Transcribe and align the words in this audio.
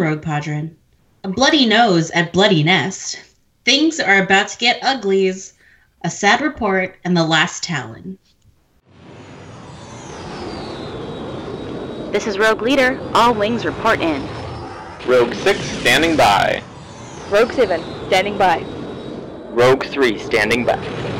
Rogue 0.00 0.22
Podron. 0.22 0.74
A 1.24 1.28
bloody 1.28 1.66
nose 1.66 2.10
at 2.12 2.32
Bloody 2.32 2.62
Nest. 2.62 3.20
Things 3.66 4.00
are 4.00 4.22
about 4.22 4.48
to 4.48 4.58
get 4.58 4.82
uglies. 4.82 5.52
A 6.02 6.10
sad 6.10 6.40
report 6.40 6.96
and 7.04 7.14
the 7.14 7.22
last 7.22 7.62
Talon. 7.62 8.18
This 12.12 12.26
is 12.26 12.38
Rogue 12.38 12.62
Leader. 12.62 12.98
All 13.14 13.34
wings 13.34 13.66
report 13.66 14.00
in. 14.00 14.26
Rogue 15.06 15.34
6 15.34 15.60
standing 15.60 16.16
by. 16.16 16.62
Rogue 17.28 17.52
7, 17.52 17.80
standing 18.06 18.38
by. 18.38 18.64
Rogue 19.50 19.84
3 19.84 20.18
standing 20.18 20.64
by. 20.64 21.19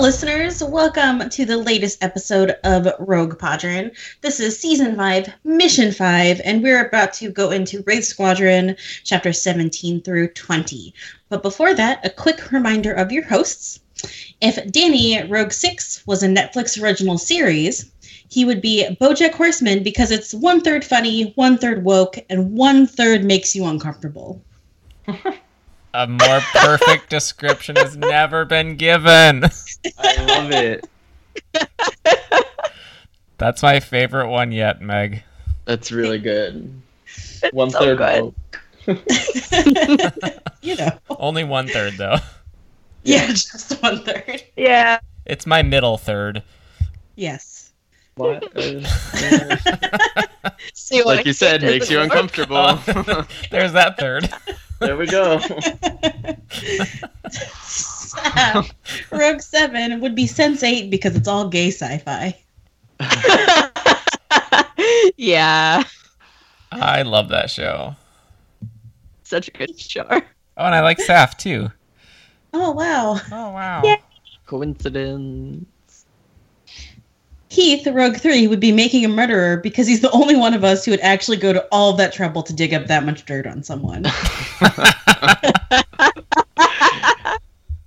Listeners. 0.00 0.62
Welcome 0.62 1.28
to 1.28 1.44
the 1.44 1.56
latest 1.56 2.04
episode 2.04 2.54
of 2.62 2.86
Rogue 3.00 3.36
Podron. 3.36 3.90
This 4.20 4.38
is 4.38 4.56
season 4.56 4.94
5, 4.94 5.28
mission 5.42 5.90
5, 5.90 6.40
and 6.44 6.62
we're 6.62 6.86
about 6.86 7.12
to 7.14 7.30
go 7.30 7.50
into 7.50 7.82
Wraith 7.84 8.04
Squadron 8.04 8.76
chapter 9.02 9.32
17 9.32 10.00
through 10.02 10.28
20. 10.28 10.94
But 11.28 11.42
before 11.42 11.74
that, 11.74 12.06
a 12.06 12.10
quick 12.10 12.52
reminder 12.52 12.92
of 12.92 13.10
your 13.10 13.24
hosts. 13.24 13.80
If 14.40 14.70
Danny 14.70 15.20
Rogue 15.24 15.50
6 15.50 16.06
was 16.06 16.22
a 16.22 16.28
Netflix 16.28 16.80
original 16.80 17.18
series, 17.18 17.90
he 18.28 18.44
would 18.44 18.60
be 18.60 18.86
Bojack 19.00 19.32
Horseman 19.32 19.82
because 19.82 20.12
it's 20.12 20.32
one 20.32 20.60
third 20.60 20.84
funny, 20.84 21.32
one 21.34 21.58
third 21.58 21.82
woke, 21.82 22.18
and 22.30 22.52
one 22.52 22.86
third 22.86 23.24
makes 23.24 23.56
you 23.56 23.66
uncomfortable. 23.66 24.40
A 25.94 26.06
more 26.06 26.40
perfect 26.52 27.10
description 27.10 27.76
has 27.76 27.96
never 27.96 28.44
been 28.44 28.76
given. 28.76 29.44
I 29.98 30.24
love 30.24 30.50
it. 30.50 30.88
That's 33.38 33.62
my 33.62 33.80
favorite 33.80 34.28
one 34.28 34.52
yet, 34.52 34.80
Meg. 34.80 35.22
That's 35.64 35.92
really 35.92 36.18
good. 36.18 36.82
One 37.52 37.70
so 37.70 37.78
third 37.96 37.98
good. 37.98 38.34
you 40.62 40.76
know. 40.76 40.98
Only 41.10 41.44
one 41.44 41.68
third, 41.68 41.94
though. 41.96 42.16
Yeah, 43.04 43.26
just 43.28 43.80
one 43.82 44.02
third. 44.02 44.42
Yeah. 44.56 44.98
It's 45.24 45.46
my 45.46 45.62
middle 45.62 45.98
third. 45.98 46.42
Yes. 47.16 47.72
What? 48.16 48.42
See 50.74 51.02
what 51.02 51.16
like 51.18 51.26
you 51.26 51.32
said, 51.32 51.62
makes 51.62 51.90
you 51.90 52.00
uncomfortable. 52.00 52.56
Oh, 52.56 53.26
there's 53.50 53.72
that 53.72 53.96
third. 53.98 54.28
There 54.80 54.96
we 54.96 55.06
go. 55.06 55.36
Rogue 59.10 59.40
Seven 59.40 60.00
would 60.00 60.14
be 60.14 60.26
Sense8 60.26 60.90
because 60.90 61.16
it's 61.16 61.28
all 61.28 61.48
gay 61.48 61.70
sci-fi. 61.70 62.36
yeah. 65.16 65.82
I 66.70 67.02
love 67.02 67.28
that 67.30 67.50
show. 67.50 67.96
Such 69.24 69.48
a 69.48 69.50
good 69.50 69.78
show. 69.78 70.06
Oh, 70.08 70.64
and 70.64 70.74
I 70.74 70.80
like 70.80 70.98
Saf 70.98 71.36
too. 71.36 71.70
Oh 72.52 72.72
wow. 72.72 73.20
Oh 73.30 73.50
wow. 73.50 73.82
Yeah. 73.84 73.96
Coincidence. 74.46 75.66
Heath, 77.50 77.86
Rogue 77.86 78.16
Three, 78.16 78.46
would 78.46 78.60
be 78.60 78.72
making 78.72 79.04
a 79.04 79.08
murderer 79.08 79.56
because 79.56 79.86
he's 79.86 80.00
the 80.00 80.10
only 80.10 80.36
one 80.36 80.54
of 80.54 80.64
us 80.64 80.84
who 80.84 80.90
would 80.90 81.00
actually 81.00 81.38
go 81.38 81.52
to 81.52 81.66
all 81.72 81.94
that 81.94 82.12
trouble 82.12 82.42
to 82.42 82.52
dig 82.52 82.74
up 82.74 82.86
that 82.86 83.04
much 83.04 83.24
dirt 83.24 83.46
on 83.46 83.62
someone. 83.62 84.06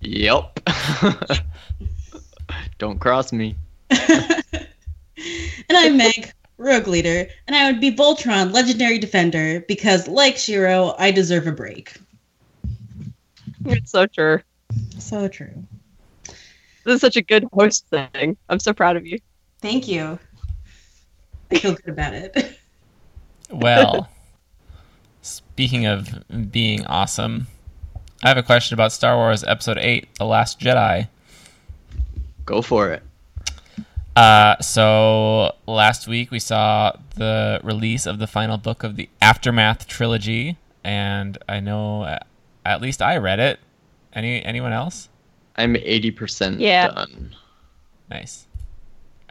Yep. 0.02 0.60
Don't 2.80 3.00
cross 3.00 3.32
me. 3.32 3.56
and 3.92 4.68
I'm 5.70 5.96
Meg, 5.96 6.34
Rogue 6.58 6.88
Leader, 6.88 7.28
and 7.48 7.56
I 7.56 7.72
would 7.72 7.80
be 7.80 7.96
Voltron, 7.96 8.52
Legendary 8.52 8.98
Defender, 8.98 9.64
because 9.68 10.08
like 10.08 10.38
Shiro, 10.38 10.96
I 10.98 11.12
deserve 11.12 11.46
a 11.48 11.52
break. 11.52 11.94
It's 13.66 13.92
so 13.92 14.08
true. 14.08 14.42
So 14.98 15.28
true. 15.28 15.64
This 16.84 16.96
is 16.96 17.02
such 17.02 17.16
a 17.16 17.22
good 17.22 17.48
host 17.54 17.86
thing. 17.88 18.38
I'm 18.50 18.60
so 18.60 18.74
proud 18.74 18.98
of 18.98 19.06
you. 19.06 19.20
Thank 19.62 19.88
you. 19.88 20.18
I 21.52 21.58
feel 21.60 21.74
good 21.76 21.90
about 21.90 22.14
it. 22.14 22.58
Well, 23.54 24.08
speaking 25.22 25.86
of 25.86 26.24
being 26.54 26.86
awesome, 26.86 27.48
I 28.24 28.30
have 28.30 28.38
a 28.38 28.44
question 28.44 28.76
about 28.76 28.94
Star 28.94 29.18
Wars 29.18 29.44
Episode 29.44 29.78
8 29.78 30.08
The 30.20 30.24
Last 30.26 30.58
Jedi. 30.58 31.10
Go 32.46 32.62
for 32.62 32.94
it. 32.94 33.04
Uh, 34.16 34.58
so 34.62 35.54
last 35.68 36.08
week 36.08 36.32
we 36.32 36.40
saw 36.40 36.94
the 37.16 37.60
release 37.62 38.06
of 38.06 38.20
the 38.20 38.28
final 38.28 38.58
book 38.58 38.84
of 38.86 38.96
the 38.96 39.10
Aftermath 39.22 39.86
trilogy, 39.86 40.58
and 40.82 41.38
I 41.50 41.60
know 41.60 42.04
uh, 42.04 42.20
at 42.66 42.80
least 42.80 43.02
I 43.02 43.18
read 43.18 43.42
it. 43.42 43.60
Any 44.14 44.42
anyone 44.46 44.72
else? 44.72 45.10
I'm 45.58 45.74
80% 45.76 46.62
Yeah. 46.62 46.88
done. 46.88 47.36
Nice. 48.10 48.48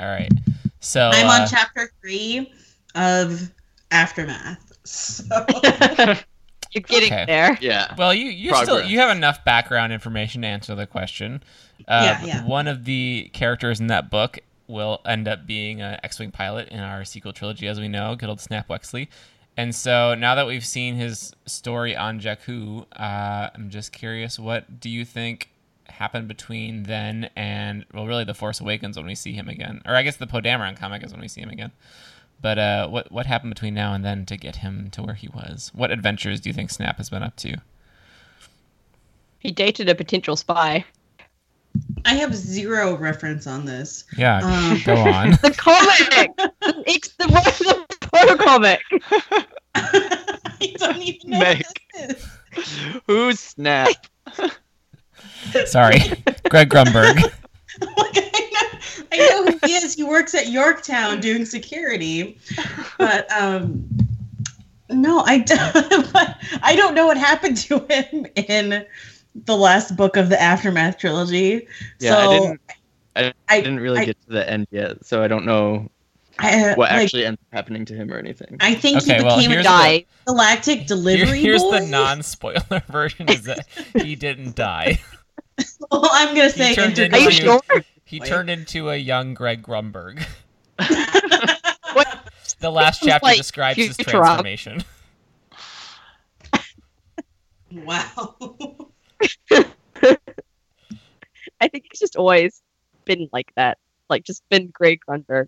All 0.00 0.06
right. 0.08 0.32
So 0.80 1.10
I'm 1.12 1.26
uh, 1.26 1.42
on 1.44 1.48
chapter 1.48 1.90
three 2.00 2.52
of 2.94 3.50
Aftermath. 3.90 4.72
So 4.84 5.24
You're 6.72 6.82
getting 6.82 7.12
Okay. 7.12 7.24
there. 7.26 7.58
Yeah. 7.60 7.94
Well, 7.98 8.14
you 8.14 8.26
you 8.26 8.54
still 8.56 8.82
you 8.84 8.98
have 9.00 9.14
enough 9.16 9.44
background 9.44 9.92
information 9.92 10.42
to 10.42 10.48
answer 10.48 10.74
the 10.74 10.86
question. 10.86 11.42
Uh, 11.88 12.16
Yeah, 12.20 12.24
yeah. 12.24 12.46
One 12.46 12.68
of 12.68 12.84
the 12.84 13.28
characters 13.32 13.80
in 13.80 13.88
that 13.88 14.10
book 14.10 14.38
will 14.68 15.00
end 15.04 15.26
up 15.26 15.46
being 15.46 15.80
an 15.82 15.98
X-wing 16.04 16.30
pilot 16.30 16.68
in 16.68 16.78
our 16.78 17.04
sequel 17.04 17.32
trilogy, 17.32 17.66
as 17.66 17.80
we 17.80 17.88
know, 17.88 18.14
good 18.14 18.28
old 18.28 18.40
Snap 18.40 18.68
Wexley. 18.68 19.08
And 19.56 19.74
so 19.74 20.14
now 20.14 20.36
that 20.36 20.46
we've 20.46 20.64
seen 20.64 20.94
his 20.94 21.32
story 21.44 21.96
on 21.96 22.20
Jakku, 22.20 22.86
uh, 22.92 23.50
I'm 23.52 23.68
just 23.68 23.90
curious, 23.92 24.38
what 24.38 24.78
do 24.78 24.88
you 24.88 25.04
think 25.04 25.50
happened 26.00 26.26
between 26.28 26.84
then 26.84 27.28
and 27.36 27.84
well, 27.92 28.06
really, 28.06 28.24
the 28.24 28.32
Force 28.34 28.58
Awakens 28.60 28.96
when 28.96 29.04
we 29.06 29.14
see 29.14 29.32
him 29.32 29.48
again, 29.48 29.82
or 29.86 29.94
I 29.94 30.02
guess 30.02 30.16
the 30.16 30.26
Poe 30.26 30.40
Dameron 30.40 30.76
comic 30.76 31.04
is 31.04 31.12
when 31.12 31.20
we 31.20 31.28
see 31.28 31.42
him 31.42 31.50
again. 31.50 31.70
But 32.40 32.58
uh, 32.58 32.88
what 32.88 33.12
what 33.12 33.26
happened 33.26 33.54
between 33.54 33.74
now 33.74 33.92
and 33.92 34.02
then 34.04 34.24
to 34.26 34.36
get 34.38 34.56
him 34.56 34.88
to 34.92 35.02
where 35.02 35.14
he 35.14 35.28
was? 35.28 35.70
What 35.74 35.90
adventures 35.90 36.40
do 36.40 36.48
you 36.48 36.54
think 36.54 36.70
Snap 36.70 36.96
has 36.96 37.10
been 37.10 37.22
up 37.22 37.36
to? 37.36 37.56
He 39.38 39.50
dated 39.52 39.88
a 39.90 39.94
potential 39.94 40.36
spy. 40.36 40.84
I 42.04 42.14
have 42.14 42.34
zero 42.34 42.96
reference 42.96 43.46
on 43.46 43.64
this. 43.66 44.04
Yeah, 44.16 44.38
Um, 44.42 44.80
go 44.84 44.96
on. 44.96 45.30
The 45.42 45.54
comic! 45.56 46.36
the, 46.36 46.82
ex- 46.86 47.08
the, 47.18 47.26
the 47.26 48.08
photo 48.10 48.36
comic! 48.42 48.80
I 49.74 50.74
don't 50.76 50.96
even 50.98 51.30
know 51.30 51.38
Meg. 51.38 51.62
what 51.64 51.78
this 52.08 52.26
is. 52.56 53.02
Who's 53.06 53.38
Snap? 53.38 53.88
Sorry, 55.66 55.98
Greg 56.48 56.68
Grunberg. 56.70 57.22
Like, 57.96 58.16
I, 58.16 58.50
know, 58.52 59.08
I 59.12 59.16
know 59.16 59.44
who 59.52 59.58
he 59.66 59.72
is. 59.74 59.94
He 59.94 60.04
works 60.04 60.34
at 60.34 60.48
Yorktown 60.48 61.20
doing 61.20 61.46
security, 61.46 62.36
but 62.98 63.30
um, 63.32 63.88
no, 64.90 65.20
I 65.20 65.38
don't. 65.38 65.60
I 66.62 66.74
don't 66.76 66.94
know 66.94 67.06
what 67.06 67.16
happened 67.16 67.56
to 67.58 67.78
him 67.88 68.26
in 68.36 68.84
the 69.46 69.56
last 69.56 69.96
book 69.96 70.16
of 70.18 70.28
the 70.28 70.40
Aftermath 70.40 70.98
trilogy. 70.98 71.66
Yeah, 72.00 72.10
so 72.14 72.18
I 72.20 72.38
didn't. 72.38 72.60
I, 73.16 73.32
I- 73.48 73.60
didn't 73.62 73.80
really 73.80 74.00
I- 74.00 74.04
get 74.04 74.20
to 74.26 74.32
the 74.32 74.50
end 74.50 74.66
yet, 74.70 75.06
so 75.06 75.22
I 75.22 75.28
don't 75.28 75.46
know 75.46 75.88
I, 76.38 76.70
uh, 76.72 76.74
what 76.74 76.91
like, 76.91 77.03
actually 77.04 77.24
ends 77.24 77.41
up 77.41 77.54
happening 77.56 77.84
to 77.86 77.94
him 77.94 78.12
or 78.12 78.18
anything. 78.18 78.58
I 78.60 78.74
think 78.74 78.98
Okay, 78.98 79.16
he 79.18 79.22
well, 79.24 79.36
became 79.36 79.53
a 79.53 79.54
here's 79.54 79.64
Die. 79.66 80.04
galactic 80.26 80.78
Here- 80.80 80.86
delivery 80.86 81.41
here's 81.41 81.62
boy. 81.62 81.80
the 81.80 81.86
non-spoiler 81.86 82.82
version: 82.91 83.28
is 83.30 83.44
that 83.44 83.66
he 83.94 84.16
didn't 84.16 84.54
die. 84.54 84.98
Well, 85.91 86.09
I'm 86.12 86.36
gonna 86.36 86.51
say 86.51 86.74
turned 86.74 86.98
into 86.98 87.16
Are 87.16 87.21
you 87.21 87.30
sure? 87.30 87.60
He 88.04 88.21
Wait. 88.21 88.28
turned 88.28 88.51
into 88.51 88.91
a 88.91 88.97
young 88.97 89.34
Greg 89.34 89.62
Grunberg. 89.62 90.24
The 92.60 92.71
last 92.71 93.03
chapter 93.03 93.24
like 93.24 93.39
describes 93.39 93.78
his 93.78 93.97
transformation. 93.97 94.84
wow. 97.72 98.36
I 101.60 101.68
think 101.68 101.86
he's 101.91 102.01
just 102.01 102.16
always 102.16 102.60
been 103.06 103.30
like 103.33 103.53
that. 103.56 103.78
Like, 104.10 104.24
just 104.24 104.42
been 104.51 104.68
Greg 104.68 105.01
Grunberg. 105.09 105.47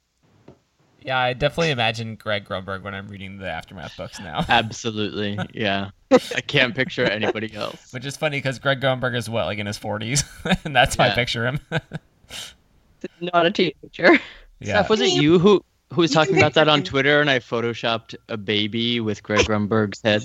Yeah, 1.03 1.19
I 1.19 1.35
definitely 1.35 1.71
imagine 1.71 2.15
Greg 2.17 2.47
Grunberg 2.47 2.83
when 2.83 2.95
I'm 2.95 3.09
reading 3.09 3.39
the 3.39 3.51
aftermath 3.51 3.97
books 3.97 4.19
now. 4.19 4.45
Absolutely, 4.49 5.39
yeah. 5.53 5.91
I 6.13 6.41
can't 6.41 6.75
picture 6.75 7.05
anybody 7.05 7.55
else. 7.55 7.93
Which 7.93 8.05
is 8.07 8.17
funny 8.17 8.39
because 8.39 8.59
Greg 8.59 8.81
Grunberg 8.81 9.17
is 9.17 9.29
what, 9.31 9.47
like 9.47 9.59
in 9.59 9.67
his 9.67 9.79
40s, 9.79 10.25
and 10.65 10.75
that's 10.75 10.97
how 10.97 11.05
I 11.05 11.07
Yeah. 11.09 11.15
picture 11.15 11.47
him. 11.47 11.61
not 13.21 13.47
a 13.47 13.51
teenager. 13.51 14.19
Yeah. 14.61 14.75
Steph, 14.81 14.91
was 14.91 15.01
it 15.01 15.11
you 15.11 15.39
who 15.39 15.65
who 15.93 16.01
was 16.03 16.11
talking 16.13 16.39
about 16.39 16.55
that 16.55 16.69
on 16.69 16.83
Twitter 16.83 17.21
and 17.21 17.29
I 17.29 17.39
photoshopped 17.41 18.15
a 18.29 18.37
baby 18.37 19.01
with 19.01 19.23
Greg 19.23 19.41
Grunberg's 19.47 20.01
head? 20.03 20.23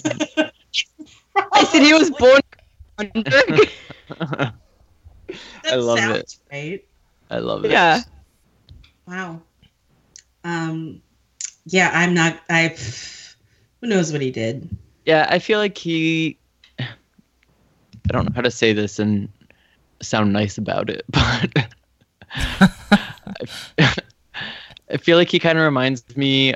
I 1.51 1.63
said 1.65 1.81
he 1.81 1.93
was 1.93 2.09
born. 2.11 2.41
I 5.65 5.75
love 5.75 5.99
it. 5.99 6.37
Right. 6.51 6.85
I 7.29 7.39
love 7.39 7.65
it. 7.65 7.71
yeah. 7.71 8.01
Wow. 9.07 9.41
Um. 10.43 11.01
Yeah, 11.65 11.91
I'm 11.93 12.13
not. 12.13 12.39
I. 12.49 12.75
Who 13.81 13.87
knows 13.87 14.11
what 14.11 14.21
he 14.21 14.31
did? 14.31 14.69
Yeah, 15.07 15.25
I 15.29 15.39
feel 15.39 15.57
like 15.57 15.77
he. 15.77 16.37
I 16.79 16.85
don't 18.09 18.25
know 18.25 18.33
how 18.35 18.41
to 18.41 18.51
say 18.51 18.73
this 18.73 18.99
and 18.99 19.29
sound 20.01 20.33
nice 20.33 20.57
about 20.57 20.89
it, 20.89 21.05
but 21.09 21.73
I, 24.89 24.97
feel 24.99 25.17
like 25.17 25.29
he 25.29 25.39
kind 25.39 25.57
of 25.57 25.63
reminds 25.63 26.17
me 26.17 26.53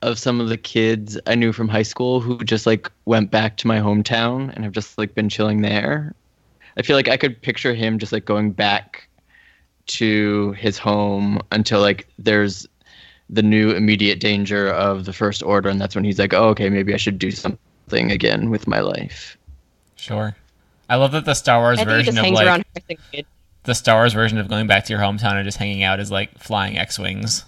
of 0.00 0.18
some 0.18 0.40
of 0.40 0.48
the 0.48 0.56
kids 0.56 1.18
I 1.26 1.34
knew 1.34 1.52
from 1.52 1.68
high 1.68 1.82
school 1.82 2.20
who 2.20 2.42
just 2.42 2.64
like 2.66 2.90
went 3.04 3.30
back 3.30 3.58
to 3.58 3.66
my 3.66 3.78
hometown 3.78 4.50
and 4.54 4.64
have 4.64 4.72
just 4.72 4.96
like 4.96 5.14
been 5.14 5.28
chilling 5.28 5.60
there. 5.60 6.14
I 6.78 6.82
feel 6.82 6.96
like 6.96 7.08
I 7.08 7.18
could 7.18 7.42
picture 7.42 7.74
him 7.74 7.98
just 7.98 8.12
like 8.12 8.24
going 8.24 8.52
back 8.52 9.08
to 9.88 10.52
his 10.52 10.78
home 10.78 11.38
until 11.52 11.82
like 11.82 12.08
there's 12.18 12.66
the 13.28 13.42
new 13.42 13.72
immediate 13.72 14.20
danger 14.20 14.68
of 14.68 15.04
the 15.04 15.12
first 15.12 15.42
order 15.42 15.68
and 15.68 15.78
that's 15.78 15.94
when 15.94 16.04
he's 16.04 16.18
like, 16.18 16.32
"Oh, 16.32 16.48
okay, 16.48 16.70
maybe 16.70 16.94
I 16.94 16.96
should 16.96 17.18
do 17.18 17.30
something 17.30 17.58
again 17.92 18.50
with 18.50 18.66
my 18.66 18.80
life." 18.80 19.36
Sure. 19.96 20.36
I 20.88 20.96
love 20.96 21.12
that 21.12 21.24
the 21.24 21.34
Star 21.34 21.60
Wars 21.60 21.78
I 21.78 21.84
version 21.84 22.18
of 22.18 22.26
like 22.26 22.46
around 22.46 22.64
harassing 22.74 22.98
kids. 23.12 23.28
the 23.64 23.74
Star 23.74 24.00
Wars 24.00 24.12
version 24.12 24.38
of 24.38 24.48
going 24.48 24.66
back 24.66 24.84
to 24.86 24.92
your 24.92 25.00
hometown 25.00 25.34
and 25.34 25.44
just 25.44 25.58
hanging 25.58 25.82
out 25.82 26.00
is 26.00 26.10
like 26.10 26.36
flying 26.38 26.76
X-wings. 26.76 27.44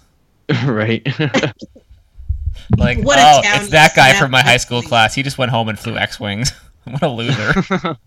right. 0.65 1.05
Like, 2.77 2.99
What 2.99 3.19
oh, 3.19 3.41
it's 3.43 3.69
that 3.69 3.95
guy 3.95 4.13
from 4.13 4.31
my 4.31 4.41
high 4.41 4.57
school 4.57 4.81
class. 4.81 5.13
He 5.13 5.23
just 5.23 5.37
went 5.37 5.51
home 5.51 5.69
and 5.69 5.77
flew 5.77 5.97
X-wings. 5.97 6.51
what 6.85 7.01
a 7.01 7.09
loser. 7.09 7.97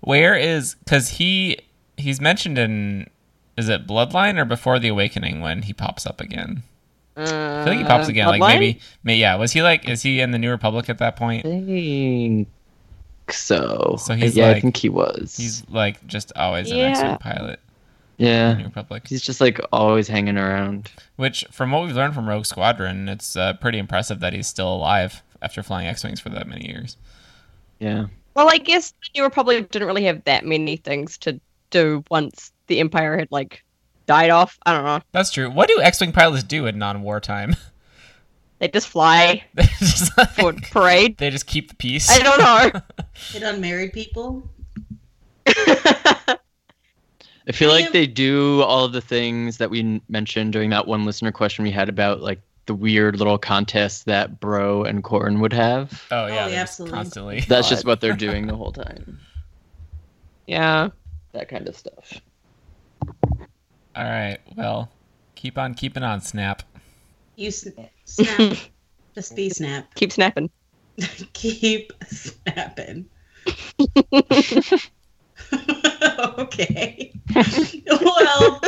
Where 0.00 0.36
is 0.36 0.74
because 0.76 1.08
he 1.10 1.58
he's 1.96 2.20
mentioned 2.20 2.58
in 2.58 3.08
is 3.56 3.68
it 3.68 3.86
Bloodline 3.86 4.38
or 4.38 4.44
Before 4.44 4.78
the 4.78 4.88
Awakening 4.88 5.40
when 5.40 5.62
he 5.62 5.72
pops 5.72 6.06
up 6.06 6.20
again? 6.20 6.62
I 7.16 7.64
feel 7.64 7.72
like 7.74 7.78
he 7.78 7.84
pops 7.84 8.06
Uh, 8.08 8.10
again. 8.10 8.26
Like 8.26 8.42
Bloodline? 8.42 8.80
maybe, 9.04 9.18
yeah. 9.20 9.36
Was 9.36 9.52
he 9.52 9.62
like? 9.62 9.88
Is 9.88 10.02
he 10.02 10.20
in 10.20 10.30
the 10.32 10.38
New 10.38 10.50
Republic 10.50 10.88
at 10.90 10.98
that 10.98 11.16
point? 11.16 11.44
think 11.44 12.48
so. 13.30 13.96
So 13.98 14.14
he's 14.14 14.36
yeah, 14.36 14.50
I 14.50 14.60
think 14.60 14.76
he 14.76 14.88
was. 14.88 15.36
He's 15.36 15.68
like 15.70 16.04
just 16.06 16.32
always 16.36 16.70
an 16.70 16.76
Yeah. 16.78 16.88
X-wing 16.90 17.18
pilot. 17.18 17.60
in 18.18 18.24
the 18.24 18.30
yeah. 18.30 18.54
New 18.54 18.64
Republic. 18.64 19.06
He's 19.08 19.22
just 19.22 19.40
like 19.40 19.60
always 19.72 20.08
hanging 20.08 20.36
around. 20.38 20.90
Which, 21.16 21.44
from 21.50 21.70
what 21.70 21.84
we've 21.84 21.94
learned 21.94 22.14
from 22.14 22.28
Rogue 22.28 22.46
Squadron, 22.46 23.08
it's 23.08 23.36
uh, 23.36 23.54
pretty 23.54 23.78
impressive 23.78 24.20
that 24.20 24.32
he's 24.32 24.46
still 24.46 24.72
alive 24.74 25.22
after 25.42 25.62
flying 25.62 25.86
X-wings 25.86 26.20
for 26.20 26.28
that 26.30 26.46
many 26.46 26.66
years. 26.68 26.96
Yeah. 27.80 28.06
Well, 28.34 28.48
I 28.50 28.58
guess 28.58 28.90
the 28.92 29.20
New 29.20 29.24
Republic 29.24 29.70
didn't 29.70 29.86
really 29.86 30.04
have 30.04 30.24
that 30.24 30.44
many 30.44 30.76
things 30.76 31.16
to 31.18 31.40
do 31.70 32.04
once 32.10 32.52
the 32.66 32.80
Empire 32.80 33.16
had 33.18 33.28
like 33.30 33.63
died 34.06 34.30
off. 34.30 34.58
I 34.64 34.72
don't 34.72 34.84
know. 34.84 35.00
That's 35.12 35.30
true. 35.30 35.50
What 35.50 35.68
do 35.68 35.80
X-wing 35.80 36.12
pilots 36.12 36.44
do 36.44 36.66
in 36.66 36.78
non-wartime? 36.78 37.56
They 38.60 38.68
just 38.68 38.88
fly 38.88 39.44
they 39.54 39.64
just 39.78 40.12
for 40.36 40.54
parade. 40.70 41.18
they 41.18 41.28
just 41.28 41.46
keep 41.46 41.68
the 41.68 41.74
peace. 41.74 42.08
I 42.08 42.20
don't 42.20 42.38
know. 42.38 42.80
Hit 43.32 43.42
unmarried 43.42 43.92
people. 43.92 44.48
I 45.46 46.38
feel 47.52 47.68
like 47.68 47.92
they 47.92 48.06
do 48.06 48.62
all 48.62 48.86
of 48.86 48.92
the 48.92 49.02
things 49.02 49.58
that 49.58 49.68
we 49.68 50.00
mentioned 50.08 50.54
during 50.54 50.70
that 50.70 50.86
one 50.86 51.04
listener 51.04 51.30
question 51.30 51.64
we 51.64 51.72
had 51.72 51.90
about 51.90 52.22
like 52.22 52.40
the 52.64 52.74
weird 52.74 53.18
little 53.18 53.36
contests 53.36 54.04
that 54.04 54.40
Bror 54.40 54.88
and 54.88 55.04
Corran 55.04 55.40
would 55.40 55.52
have. 55.52 56.02
Oh 56.10 56.26
yeah, 56.26 56.46
oh, 56.46 56.48
yeah, 56.48 56.62
absolutely. 56.62 56.96
constantly. 56.96 57.40
That's 57.40 57.68
just 57.68 57.84
what 57.84 58.00
they're 58.00 58.16
doing 58.16 58.46
the 58.46 58.56
whole 58.56 58.72
time. 58.72 59.18
yeah. 60.46 60.88
That 61.32 61.48
kind 61.48 61.68
of 61.68 61.76
stuff. 61.76 62.20
All 63.96 64.04
right. 64.04 64.38
Well, 64.56 64.90
keep 65.36 65.56
on 65.58 65.74
keeping 65.74 66.02
on, 66.02 66.20
Snap. 66.20 66.62
You 67.36 67.50
sn- 67.50 67.88
snap. 68.04 68.56
Just 69.14 69.36
be 69.36 69.48
snap. 69.50 69.94
Keep 69.94 70.12
snapping. 70.12 70.50
Keep 71.32 71.92
snapping. 72.08 73.06
okay. 76.38 77.12
well, 78.00 78.60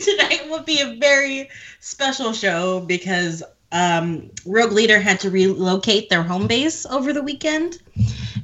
tonight 0.00 0.46
will 0.48 0.62
be 0.64 0.80
a 0.80 0.96
very 0.98 1.48
special 1.80 2.32
show 2.34 2.80
because 2.80 3.42
um, 3.72 4.30
Rogue 4.44 4.72
Leader 4.72 5.00
had 5.00 5.20
to 5.20 5.30
relocate 5.30 6.10
their 6.10 6.22
home 6.22 6.46
base 6.46 6.84
over 6.86 7.12
the 7.14 7.22
weekend 7.22 7.80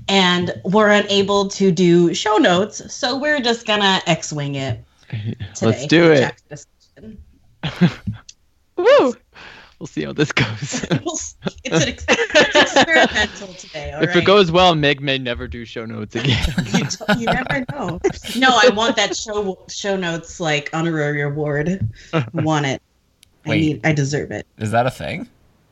and 0.08 0.52
were 0.64 0.90
unable 0.90 1.48
to 1.48 1.70
do 1.70 2.14
show 2.14 2.36
notes. 2.36 2.94
So 2.94 3.18
we're 3.18 3.40
just 3.40 3.66
gonna 3.66 4.00
X 4.06 4.32
Wing 4.32 4.54
it 4.54 4.82
today. 5.54 5.66
Let's 5.66 5.86
do 5.86 6.12
it. 6.12 6.34
Jack's. 6.48 6.66
Woo! 8.76 9.14
We'll 9.78 9.86
see 9.86 10.04
how 10.04 10.12
this 10.12 10.32
goes. 10.32 10.86
It's 11.64 11.82
an 11.82 11.88
ex- 11.88 12.04
it's 12.08 12.54
experimental 12.74 13.48
today. 13.54 13.92
all 13.92 14.02
if 14.02 14.14
it 14.16 14.24
goes 14.24 14.50
well, 14.52 14.74
Meg 14.74 15.00
may 15.00 15.18
never 15.18 15.48
do 15.48 15.64
show 15.64 15.84
notes 15.86 16.14
again. 16.14 16.42
you, 16.72 16.84
d- 16.84 17.20
you 17.20 17.26
never 17.26 17.64
know. 17.72 18.00
No, 18.36 18.48
I 18.62 18.68
want 18.70 18.96
that 18.96 19.16
show 19.16 19.58
show 19.68 19.96
notes 19.96 20.40
like 20.40 20.70
honorary 20.72 21.22
award. 21.22 21.86
I 22.12 22.26
want 22.34 22.66
it. 22.66 22.82
I 23.46 23.48
Wait. 23.50 23.60
need. 23.60 23.80
I 23.86 23.92
deserve 23.92 24.30
it. 24.30 24.46
Is 24.58 24.70
that 24.70 24.86
a 24.86 24.90
thing? 24.90 25.28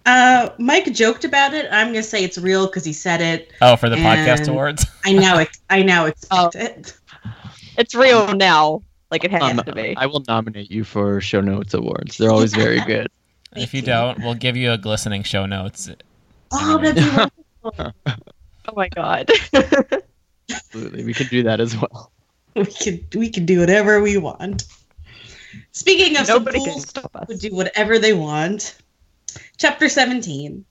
Uh, 0.07 0.49
Mike 0.59 0.93
joked 0.93 1.25
about 1.25 1.53
it. 1.55 1.67
I'm 1.71 1.89
gonna 1.89 2.03
say 2.03 2.25
it's 2.25 2.39
real 2.39 2.67
because 2.67 2.85
he 2.85 2.93
said 2.93 3.21
it. 3.21 3.53
Oh, 3.63 3.77
for 3.77 3.89
the 3.89 3.97
podcast 3.97 4.49
awards. 4.49 4.85
I 5.05 5.13
now. 5.13 5.39
ex- 5.39 5.61
I 5.71 5.83
now 5.83 6.07
expect 6.07 6.33
Oh. 6.57 6.59
it. 6.59 6.97
It's 7.79 7.95
real 7.95 8.35
now. 8.35 8.83
Like 9.13 9.23
it 9.25 9.31
has 9.31 9.43
Um, 9.43 9.59
to 9.59 9.73
be. 9.75 9.95
I 9.97 10.07
will 10.07 10.25
nominate 10.27 10.71
you 10.71 10.83
for 10.85 11.21
show 11.21 11.41
notes 11.43 11.75
awards. 11.75 12.17
They're 12.17 12.31
always 12.33 12.55
very 12.55 12.81
good. 12.87 13.09
if 13.55 13.75
you 13.75 13.81
you. 13.81 13.87
don't, 13.87 14.19
we'll 14.21 14.35
give 14.35 14.57
you 14.57 14.73
a 14.73 14.79
glistening 14.79 15.23
show 15.23 15.45
notes. 15.47 15.89
Oh, 16.51 16.79
that'd 16.79 16.97
be 16.97 17.03
wonderful. 17.63 17.93
Oh 18.69 18.73
my 18.75 18.89
god. 18.89 19.29
Absolutely, 20.51 21.05
we 21.05 21.13
can 21.15 21.27
do 21.29 21.43
that 21.43 21.61
as 21.61 21.77
well. 21.77 22.11
we 22.57 22.65
could. 22.65 23.15
We 23.15 23.31
could 23.31 23.47
do 23.47 23.61
whatever 23.61 24.01
we 24.01 24.17
want. 24.17 24.65
Speaking 25.73 26.17
of 26.17 26.27
some 26.27 26.39
Nobody 26.45 26.61
can 26.61 26.71
fools 26.73 26.89
stop 26.89 27.15
us. 27.15 27.25
who 27.29 27.37
do 27.37 27.55
whatever 27.55 27.99
they 27.99 28.15
want. 28.15 28.77
Chapter 29.59 29.89
17. 29.89 30.65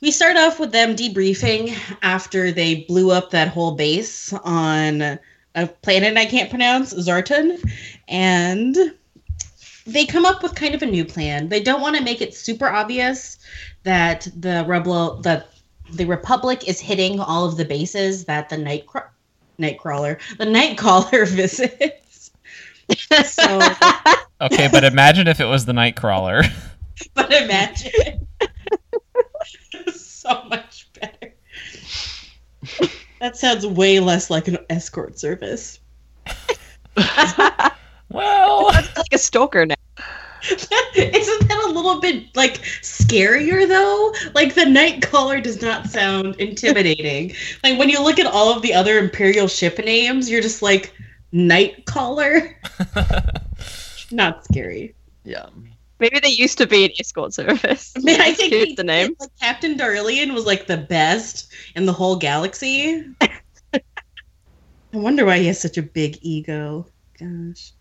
We 0.00 0.10
start 0.12 0.36
off 0.36 0.58
with 0.60 0.70
them 0.72 0.94
debriefing 0.96 1.76
after 2.02 2.50
they 2.52 2.82
blew 2.88 3.10
up 3.10 3.30
that 3.30 3.48
whole 3.48 3.72
base 3.72 4.32
on 4.32 5.18
a 5.54 5.66
planet 5.66 6.16
I 6.16 6.26
can't 6.26 6.50
pronounce, 6.50 6.94
Zartan. 6.94 7.60
And 8.08 8.76
they 9.86 10.06
come 10.06 10.26
up 10.26 10.42
with 10.42 10.54
kind 10.54 10.74
of 10.74 10.82
a 10.82 10.86
new 10.86 11.04
plan. 11.04 11.48
They 11.48 11.62
don't 11.62 11.80
want 11.80 11.96
to 11.96 12.02
make 12.02 12.20
it 12.20 12.34
super 12.34 12.68
obvious 12.68 13.38
that 13.84 14.28
the 14.36 14.64
rebel 14.66 15.20
that 15.22 15.48
the 15.92 16.04
Republic 16.04 16.68
is 16.68 16.78
hitting 16.78 17.18
all 17.20 17.46
of 17.46 17.56
the 17.56 17.64
bases 17.64 18.24
that 18.26 18.48
the 18.48 18.58
night 18.58 18.86
Nightcrawler, 19.58 20.18
the 20.36 20.44
Nightcaller 20.44 21.26
visits. 21.34 22.30
So 23.24 23.60
Okay, 24.40 24.68
but 24.70 24.84
imagine 24.84 25.26
if 25.26 25.40
it 25.40 25.46
was 25.46 25.64
the 25.64 25.72
Nightcrawler. 25.72 26.48
but 27.14 27.32
imagine 27.32 28.26
so 29.92 30.42
much 30.44 30.88
better 30.92 31.32
that 33.20 33.36
sounds 33.36 33.66
way 33.66 34.00
less 34.00 34.30
like 34.30 34.48
an 34.48 34.58
escort 34.70 35.18
service. 35.18 35.80
Well, 38.10 38.70
It's 38.74 38.96
like 38.96 39.12
a 39.12 39.18
stalker 39.18 39.66
now. 39.66 39.74
isn't 40.94 41.48
that 41.48 41.64
a 41.66 41.72
little 41.72 42.00
bit 42.00 42.34
like 42.36 42.62
scarier 42.80 43.68
though? 43.68 44.14
Like 44.34 44.54
the 44.54 44.64
night 44.64 45.02
caller 45.02 45.40
does 45.40 45.60
not 45.60 45.88
sound 45.88 46.36
intimidating. 46.36 47.34
Like 47.64 47.78
when 47.78 47.88
you 47.88 48.02
look 48.02 48.18
at 48.18 48.26
all 48.26 48.54
of 48.54 48.62
the 48.62 48.72
other 48.72 48.98
imperial 48.98 49.48
ship 49.48 49.78
names 49.78 50.30
you're 50.30 50.40
just 50.40 50.62
like 50.62 50.94
night 51.32 51.84
caller? 51.86 52.56
Not 54.10 54.44
scary. 54.44 54.94
Yeah. 55.24 55.46
Maybe 56.00 56.20
they 56.20 56.28
used 56.28 56.58
to 56.58 56.66
be 56.66 56.84
an 56.84 56.90
escort 57.00 57.34
service. 57.34 57.92
I 57.96 58.00
mean, 58.00 58.20
I 58.20 58.32
think 58.32 58.76
the 58.76 58.84
name. 58.84 59.14
Like 59.18 59.30
Captain 59.40 59.76
Darillian 59.76 60.32
was 60.32 60.46
like 60.46 60.66
the 60.66 60.76
best 60.76 61.52
in 61.74 61.86
the 61.86 61.92
whole 61.92 62.16
galaxy. 62.16 63.04
I 63.22 63.80
wonder 64.92 65.24
why 65.24 65.38
he 65.38 65.46
has 65.48 65.60
such 65.60 65.76
a 65.76 65.82
big 65.82 66.18
ego. 66.22 66.86
Gosh. 67.18 67.72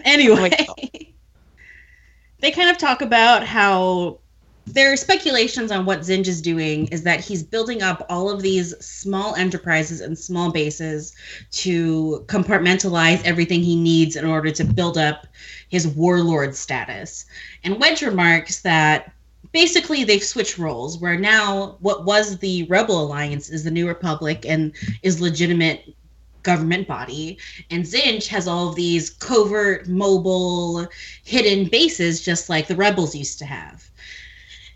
Oh 0.00 0.02
anyway, 0.04 0.50
Oh 0.68 0.74
they 2.40 2.50
kind 2.50 2.70
of 2.70 2.78
talk 2.78 3.02
about 3.02 3.46
how 3.46 4.20
there 4.66 4.92
are 4.92 4.96
speculations 4.96 5.70
on 5.70 5.84
what 5.84 6.00
Zsinj 6.00 6.26
is 6.26 6.40
doing 6.40 6.86
is 6.88 7.02
that 7.02 7.20
he's 7.20 7.42
building 7.42 7.82
up 7.82 8.06
all 8.08 8.30
of 8.30 8.40
these 8.40 8.74
small 8.84 9.34
enterprises 9.34 10.00
and 10.00 10.18
small 10.18 10.50
bases 10.50 11.14
to 11.50 12.24
compartmentalize 12.28 13.22
everything 13.24 13.62
he 13.62 13.76
needs 13.76 14.16
in 14.16 14.24
order 14.24 14.50
to 14.50 14.64
build 14.64 14.96
up 14.96 15.26
his 15.68 15.86
warlord 15.86 16.54
status. 16.54 17.26
And 17.62 17.78
Wedge 17.78 18.00
remarks 18.00 18.62
that 18.62 19.12
basically 19.52 20.02
they've 20.02 20.24
switched 20.24 20.58
roles 20.58 20.98
where 20.98 21.18
now 21.18 21.76
what 21.80 22.04
was 22.04 22.38
the 22.38 22.64
rebel 22.64 23.04
alliance 23.04 23.50
is 23.50 23.64
the 23.64 23.70
new 23.70 23.86
republic 23.86 24.46
and 24.46 24.74
is 25.02 25.20
legitimate 25.20 25.94
government 26.42 26.86
body 26.86 27.38
and 27.70 27.84
zsinj 27.84 28.26
has 28.26 28.46
all 28.46 28.68
of 28.68 28.74
these 28.74 29.08
covert 29.08 29.88
mobile 29.88 30.86
hidden 31.24 31.68
bases 31.68 32.20
just 32.20 32.50
like 32.50 32.66
the 32.66 32.76
rebels 32.76 33.14
used 33.14 33.38
to 33.38 33.46
have 33.46 33.90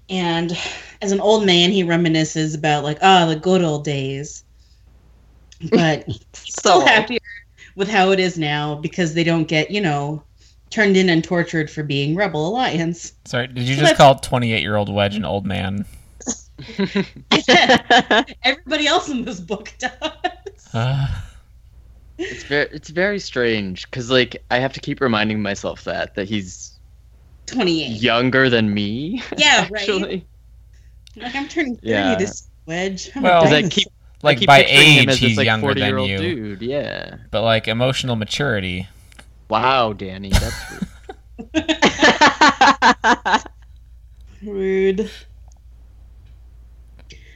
and 0.08 0.56
as 1.02 1.12
an 1.12 1.20
old 1.20 1.44
man 1.46 1.70
he 1.70 1.84
reminisces 1.84 2.56
about 2.56 2.84
like 2.84 2.98
oh 3.02 3.28
the 3.28 3.36
good 3.36 3.62
old 3.62 3.84
days. 3.84 4.44
But 5.70 6.04
he's 6.06 6.24
so 6.44 6.80
So 6.80 6.86
happier 6.86 7.18
with 7.76 7.88
how 7.88 8.10
it 8.10 8.20
is 8.20 8.38
now 8.38 8.76
because 8.76 9.14
they 9.14 9.24
don't 9.24 9.48
get 9.48 9.70
you 9.70 9.80
know 9.80 10.22
turned 10.70 10.96
in 10.96 11.08
and 11.08 11.24
tortured 11.24 11.70
for 11.70 11.82
being 11.82 12.14
rebel 12.14 12.46
alliance. 12.46 13.12
Sorry, 13.24 13.46
did 13.48 13.64
you 13.64 13.74
So 13.74 13.82
just 13.82 13.96
call 13.96 14.16
28 14.16 14.60
year 14.60 14.76
old 14.76 14.92
Wedge 14.92 15.16
an 15.16 15.24
old 15.24 15.46
man? 15.46 15.84
everybody 18.44 18.86
else 18.86 19.08
in 19.08 19.24
this 19.24 19.40
book 19.40 19.72
does. 19.78 19.92
Uh, 20.74 21.06
It's 22.18 22.42
very 22.44 22.68
it's 22.72 22.88
very 22.90 23.18
strange 23.20 23.88
because 23.90 24.10
like 24.10 24.44
I 24.50 24.58
have 24.58 24.72
to 24.74 24.80
keep 24.80 25.00
reminding 25.00 25.40
myself 25.40 25.84
that 25.84 26.14
that 26.16 26.28
he's 26.28 26.77
28 27.48 28.00
younger 28.02 28.48
than 28.50 28.72
me. 28.72 29.22
Yeah, 29.36 29.66
right. 29.70 29.88
like 31.16 31.34
i'm 31.34 31.48
turning 31.48 31.74
30 31.76 31.88
Yeah. 31.88 32.14
this 32.16 32.48
wedge 32.66 33.10
I'm 33.16 33.22
Well- 33.22 33.40
a 33.40 33.42
'Cause 33.44 33.52
I 33.52 33.60
dinosaur. 33.62 33.70
keep 33.70 33.88
I 33.88 34.26
like 34.26 34.38
keep 34.38 34.46
by 34.48 34.62
picturing 34.62 34.92
him 34.94 35.08
age, 35.10 35.18
he's 35.18 35.36
like, 35.36 35.46
younger 35.46 35.74
than 35.74 35.92
40-year-old 35.92 36.10
you, 36.10 36.18
Dude, 36.56 36.62
yeah. 36.62 37.16
but 37.30 37.42
like 37.42 37.68
emotional 37.68 38.16
maturity. 38.16 38.88
Wow, 39.48 39.92
Danny, 39.92 40.30
that's 40.30 40.54
rude. 44.42 44.98
Rude. 44.98 45.10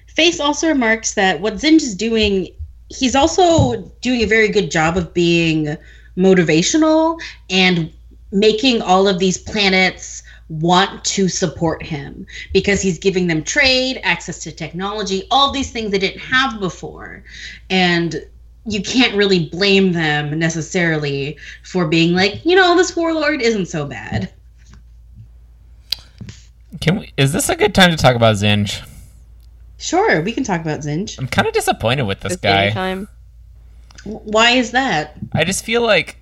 Face 0.09 0.41
also 0.41 0.69
remarks 0.69 1.15
that 1.15 1.41
what 1.41 1.55
Zsinj 1.55 1.77
is 1.83 1.95
doing, 1.95 2.49
he's 2.89 3.15
also 3.15 3.83
doing 4.03 4.21
a 4.23 4.27
very 4.27 4.49
good 4.49 4.71
job 4.71 4.97
of 4.97 5.15
being 5.15 5.77
motivational 6.17 7.19
and 7.49 7.91
making 8.33 8.83
all 8.83 9.07
of 9.07 9.19
these 9.19 9.39
planets 9.39 10.23
want 10.49 11.05
to 11.05 11.29
support 11.29 11.83
him 11.83 12.27
because 12.53 12.83
he's 12.83 12.99
giving 12.99 13.27
them 13.27 13.43
trade, 13.43 14.01
access 14.03 14.39
to 14.41 14.53
technology, 14.53 15.27
all 15.31 15.53
these 15.53 15.71
things 15.71 15.91
they 15.91 15.99
didn't 15.99 16.21
have 16.21 16.59
before. 16.61 17.23
And 17.71 18.27
you 18.67 18.83
can't 18.83 19.15
really 19.15 19.49
blame 19.49 19.93
them 19.93 20.39
necessarily 20.39 21.39
for 21.65 21.87
being 21.87 22.15
like, 22.15 22.45
you 22.45 22.55
know, 22.55 22.77
this 22.77 22.95
warlord 22.97 23.41
isn't 23.41 23.67
so 23.67 23.87
bad. 23.87 24.33
Can 26.81 26.99
we? 27.01 27.13
Is 27.17 27.33
this 27.33 27.49
a 27.49 27.57
good 27.57 27.75
time 27.75 27.91
to 27.91 27.97
talk 27.97 28.17
about 28.17 28.37
Zsinj? 28.37 28.87
Sure, 29.79 30.23
we 30.23 30.33
can 30.33 30.45
talk 30.45 30.61
about 30.61 30.81
Zsinj. 30.81 31.19
I'm 31.19 31.29
kind 31.29 31.47
of 31.47 31.55
disappointed 31.55 32.03
with 32.03 32.21
this 32.21 32.35
It's 32.35 32.43
guy. 32.43 32.71
Time. 32.71 33.09
Why 34.05 34.53
is 34.53 34.71
that? 34.73 35.17
I 35.33 35.45
just 35.45 35.65
feel 35.65 35.83
like 35.83 36.21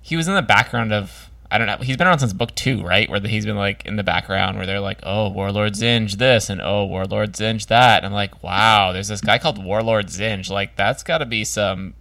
he 0.00 0.16
was 0.16 0.28
in 0.28 0.34
the 0.34 0.42
background 0.42 0.92
of 0.92 1.25
I 1.50 1.58
don't 1.58 1.66
know. 1.66 1.76
He's 1.76 1.96
been 1.96 2.06
around 2.06 2.18
since 2.18 2.32
book 2.32 2.54
two, 2.54 2.82
right? 2.82 3.08
Where 3.08 3.20
he's 3.20 3.46
been 3.46 3.56
like 3.56 3.84
in 3.86 3.96
the 3.96 4.02
background, 4.02 4.56
where 4.56 4.66
they're 4.66 4.80
like, 4.80 4.98
"Oh, 5.02 5.28
Warlord 5.28 5.74
Zsinj 5.74 6.16
this," 6.18 6.50
and 6.50 6.60
"Oh, 6.60 6.84
Warlord 6.84 7.34
Zsinj 7.34 7.66
that." 7.68 7.98
And 7.98 8.06
I'm 8.06 8.12
like, 8.12 8.42
"Wow, 8.42 8.92
there's 8.92 9.08
this 9.08 9.20
guy 9.20 9.38
called 9.38 9.62
Warlord 9.62 10.08
Zsinj. 10.08 10.50
Like, 10.50 10.76
that's 10.76 11.02
got 11.02 11.18
to 11.18 11.26
be 11.26 11.44
some 11.44 11.94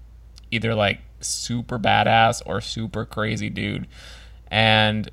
either 0.52 0.74
like 0.74 1.02
super 1.20 1.78
badass 1.78 2.42
or 2.46 2.60
super 2.62 3.06
crazy 3.06 3.50
dude." 3.50 3.88
And 4.50 5.10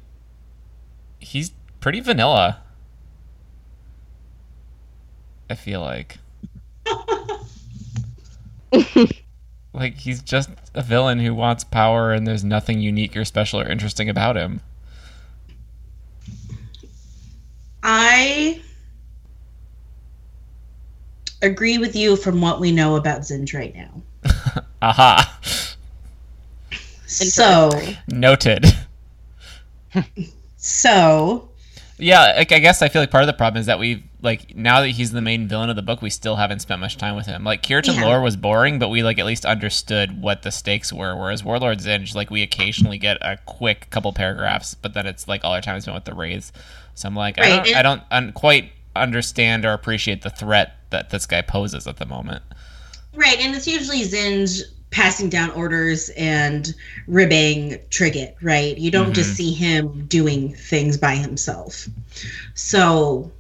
he's 1.19 1.53
pretty 1.81 2.01
vanilla. 2.01 2.63
I 5.51 5.55
feel 5.55 5.81
like. 5.83 6.19
Like 9.73 9.97
he's 9.97 10.23
just 10.23 10.51
a 10.75 10.83
villain 10.83 11.21
who 11.21 11.35
wants 11.35 11.65
power 11.65 12.13
and 12.13 12.27
there's 12.27 12.45
nothing 12.45 12.81
unique 12.81 13.17
or 13.17 13.25
special 13.25 13.61
or 13.61 13.69
interesting 13.69 14.09
about 14.09 14.37
him. 14.37 14.61
I 17.83 18.61
agree 21.41 21.79
with 21.79 21.97
you 21.97 22.17
from 22.17 22.41
what 22.41 22.61
we 22.61 22.71
know 22.71 22.97
about 22.97 23.23
Zsinj 23.23 23.55
right 23.55 23.75
now. 23.75 24.03
Aha. 24.83 25.39
So, 27.07 27.71
Noted. 28.09 28.67
so 30.57 31.49
Yeah, 32.03 32.35
like, 32.37 32.53
I 32.53 32.59
guess 32.59 32.83
I 32.83 32.89
feel 32.89 33.01
like 33.03 33.11
part 33.11 33.23
of 33.23 33.29
the 33.29 33.33
problem 33.33 33.61
is 33.61 33.67
that 33.67 33.79
we 33.79 34.05
like 34.21 34.57
now 34.57 34.81
that 34.81 34.89
he's 34.89 35.13
the 35.13 35.21
main 35.21 35.47
villain 35.47 35.71
of 35.71 35.77
the 35.77 35.83
book, 35.83 36.03
we 36.03 36.11
still 36.11 36.37
haven't 36.37 36.59
spent 36.61 36.81
much 36.81 36.97
time 36.97 37.15
with 37.15 37.27
him. 37.27 37.45
Like 37.45 37.67
Kirtan 37.67 37.95
Yeah. 37.95 38.07
Loor 38.07 38.21
was 38.21 38.37
boring, 38.37 38.79
but 38.79 38.89
we 38.89 39.03
like 39.03 39.19
at 39.19 39.27
least 39.27 39.45
understood 39.45 40.21
what 40.21 40.43
the 40.43 40.51
stakes 40.51 40.93
were. 40.93 41.17
Whereas 41.17 41.45
Warlord 41.45 41.79
Zsinj, 41.79 42.15
like 42.15 42.31
we 42.31 42.43
occasionally 42.43 42.99
get 42.99 43.19
a 43.21 43.39
quick 43.47 43.89
couple 43.91 44.13
paragraphs, 44.13 44.75
but 44.75 44.95
then 44.95 45.07
it's 45.07 45.29
like 45.29 45.45
all 45.45 45.53
our 45.53 45.61
time 45.61 45.77
is 45.77 45.85
spent 45.85 45.95
with 45.95 46.05
the 46.05 46.15
wraiths. 46.15 46.53
So 46.95 47.09
I'm 47.09 47.17
like, 47.17 47.39
I 47.41 47.49
don't, 47.49 47.77
I 47.77 47.83
don't 47.83 48.03
un- 48.11 48.33
quite 48.33 48.73
understand 48.97 49.65
or 49.65 49.73
appreciate 49.73 50.23
the 50.23 50.31
threat 50.31 50.75
that 50.91 51.11
this 51.11 51.25
guy 51.27 51.41
poses 51.41 51.87
at 51.87 51.97
the 51.97 52.07
moment. 52.07 52.43
right, 53.15 53.39
and 53.39 53.55
it's 53.55 53.67
usually 53.67 54.03
Zsinj 54.03 54.61
passing 54.93 55.29
down 55.29 55.51
orders 55.51 56.11
and 56.11 56.75
ribbing 57.09 57.79
Trigit, 57.91 58.35
right? 58.43 58.79
You 58.79 58.91
don't 58.91 59.13
just 59.13 59.31
mm-hmm. 59.31 59.37
see 59.37 59.53
him 59.53 60.07
doing 60.07 60.55
things 60.55 60.97
by 60.97 61.17
himself. 61.17 61.89
So 62.55 63.33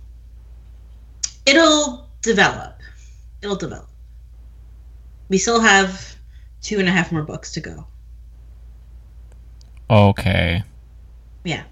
it'll 1.46 2.08
develop. 2.22 2.80
It'll 3.42 3.56
develop. 3.56 3.88
We 5.28 5.38
still 5.38 5.60
have 5.60 6.16
two 6.62 6.78
and 6.78 6.88
a 6.88 6.92
half 6.92 7.12
more 7.12 7.22
books 7.22 7.52
to 7.52 7.60
go. 7.60 7.86
Okay. 9.90 10.62
Yeah. 11.44 11.64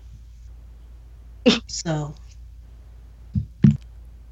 So 1.67 2.15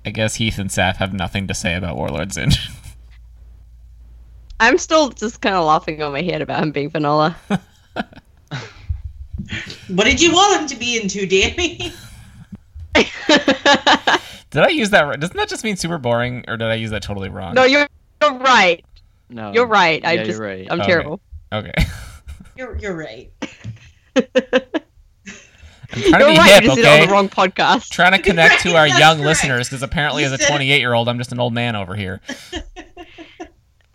I 0.05 0.11
guess 0.11 0.37
Heath 0.37 0.59
and 0.59 0.71
Saf 0.71 0.97
have 0.97 1.13
nothing 1.13 1.47
to 1.49 1.55
say 1.55 1.75
about 1.75 1.97
Warlord 1.97 2.31
Zsinj. 2.31 2.75
I'm 4.61 4.79
still 4.79 5.11
just 5.11 5.41
kind 5.41 5.55
of 5.55 5.65
laughing 5.65 6.03
on 6.03 6.13
my 6.13 6.23
head 6.23 6.43
about 6.43 6.63
him 6.63 6.73
being 6.73 6.91
vanilla. 6.91 7.37
What 9.89 10.05
did 10.05 10.21
you 10.21 10.33
want 10.33 10.61
him 10.61 10.67
to 10.69 10.77
be 10.77 11.01
into, 11.01 11.25
Danny? 11.27 11.93
Did 14.51 14.63
I 14.63 14.69
use 14.69 14.91
that? 14.91 15.03
right? 15.03 15.19
Doesn't 15.19 15.37
that 15.37 15.49
just 15.49 15.63
mean 15.65 15.77
super 15.77 15.97
boring, 15.97 16.45
or 16.49 16.57
did 16.57 16.67
I 16.67 16.75
use 16.75 16.91
that 16.91 17.03
totally 17.03 17.29
wrong? 17.29 17.55
no, 17.55 17.65
you're, 17.65 17.87
you're 18.21 18.35
right. 18.39 18.85
No, 19.31 19.53
You're 19.53 19.67
right. 19.67 20.05
I 20.05 20.15
Yeah, 20.15 20.23
just, 20.25 20.39
you're 20.39 20.47
right. 20.49 20.67
I'm 20.71 20.81
Okay. 20.81 20.87
terrible. 20.91 21.21
Okay. 21.53 21.73
You're 22.57 22.77
you're 22.79 22.97
right. 22.97 23.31
I'm 24.17 24.25
trying 24.25 24.33
to 25.93 26.19
You're 26.19 26.19
be 26.19 26.37
right. 26.39 26.51
hip, 26.55 26.63
you 26.65 26.69
just 26.69 26.79
okay? 26.81 27.01
on 27.03 27.07
the 27.07 27.13
wrong 27.13 27.29
podcast. 27.29 27.91
Trying 27.91 28.13
to 28.13 28.19
connect 28.19 28.63
to 28.63 28.75
our 28.75 28.87
young 28.89 29.19
correct. 29.19 29.21
listeners, 29.21 29.69
because 29.69 29.83
apparently, 29.83 30.23
You 30.25 30.33
as 30.33 30.41
a 30.41 30.47
28 30.47 30.79
year 30.81 30.93
old, 30.93 31.09
I'm 31.09 31.19
just 31.19 31.31
an 31.33 31.39
old 31.41 31.55
man 31.55 31.77
over 31.77 31.95
here. 31.95 32.21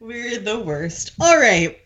We're 0.00 0.38
the 0.38 0.62
worst. 0.64 1.12
All 1.20 1.38
right. 1.38 1.78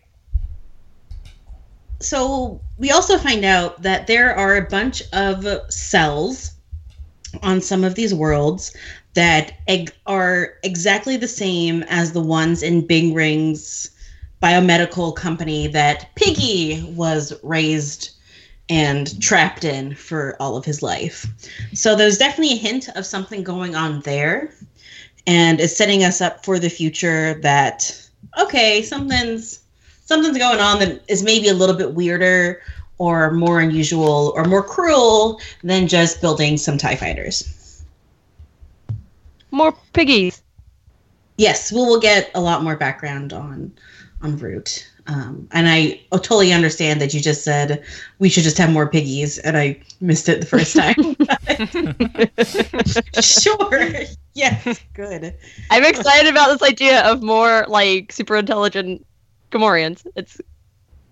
So 2.00 2.60
we 2.78 2.90
also 2.90 3.16
find 3.18 3.44
out 3.44 3.82
that 3.82 4.06
there 4.06 4.34
are 4.34 4.56
a 4.56 4.68
bunch 4.68 5.02
of 5.12 5.46
cells 5.72 6.52
on 7.42 7.60
some 7.60 7.84
of 7.84 7.94
these 7.94 8.12
worlds 8.12 8.76
that 9.14 9.54
eg- 9.68 9.94
are 10.06 10.54
exactly 10.62 11.16
the 11.16 11.28
same 11.28 11.82
as 11.84 12.12
the 12.12 12.20
ones 12.20 12.62
in 12.62 12.86
Binring's 12.86 13.90
biomedical 14.42 15.14
company 15.14 15.68
that 15.68 16.14
Piggy 16.16 16.92
was 16.94 17.32
raised 17.42 18.10
and 18.68 19.20
trapped 19.20 19.64
in 19.64 19.94
for 19.94 20.36
all 20.40 20.56
of 20.56 20.64
his 20.64 20.82
life. 20.82 21.26
So 21.74 21.94
there's 21.94 22.18
definitely 22.18 22.54
a 22.54 22.60
hint 22.60 22.88
of 22.96 23.06
something 23.06 23.42
going 23.42 23.74
on 23.74 24.00
there 24.00 24.52
and 25.26 25.60
it's 25.60 25.76
setting 25.76 26.04
us 26.04 26.20
up 26.20 26.44
for 26.44 26.58
the 26.58 26.68
future 26.68 27.34
that 27.42 27.98
okay 28.40 28.82
something's 28.82 29.60
something's 30.04 30.38
going 30.38 30.58
on 30.60 30.78
that 30.78 31.02
is 31.08 31.22
maybe 31.22 31.48
a 31.48 31.54
little 31.54 31.76
bit 31.76 31.94
weirder 31.94 32.60
or 32.98 33.30
more 33.32 33.60
unusual 33.60 34.32
or 34.36 34.44
more 34.44 34.62
cruel 34.62 35.40
than 35.62 35.88
just 35.88 36.20
building 36.20 36.56
some 36.56 36.76
tie 36.78 36.96
fighters 36.96 37.82
More 39.50 39.74
piggies. 39.92 40.42
yes 41.36 41.72
we 41.72 41.78
will 41.78 42.00
get 42.00 42.30
a 42.34 42.40
lot 42.40 42.62
more 42.62 42.76
background 42.76 43.32
on 43.32 43.72
on 44.22 44.36
route. 44.38 44.88
Um, 45.06 45.48
and 45.52 45.68
I 45.68 46.00
totally 46.10 46.52
understand 46.52 47.00
that 47.00 47.12
you 47.12 47.20
just 47.20 47.42
said 47.42 47.84
we 48.20 48.28
should 48.28 48.44
just 48.44 48.56
have 48.58 48.70
more 48.70 48.88
piggies, 48.88 49.38
and 49.38 49.56
I 49.56 49.80
missed 50.00 50.28
it 50.28 50.40
the 50.40 50.46
first 50.46 50.76
time. 50.76 50.94
sure. 53.20 54.06
Yes. 54.34 54.80
Good. 54.94 55.34
I'm 55.70 55.84
excited 55.84 56.30
about 56.30 56.48
this 56.48 56.68
idea 56.68 57.02
of 57.02 57.22
more 57.22 57.66
like 57.68 58.12
super 58.12 58.36
intelligent 58.36 59.04
Gamorreans. 59.50 60.06
It's 60.16 60.40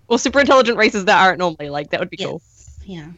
well, 0.07 0.17
super 0.17 0.39
intelligent 0.39 0.77
races 0.77 1.05
that 1.05 1.21
aren't 1.21 1.39
normally 1.39 1.69
like 1.69 1.91
that 1.91 1.99
would 1.99 2.09
be 2.09 2.17
cool. 2.17 2.41
Yes. 2.85 2.85
Yeah. 2.85 3.11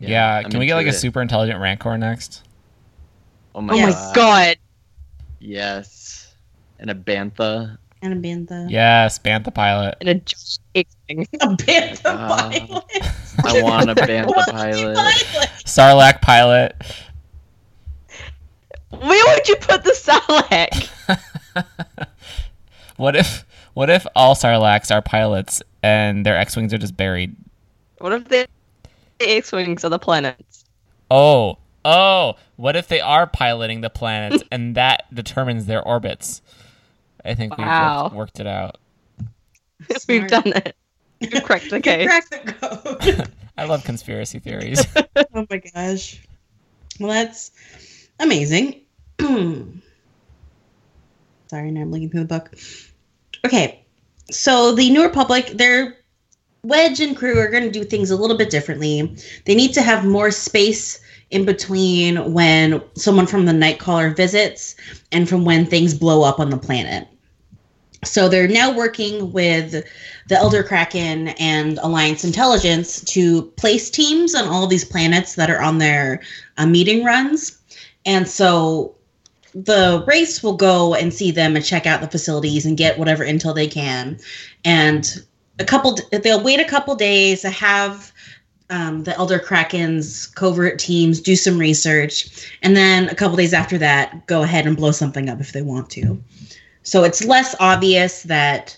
Yeah, 0.00 0.42
can 0.42 0.58
we 0.58 0.66
get 0.66 0.74
like 0.74 0.86
into 0.86 0.96
a 0.96 0.98
super 0.98 1.22
intelligent 1.22 1.60
Rancor 1.60 1.96
next? 1.96 2.42
Oh 3.54 3.60
my, 3.60 3.74
Oh 3.74 3.76
Yes. 3.76 3.94
my 3.94 4.12
god. 4.14 4.56
Yes. 5.38 6.34
And 6.78 6.90
a 6.90 6.94
bantha. 6.94 7.78
And 8.04 8.12
a 8.12 8.16
bantha. 8.28 8.70
Yes, 8.70 9.18
Bantha 9.18 9.52
pilot. 9.54 9.96
And 10.02 10.10
a 10.10 10.14
giant 10.16 10.58
X-wing. 10.74 11.26
A 11.40 11.46
bantha 11.48 12.04
Uh, 12.04 12.28
pilot. 12.28 12.84
I 13.44 13.62
want 13.62 13.88
a 13.90 13.94
bantha 13.94 14.44
pilot. 14.50 14.98
Sarlacc 15.64 16.20
pilot. 16.20 16.76
Where 18.90 19.34
would 19.34 19.48
you 19.48 19.56
put 19.56 19.84
the 19.84 19.92
Sarlacc? 19.92 20.90
what 22.96 23.16
if 23.16 23.46
what 23.72 23.88
if 23.88 24.06
all 24.14 24.34
Sarlaccs 24.34 24.94
are 24.94 25.00
pilots 25.02 25.62
and 25.82 26.26
their 26.26 26.36
X-wings 26.36 26.74
are 26.74 26.78
just 26.78 26.96
buried? 26.98 27.34
What 27.98 28.12
if 28.12 28.28
the 28.28 28.46
X-wings 29.18 29.82
are 29.84 29.88
the 29.88 29.98
planets? 29.98 30.64
Oh, 31.10 31.56
oh, 31.86 32.34
what 32.56 32.76
if 32.76 32.88
they 32.88 33.00
are 33.00 33.26
piloting 33.26 33.80
the 33.80 33.90
planets 33.90 34.44
and 34.52 34.74
that 34.74 35.04
determines 35.12 35.64
their 35.66 35.82
orbits? 35.82 36.42
I 37.24 37.34
think 37.34 37.56
we've 37.56 37.66
Wow. 37.66 38.02
worked, 38.04 38.14
worked 38.14 38.40
it 38.40 38.46
out. 38.46 38.76
Yes, 39.88 40.04
We've 40.08 40.28
done 40.28 40.46
it. 40.48 40.76
We've 41.20 41.30
cracked 41.42 41.70
the 41.70 41.80
case. 41.80 42.06
Crack 42.06 42.28
the 42.30 42.52
code. 42.52 43.28
I 43.58 43.64
love 43.64 43.84
conspiracy 43.84 44.38
theories. 44.40 44.84
oh 45.34 45.46
my 45.48 45.62
gosh. 45.74 46.20
Well, 47.00 47.10
that's 47.10 47.50
amazing. 48.20 48.82
Sorry, 49.20 49.30
now 51.70 51.80
I'm 51.82 51.90
looking 51.90 52.10
through 52.10 52.20
the 52.24 52.26
book. 52.26 52.50
Okay, 53.44 53.84
so 54.30 54.74
the 54.74 54.90
New 54.90 55.02
Republic, 55.02 55.46
their 55.54 55.96
Wedge 56.62 57.00
and 57.00 57.16
crew 57.16 57.38
are 57.38 57.50
going 57.50 57.64
to 57.64 57.70
do 57.70 57.84
things 57.84 58.10
a 58.10 58.16
little 58.16 58.36
bit 58.38 58.50
differently. 58.50 59.16
They 59.44 59.54
need 59.54 59.74
to 59.74 59.82
have 59.82 60.04
more 60.04 60.30
space 60.30 61.00
in 61.30 61.44
between 61.44 62.32
when 62.32 62.82
someone 62.94 63.26
from 63.26 63.44
the 63.44 63.52
Nightcaller 63.52 64.16
visits 64.16 64.74
and 65.12 65.28
from 65.28 65.44
when 65.44 65.66
things 65.66 65.94
blow 65.94 66.22
up 66.22 66.40
on 66.40 66.50
the 66.50 66.56
planet. 66.56 67.06
So 68.04 68.28
they're 68.28 68.48
now 68.48 68.72
working 68.72 69.32
with 69.32 69.84
the 70.28 70.36
Elder 70.36 70.62
Kraken 70.62 71.28
and 71.28 71.78
Alliance 71.78 72.24
Intelligence 72.24 73.02
to 73.04 73.42
place 73.42 73.90
teams 73.90 74.34
on 74.34 74.48
all 74.48 74.66
these 74.66 74.84
planets 74.84 75.34
that 75.34 75.50
are 75.50 75.60
on 75.60 75.78
their 75.78 76.22
uh, 76.56 76.66
meeting 76.66 77.04
runs. 77.04 77.58
And 78.06 78.28
so 78.28 78.94
the 79.54 80.04
race 80.06 80.42
will 80.42 80.56
go 80.56 80.94
and 80.94 81.12
see 81.12 81.30
them 81.30 81.56
and 81.56 81.64
check 81.64 81.86
out 81.86 82.00
the 82.00 82.08
facilities 82.08 82.66
and 82.66 82.76
get 82.76 82.98
whatever 82.98 83.24
intel 83.24 83.54
they 83.54 83.68
can. 83.68 84.18
And 84.64 85.24
a 85.58 85.64
couple, 85.64 85.96
they'll 86.10 86.42
wait 86.42 86.60
a 86.60 86.64
couple 86.64 86.96
days 86.96 87.42
to 87.42 87.50
have 87.50 88.12
um, 88.70 89.04
the 89.04 89.16
Elder 89.16 89.38
Kraken's 89.38 90.26
covert 90.26 90.78
teams 90.78 91.20
do 91.20 91.36
some 91.36 91.58
research. 91.58 92.50
And 92.62 92.76
then 92.76 93.08
a 93.08 93.14
couple 93.14 93.36
days 93.36 93.52
after 93.52 93.78
that, 93.78 94.26
go 94.26 94.42
ahead 94.42 94.66
and 94.66 94.76
blow 94.76 94.90
something 94.90 95.28
up 95.28 95.40
if 95.40 95.52
they 95.52 95.62
want 95.62 95.90
to. 95.90 96.20
So 96.84 97.02
it's 97.02 97.24
less 97.24 97.54
obvious 97.58 98.22
that 98.24 98.76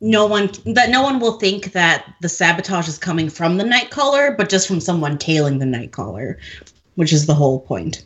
no 0.00 0.26
one 0.26 0.50
that 0.64 0.90
no 0.90 1.02
one 1.02 1.18
will 1.18 1.38
think 1.38 1.72
that 1.72 2.14
the 2.22 2.28
sabotage 2.28 2.88
is 2.88 2.98
coming 2.98 3.28
from 3.28 3.56
the 3.56 3.64
Nightcaller, 3.64 4.36
but 4.36 4.48
just 4.48 4.68
from 4.68 4.80
someone 4.80 5.18
tailing 5.18 5.58
the 5.58 5.66
Nightcaller, 5.66 6.36
which 6.94 7.12
is 7.12 7.26
the 7.26 7.34
whole 7.34 7.60
point. 7.60 8.04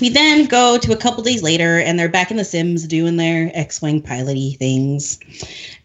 We 0.00 0.08
then 0.08 0.46
go 0.46 0.76
to 0.78 0.92
a 0.92 0.96
couple 0.96 1.22
days 1.22 1.42
later, 1.42 1.78
and 1.78 1.96
they're 1.96 2.08
back 2.08 2.32
in 2.32 2.36
the 2.36 2.44
Sims 2.44 2.88
doing 2.88 3.16
their 3.16 3.52
X-wing 3.54 4.02
piloty 4.02 4.58
things, 4.58 5.20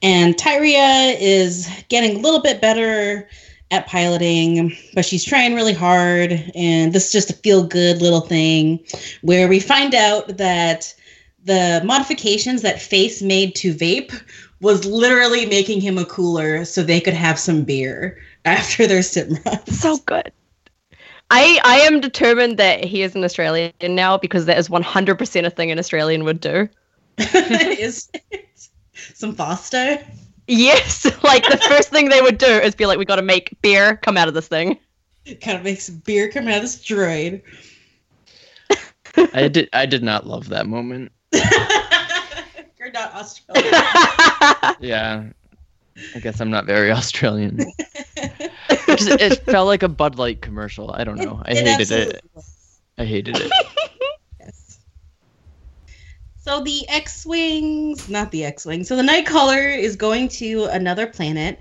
and 0.02 0.36
Tyria 0.36 1.16
is 1.20 1.70
getting 1.90 2.18
a 2.18 2.20
little 2.20 2.42
bit 2.42 2.60
better 2.60 3.30
at 3.70 3.86
piloting, 3.86 4.76
but 4.96 5.06
she's 5.06 5.24
trying 5.24 5.54
really 5.54 5.74
hard, 5.74 6.32
and 6.56 6.94
this 6.94 7.08
is 7.08 7.12
just 7.12 7.30
a 7.30 7.34
feel-good 7.34 8.02
little 8.02 8.22
thing 8.22 8.84
where 9.22 9.48
we 9.48 9.60
find 9.60 9.94
out 9.94 10.38
that 10.38 10.96
the 11.46 11.82
modifications 11.84 12.62
that 12.62 12.82
Face 12.82 13.22
made 13.22 13.56
to 13.56 13.74
Vape 13.74 14.14
was 14.62 14.86
literally 14.86 15.46
making 15.46 15.82
him 15.82 15.98
a 15.98 16.06
cooler 16.06 16.64
so 16.64 16.82
they 16.82 17.02
could 17.02 17.14
have 17.14 17.38
some 17.38 17.64
beer 17.64 18.18
after 18.46 18.88
their 18.88 19.04
sim 19.04 19.38
runs. 19.46 19.80
So 19.80 19.98
good. 19.98 20.32
I 21.32 21.60
I 21.64 21.80
am 21.80 22.00
determined 22.00 22.58
that 22.58 22.84
he 22.84 23.02
is 23.02 23.16
an 23.16 23.24
Australian 23.24 23.74
now 23.82 24.18
because 24.18 24.46
that 24.46 24.58
is 24.58 24.70
100% 24.70 25.46
a 25.46 25.50
thing 25.50 25.72
an 25.72 25.80
Australian 25.80 26.24
would 26.26 26.40
do. 26.40 26.70
is 27.18 28.10
some 28.94 29.34
Foster. 29.36 30.00
Yes, 30.48 31.06
like 31.24 31.48
the 31.50 31.58
first 31.58 31.90
thing 31.90 32.10
they 32.10 32.22
would 32.22 32.38
do 32.38 32.46
is 32.46 32.76
be 32.76 32.86
like, 32.86 32.98
we 32.98 33.06
got 33.06 33.16
to 33.16 33.22
make 33.22 33.60
beer 33.62 33.98
come 33.98 34.18
out 34.18 34.28
of 34.28 34.34
this 34.34 34.48
thing. 34.48 34.78
Kind 35.42 35.58
of 35.58 35.64
makes 35.64 35.90
beer 35.90 36.30
come 36.30 36.48
out 36.48 36.58
of 36.58 36.62
this 36.64 36.78
droid. 36.84 37.42
I 39.34 39.48
did. 39.48 39.70
I 39.74 39.86
did 39.86 40.04
not 40.04 40.28
love 40.28 40.50
that 40.50 40.68
moment. 40.68 41.12
You're 42.80 42.92
not 42.92 43.14
Australian. 43.16 43.74
Yeah. 44.80 45.24
I 46.16 46.20
guess 46.20 46.42
I'm 46.42 46.50
not 46.50 46.66
very 46.66 46.92
Australian. 46.92 47.58
Just- 48.88 49.10
it 49.10 49.46
felt 49.46 49.68
like 49.68 49.84
a 49.84 49.88
Bud 49.88 50.18
Light 50.18 50.42
commercial. 50.42 50.92
I 50.92 51.04
don't 51.04 51.18
know. 51.18 51.42
I 51.46 51.52
It 51.52 51.58
hated 51.58 51.82
absolutely 51.82 52.14
it. 52.16 52.24
was. 52.34 52.80
I 52.98 53.06
hated 53.06 53.38
it. 53.38 53.52
Yes. 54.40 54.80
So 56.40 56.62
the 56.62 56.88
X-wings, 56.90 58.10
not 58.10 58.32
the 58.32 58.44
X-wing. 58.44 58.84
So 58.84 58.96
the 58.96 59.04
Nightcaller 59.04 59.78
is 59.78 59.96
going 59.96 60.28
to 60.30 60.66
another 60.66 61.08
planet, 61.08 61.58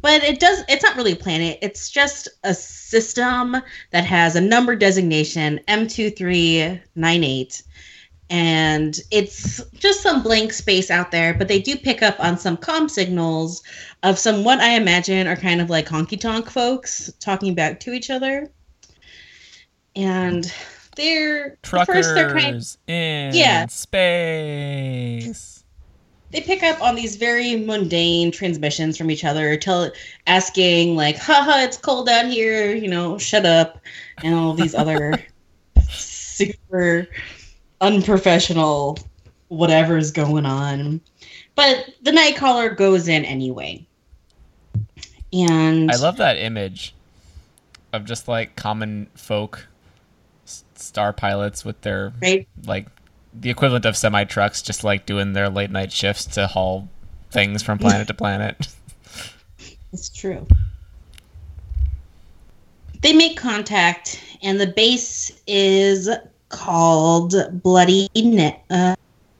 but 0.00 0.22
it 0.24 0.40
does. 0.40 0.64
It's 0.68 0.82
not 0.82 0.96
really 0.96 1.12
a 1.12 1.16
planet. 1.16 1.58
It's 1.62 1.88
just 1.90 2.28
a 2.42 2.52
system 2.54 3.56
that 3.92 4.04
has 4.04 4.34
a 4.34 4.40
number 4.40 4.74
designation 4.76 5.60
M 5.68 5.86
two 5.86 6.10
three 6.10 6.80
nine 6.96 7.22
eight, 7.22 7.62
and 8.30 8.98
it's 9.10 9.62
just 9.74 10.02
some 10.02 10.22
blank 10.22 10.52
space 10.52 10.90
out 10.90 11.10
there. 11.10 11.34
But 11.34 11.48
they 11.48 11.60
do 11.60 11.76
pick 11.76 12.02
up 12.02 12.16
on 12.18 12.38
some 12.38 12.56
comm 12.56 12.90
signals 12.90 13.62
of 14.02 14.18
some 14.18 14.44
what 14.44 14.60
I 14.60 14.74
imagine 14.76 15.26
are 15.26 15.36
kind 15.36 15.60
of 15.60 15.70
like 15.70 15.86
honky 15.86 16.18
tonk 16.20 16.50
folks 16.50 17.12
talking 17.20 17.54
back 17.54 17.80
to 17.80 17.92
each 17.92 18.10
other, 18.10 18.50
and 19.96 20.52
they're 20.96 21.58
at 21.74 21.86
first 21.86 22.14
they're 22.14 22.30
kind 22.30 22.46
Truckers 22.46 22.78
in 22.86 23.34
Yeah. 23.34 23.66
space. 23.66 25.64
they 26.30 26.40
pick 26.40 26.62
up 26.64 26.82
on 26.82 26.96
these 26.96 27.14
very 27.16 27.54
mundane 27.56 28.30
transmissions 28.32 28.96
from 28.96 29.10
each 29.10 29.24
other, 29.24 29.56
tell 29.56 29.90
asking 30.26 30.96
like, 30.96 31.16
haha, 31.16 31.62
it's 31.62 31.76
cold 31.76 32.08
out 32.08 32.26
here, 32.26 32.74
you 32.74 32.88
know, 32.88 33.16
shut 33.18 33.46
up, 33.46 33.78
and 34.22 34.34
all 34.34 34.52
these 34.54 34.74
other 34.74 35.20
super 35.90 37.06
unprofessional 37.84 38.98
whatever's 39.48 40.10
going 40.10 40.46
on. 40.46 41.00
But 41.54 41.90
the 42.02 42.12
night 42.12 42.36
caller 42.36 42.70
goes 42.70 43.08
in 43.08 43.24
anyway. 43.24 43.86
And 45.32 45.90
I 45.90 45.96
love 45.96 46.16
that 46.16 46.36
image 46.36 46.94
of 47.92 48.04
just 48.04 48.28
like 48.28 48.56
common 48.56 49.08
folk 49.14 49.66
star 50.74 51.12
pilots 51.12 51.64
with 51.64 51.80
their 51.80 52.12
right 52.20 52.46
like 52.66 52.86
the 53.32 53.50
equivalent 53.50 53.84
of 53.84 53.96
semi 53.96 54.24
trucks 54.24 54.60
just 54.60 54.84
like 54.84 55.06
doing 55.06 55.32
their 55.32 55.48
late 55.48 55.70
night 55.70 55.90
shifts 55.90 56.26
to 56.26 56.46
haul 56.46 56.88
things 57.30 57.62
from 57.62 57.78
planet 57.78 58.06
to 58.08 58.14
planet. 58.14 58.68
It's 59.92 60.08
true. 60.08 60.44
They 63.02 63.12
make 63.12 63.36
contact, 63.36 64.20
and 64.42 64.60
the 64.60 64.66
base 64.66 65.30
is 65.46 66.10
called 66.54 67.34
Bloody 67.62 68.08
Ne- 68.14 68.60
uh, 68.70 68.94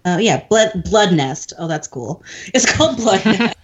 uh, 0.04 0.18
yeah, 0.20 0.44
Blood 0.48 0.84
Blood 0.84 1.14
Nest. 1.14 1.52
Oh, 1.58 1.66
that's 1.66 1.88
cool. 1.88 2.22
It's 2.52 2.70
called 2.70 2.96
Blood 2.96 3.24
Nest. 3.24 3.56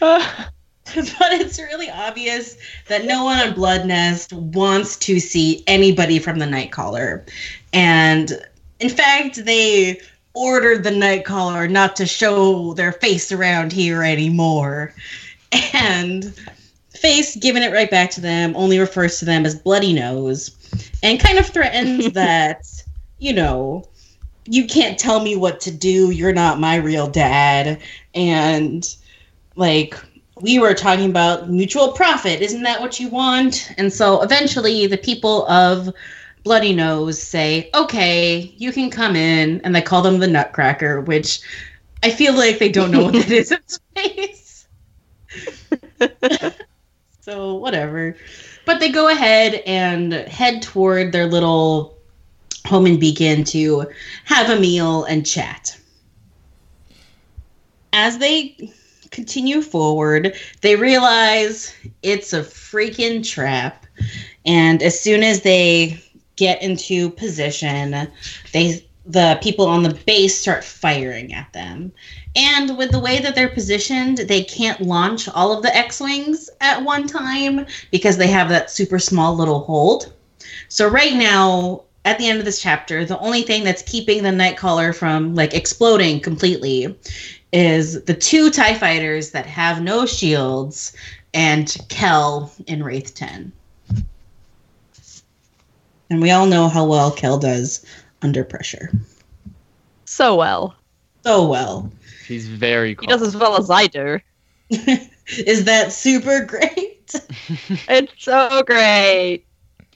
but 1.18 1.32
it's 1.32 1.58
really 1.58 1.90
obvious 1.90 2.56
that 2.88 3.04
no 3.04 3.24
one 3.24 3.38
on 3.38 3.54
Blood 3.54 3.86
Nest 3.86 4.32
wants 4.32 4.96
to 4.98 5.20
see 5.20 5.62
anybody 5.66 6.18
from 6.18 6.38
the 6.38 6.46
Nightcaller. 6.46 7.28
And 7.72 8.32
in 8.80 8.88
fact, 8.88 9.44
they 9.44 10.00
ordered 10.34 10.82
the 10.82 10.90
Nightcaller 10.90 11.70
not 11.70 11.94
to 11.96 12.06
show 12.06 12.74
their 12.74 12.92
face 12.92 13.30
around 13.30 13.72
here 13.72 14.02
anymore. 14.02 14.94
And 15.72 16.34
Face, 17.04 17.36
giving 17.36 17.62
it 17.62 17.70
right 17.70 17.90
back 17.90 18.10
to 18.12 18.22
them, 18.22 18.54
only 18.56 18.78
refers 18.78 19.18
to 19.18 19.26
them 19.26 19.44
as 19.44 19.54
Bloody 19.54 19.92
Nose 19.92 20.56
and 21.02 21.20
kind 21.20 21.36
of 21.38 21.44
threatens 21.44 22.10
that, 22.14 22.64
you 23.18 23.34
know, 23.34 23.86
you 24.46 24.66
can't 24.66 24.98
tell 24.98 25.20
me 25.20 25.36
what 25.36 25.60
to 25.60 25.70
do. 25.70 26.10
You're 26.10 26.32
not 26.32 26.58
my 26.58 26.76
real 26.76 27.06
dad. 27.06 27.78
And 28.14 28.96
like 29.54 30.02
we 30.40 30.58
were 30.58 30.72
talking 30.72 31.10
about 31.10 31.50
mutual 31.50 31.92
profit. 31.92 32.40
Isn't 32.40 32.62
that 32.62 32.80
what 32.80 32.98
you 32.98 33.10
want? 33.10 33.70
And 33.76 33.92
so 33.92 34.22
eventually 34.22 34.86
the 34.86 34.96
people 34.96 35.46
of 35.46 35.90
Bloody 36.42 36.72
Nose 36.72 37.22
say, 37.22 37.68
okay, 37.74 38.54
you 38.56 38.72
can 38.72 38.90
come 38.90 39.14
in. 39.14 39.60
And 39.60 39.76
they 39.76 39.82
call 39.82 40.00
them 40.00 40.20
the 40.20 40.26
Nutcracker, 40.26 41.02
which 41.02 41.40
I 42.02 42.08
feel 42.10 42.32
like 42.32 42.58
they 42.58 42.70
don't 42.70 42.90
know 42.90 43.04
what 43.04 43.12
that 43.12 43.30
is 43.30 43.52
in 43.52 43.60
space. 43.66 44.66
so 47.24 47.54
whatever. 47.54 48.14
But 48.66 48.80
they 48.80 48.90
go 48.90 49.08
ahead 49.08 49.54
and 49.66 50.12
head 50.12 50.60
toward 50.60 51.12
their 51.12 51.26
little 51.26 51.96
home 52.66 52.84
and 52.84 53.00
beacon 53.00 53.44
to 53.44 53.86
have 54.24 54.50
a 54.50 54.60
meal 54.60 55.04
and 55.04 55.24
chat. 55.24 55.78
As 57.94 58.18
they 58.18 58.70
continue 59.10 59.62
forward, 59.62 60.34
they 60.60 60.76
realize 60.76 61.74
it's 62.02 62.34
a 62.34 62.40
freaking 62.40 63.26
trap. 63.26 63.86
And 64.44 64.82
as 64.82 65.00
soon 65.00 65.22
as 65.22 65.42
they 65.42 66.02
get 66.36 66.60
into 66.60 67.08
position, 67.10 68.08
they 68.52 68.86
the 69.06 69.38
people 69.42 69.66
on 69.66 69.82
the 69.82 69.94
base 70.06 70.38
start 70.38 70.64
firing 70.64 71.32
at 71.34 71.52
them. 71.52 71.92
And 72.36 72.76
with 72.76 72.90
the 72.90 72.98
way 72.98 73.20
that 73.20 73.34
they're 73.34 73.48
positioned, 73.48 74.18
they 74.18 74.42
can't 74.42 74.80
launch 74.80 75.28
all 75.28 75.52
of 75.52 75.62
the 75.62 75.76
X-wings 75.76 76.50
at 76.60 76.82
one 76.82 77.06
time 77.06 77.66
because 77.90 78.16
they 78.16 78.26
have 78.28 78.48
that 78.48 78.70
super 78.70 78.98
small 78.98 79.34
little 79.36 79.60
hold. 79.60 80.12
So 80.68 80.88
right 80.88 81.14
now, 81.14 81.82
at 82.04 82.18
the 82.18 82.28
end 82.28 82.38
of 82.38 82.44
this 82.44 82.60
chapter, 82.60 83.04
the 83.04 83.18
only 83.18 83.42
thing 83.42 83.64
that's 83.64 83.82
keeping 83.82 84.22
the 84.22 84.30
Nightcaller 84.30 84.94
from 84.94 85.34
like 85.34 85.54
exploding 85.54 86.20
completely 86.20 86.98
is 87.52 88.02
the 88.04 88.14
two 88.14 88.50
TIE 88.50 88.74
fighters 88.74 89.30
that 89.30 89.46
have 89.46 89.80
no 89.80 90.04
shields 90.04 90.96
and 91.34 91.76
Kell 91.88 92.52
in 92.66 92.82
Wraith 92.82 93.14
10. 93.14 93.52
And 96.10 96.20
we 96.20 96.30
all 96.30 96.46
know 96.46 96.68
how 96.68 96.84
well 96.84 97.10
Kell 97.10 97.38
does 97.38 97.84
under 98.24 98.42
pressure. 98.42 98.90
So 100.06 100.34
well. 100.34 100.74
So 101.24 101.46
well. 101.46 101.92
He's 102.26 102.48
very 102.48 102.94
cool. 102.94 103.02
He 103.02 103.06
does 103.12 103.22
as 103.22 103.36
well 103.36 103.56
as 103.58 103.70
I 103.70 103.86
do. 103.86 104.18
is 104.70 105.64
that 105.64 105.92
super 105.92 106.44
great? 106.44 106.90
It's 107.88 108.24
so 108.24 108.62
great. 108.66 109.44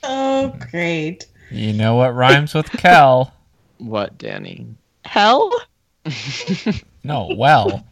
Oh, 0.04 0.54
great. 0.70 1.26
You 1.50 1.72
know 1.72 1.96
what 1.96 2.14
rhymes 2.14 2.54
with 2.54 2.70
Kell? 2.70 3.32
What, 3.78 4.18
Danny? 4.18 4.66
Hell? 5.04 5.50
No, 7.02 7.30
well, 7.34 7.84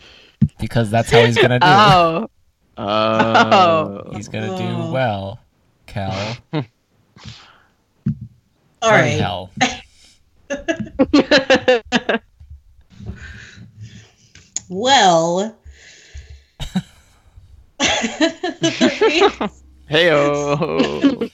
because 0.61 0.91
that's 0.91 1.11
how 1.11 1.25
he's 1.25 1.39
gonna 1.39 1.59
do. 1.59 1.67
Oh. 1.67 2.29
Oh. 2.77 4.11
He's 4.15 4.29
gonna 4.29 4.53
Oh. 4.53 4.59
do 4.59 4.93
well, 4.93 5.41
Kell. 5.87 6.37
All 6.53 6.63
Turn 8.83 9.01
right. 9.01 9.19
Hell. 9.19 9.51
Well, 14.69 15.57
the 17.79 19.51
Heyo. 19.89 21.31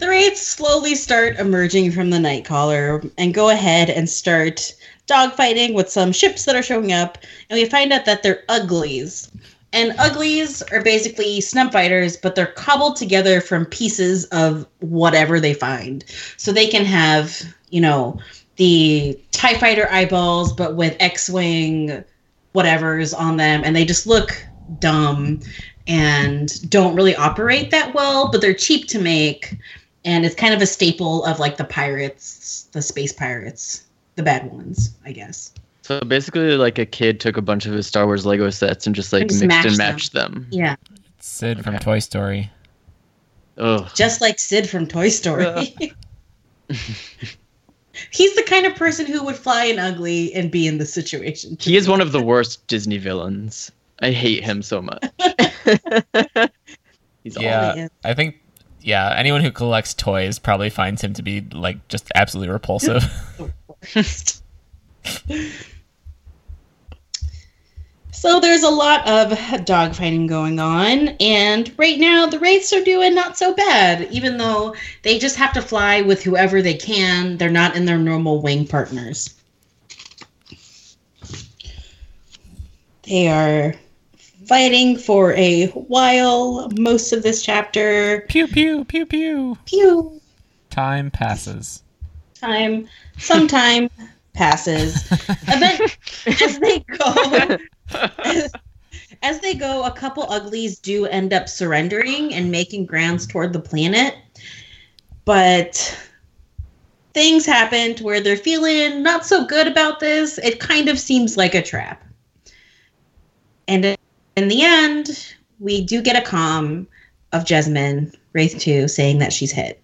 Wraiths 0.00 0.46
slowly 0.46 0.94
start 0.94 1.38
emerging 1.38 1.92
from 1.92 2.10
the 2.10 2.18
night 2.18 2.44
Nightcaller 2.44 3.10
and 3.16 3.32
go 3.32 3.48
ahead 3.48 3.88
and 3.88 4.08
start 4.08 4.74
dogfighting 5.06 5.74
with 5.74 5.88
some 5.88 6.12
ships 6.12 6.44
that 6.44 6.56
are 6.56 6.62
showing 6.62 6.92
up. 6.92 7.16
And 7.48 7.58
we 7.58 7.64
find 7.64 7.92
out 7.92 8.04
that 8.04 8.22
they're 8.22 8.44
uglies. 8.50 9.30
And 9.72 9.94
uglies 9.98 10.62
are 10.62 10.82
basically 10.82 11.40
snub 11.40 11.72
fighters, 11.72 12.16
but 12.16 12.34
they're 12.34 12.46
cobbled 12.46 12.96
together 12.96 13.40
from 13.40 13.64
pieces 13.66 14.24
of 14.26 14.66
whatever 14.80 15.40
they 15.40 15.54
find. 15.54 16.04
So 16.36 16.52
they 16.52 16.66
can 16.66 16.84
have, 16.84 17.54
you 17.70 17.80
know, 17.80 18.18
the 18.56 19.18
TIE 19.32 19.54
fighter 19.58 19.88
eyeballs, 19.90 20.52
but 20.52 20.74
with 20.76 20.96
X 21.00 21.30
Wing 21.30 22.04
whatever's 22.52 23.14
on 23.14 23.36
them. 23.36 23.62
And 23.64 23.76
they 23.76 23.84
just 23.84 24.06
look 24.06 24.44
dumb 24.80 25.40
and 25.86 26.70
don't 26.70 26.94
really 26.94 27.14
operate 27.16 27.70
that 27.70 27.94
well, 27.94 28.30
but 28.30 28.40
they're 28.40 28.54
cheap 28.54 28.88
to 28.88 28.98
make. 28.98 29.56
And 30.04 30.24
it's 30.24 30.34
kind 30.34 30.54
of 30.54 30.60
a 30.60 30.66
staple 30.66 31.24
of 31.24 31.38
like 31.38 31.56
the 31.56 31.64
pirates, 31.64 32.68
the 32.72 32.82
space 32.82 33.12
pirates, 33.12 33.84
the 34.16 34.22
bad 34.22 34.50
ones, 34.50 34.96
I 35.04 35.12
guess. 35.12 35.52
So 35.82 36.00
basically, 36.00 36.56
like 36.56 36.78
a 36.78 36.86
kid 36.86 37.20
took 37.20 37.36
a 37.36 37.42
bunch 37.42 37.64
of 37.66 37.72
his 37.72 37.86
Star 37.86 38.06
Wars 38.06 38.26
Lego 38.26 38.50
sets 38.50 38.86
and 38.86 38.94
just 38.94 39.12
like 39.12 39.22
And 39.22 39.30
just 39.30 39.44
mixed 39.44 39.66
and 39.66 39.76
matched 39.78 40.12
them. 40.12 40.32
matched 40.32 40.42
them. 40.42 40.46
Yeah. 40.50 40.76
Sid 41.20 41.64
from 41.64 41.78
Toy 41.78 41.98
Story. 41.98 42.50
Ugh. 43.56 43.88
just 43.94 44.20
like 44.20 44.38
Sid 44.38 44.68
from 44.68 44.86
Toy 44.86 45.08
Story. 45.08 45.74
He's 48.10 48.34
the 48.36 48.42
kind 48.42 48.66
of 48.66 48.74
person 48.74 49.06
who 49.06 49.24
would 49.24 49.36
fly 49.36 49.64
an 49.64 49.78
ugly 49.78 50.32
and 50.34 50.50
be 50.50 50.66
in 50.66 50.78
the 50.78 50.86
situation. 50.86 51.56
He 51.60 51.76
is 51.76 51.88
one 51.88 52.00
of 52.00 52.12
the 52.12 52.22
worst 52.22 52.66
Disney 52.66 52.98
villains. 52.98 53.70
I 54.00 54.10
hate 54.10 54.44
him 54.44 54.62
so 54.62 54.80
much. 54.80 55.02
He's 57.24 57.36
Yeah. 57.36 57.84
is. 57.84 57.90
I 58.04 58.14
think, 58.14 58.36
yeah, 58.80 59.12
anyone 59.16 59.42
who 59.42 59.50
collects 59.50 59.94
toys 59.94 60.38
probably 60.38 60.70
finds 60.70 61.02
him 61.02 61.14
to 61.14 61.22
be 61.22 61.40
like 61.52 61.88
just 61.88 62.08
absolutely 62.14 62.52
repulsive. 62.52 63.02
So 68.18 68.40
there's 68.40 68.64
a 68.64 68.68
lot 68.68 69.06
of 69.06 69.30
dogfighting 69.64 70.26
going 70.26 70.58
on, 70.58 71.10
and 71.20 71.72
right 71.78 72.00
now 72.00 72.26
the 72.26 72.40
Wraiths 72.40 72.72
are 72.72 72.82
doing 72.82 73.14
not 73.14 73.38
so 73.38 73.54
bad, 73.54 74.08
even 74.10 74.38
though 74.38 74.74
they 75.04 75.20
just 75.20 75.36
have 75.36 75.52
to 75.52 75.62
fly 75.62 76.00
with 76.00 76.24
whoever 76.24 76.60
they 76.60 76.74
can. 76.74 77.36
They're 77.36 77.48
not 77.48 77.76
in 77.76 77.84
their 77.84 77.96
normal 77.96 78.42
wing 78.42 78.66
partners. 78.66 79.36
They 83.04 83.28
are 83.28 83.76
fighting 84.46 84.98
for 84.98 85.32
a 85.34 85.68
while, 85.68 86.70
most 86.76 87.12
of 87.12 87.22
this 87.22 87.40
chapter. 87.40 88.22
pew 88.28 88.48
pew 88.48 88.84
pew 88.84 89.06
pew. 89.06 89.58
Pew! 89.64 90.20
Time 90.70 91.12
passes. 91.12 91.84
Time, 92.34 92.88
some 93.16 93.46
time 94.38 94.50
passes. 94.50 95.10
Event- 95.48 95.98
as 96.42 96.58
they 96.58 96.80
go, 96.80 97.58
as, 98.24 98.52
as 99.22 99.40
they 99.40 99.54
go, 99.54 99.84
a 99.84 99.90
couple 99.90 100.30
uglies 100.30 100.78
do 100.78 101.06
end 101.06 101.32
up 101.32 101.48
surrendering 101.48 102.32
and 102.34 102.50
making 102.50 102.86
grounds 102.86 103.26
toward 103.26 103.52
the 103.52 103.60
planet. 103.60 104.14
But 105.24 105.98
things 107.14 107.44
happen 107.44 107.94
to 107.96 108.04
where 108.04 108.20
they're 108.20 108.36
feeling 108.36 109.02
not 109.02 109.26
so 109.26 109.44
good 109.44 109.66
about 109.66 110.00
this. 110.00 110.38
It 110.38 110.60
kind 110.60 110.88
of 110.88 110.98
seems 110.98 111.36
like 111.36 111.54
a 111.54 111.62
trap. 111.62 112.02
And 113.66 113.96
in 114.36 114.48
the 114.48 114.62
end, 114.62 115.34
we 115.58 115.84
do 115.84 116.00
get 116.00 116.16
a 116.16 116.24
calm 116.24 116.86
of 117.32 117.44
Jesmin, 117.44 118.14
Wraith 118.32 118.58
2, 118.58 118.88
saying 118.88 119.18
that 119.18 119.32
she's 119.32 119.52
hit. 119.52 119.82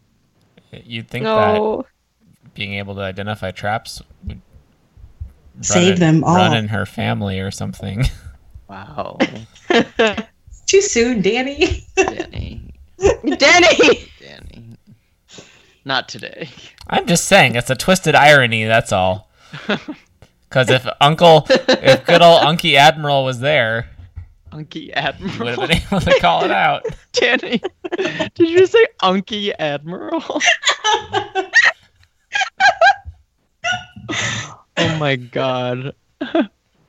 You'd 0.72 1.08
think 1.08 1.24
that 1.24 1.54
no. 1.54 1.86
Being 2.54 2.74
able 2.74 2.94
to 2.94 3.00
identify 3.02 3.50
traps 3.50 4.00
would 4.26 4.40
Save 5.60 5.94
in- 5.94 6.00
them 6.00 6.24
all. 6.24 6.34
run 6.36 6.56
in 6.56 6.68
her 6.68 6.86
family 6.86 7.40
or 7.40 7.50
something. 7.50 8.04
Wow. 8.66 9.18
Too 10.66 10.80
soon, 10.80 11.20
Danny. 11.20 11.86
Danny. 11.96 12.72
Danny! 12.98 14.08
Danny. 14.18 14.76
Not 15.84 16.08
today. 16.08 16.48
I'm 16.88 17.06
just 17.06 17.26
saying, 17.26 17.56
it's 17.56 17.68
a 17.68 17.74
twisted 17.76 18.14
irony. 18.14 18.64
That's 18.64 18.90
all. 18.90 19.30
Because 20.48 20.70
if 20.70 20.86
Uncle, 21.00 21.46
if 21.50 22.06
good 22.06 22.22
old 22.22 22.40
Unky 22.42 22.76
Admiral 22.76 23.24
was 23.24 23.40
there, 23.40 23.90
Unky 24.52 24.92
Admiral 24.94 25.56
would 25.58 25.58
have 25.58 25.68
been 25.68 25.98
able 25.98 26.00
to 26.00 26.20
call 26.20 26.44
it 26.44 26.52
out. 26.52 26.86
Danny. 27.12 27.60
Did 27.98 28.48
you 28.48 28.64
say 28.66 28.86
Unky 29.02 29.52
Admiral? 29.58 30.40
My 35.04 35.16
god. 35.16 35.94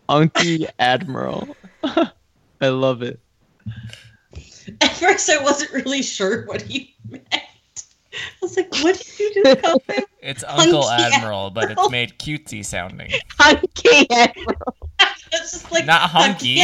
Unky 0.10 0.70
Admiral. 0.80 1.58
I 1.84 2.70
love 2.70 3.02
it. 3.02 3.20
At 4.80 4.96
first, 4.96 5.30
I 5.30 5.44
wasn't 5.44 5.74
really 5.74 6.02
sure 6.02 6.46
what 6.46 6.62
he 6.62 6.96
meant. 7.10 7.26
I 7.34 7.42
was 8.42 8.56
like, 8.56 8.74
what 8.76 8.96
did 8.98 9.20
you 9.20 9.44
just 9.44 9.62
call 9.62 9.82
him? 9.90 10.04
It's 10.22 10.46
Uncle 10.46 10.88
Hunky 10.88 11.14
Admiral, 11.14 11.50
but 11.50 11.72
it's 11.72 11.90
made 11.90 12.18
cutesy 12.18 12.64
sounding. 12.64 13.12
Hunky 13.38 14.10
Admiral. 14.10 14.78
It's 15.34 15.52
just 15.52 15.72
like 15.74 15.86
Not 15.86 16.10
hunky. 16.10 16.64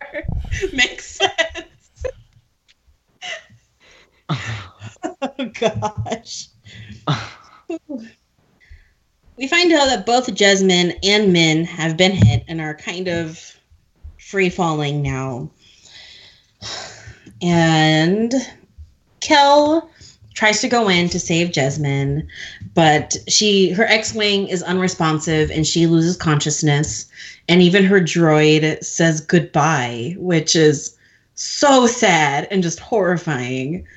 Makes 0.74 1.18
sense. 1.18 2.04
oh 4.28 5.50
gosh. 5.58 6.48
We 9.36 9.48
find 9.48 9.72
out 9.72 9.86
that 9.86 10.04
both 10.04 10.26
Jesmin 10.34 10.98
and 11.02 11.32
Myn 11.32 11.64
have 11.64 11.96
been 11.96 12.12
hit 12.12 12.44
and 12.48 12.60
are 12.60 12.74
kind 12.74 13.08
of 13.08 13.58
free 14.18 14.50
falling 14.50 15.02
now. 15.02 15.50
And 17.44 18.32
Kell 19.18 19.90
tries 20.34 20.60
to 20.60 20.68
go 20.68 20.88
in 20.88 21.08
to 21.08 21.18
save 21.18 21.48
Jesmin, 21.48 22.28
but 22.72 23.16
she 23.26 23.70
her 23.70 23.84
X-wing 23.84 24.46
is 24.46 24.62
unresponsive 24.62 25.50
and 25.50 25.66
she 25.66 25.88
loses 25.88 26.16
consciousness. 26.16 27.10
And 27.48 27.60
even 27.60 27.82
her 27.84 28.00
droid 28.00 28.84
says 28.84 29.20
goodbye, 29.20 30.14
which 30.18 30.54
is 30.54 30.96
so 31.34 31.88
sad 31.88 32.46
and 32.52 32.62
just 32.62 32.78
horrifying. 32.78 33.88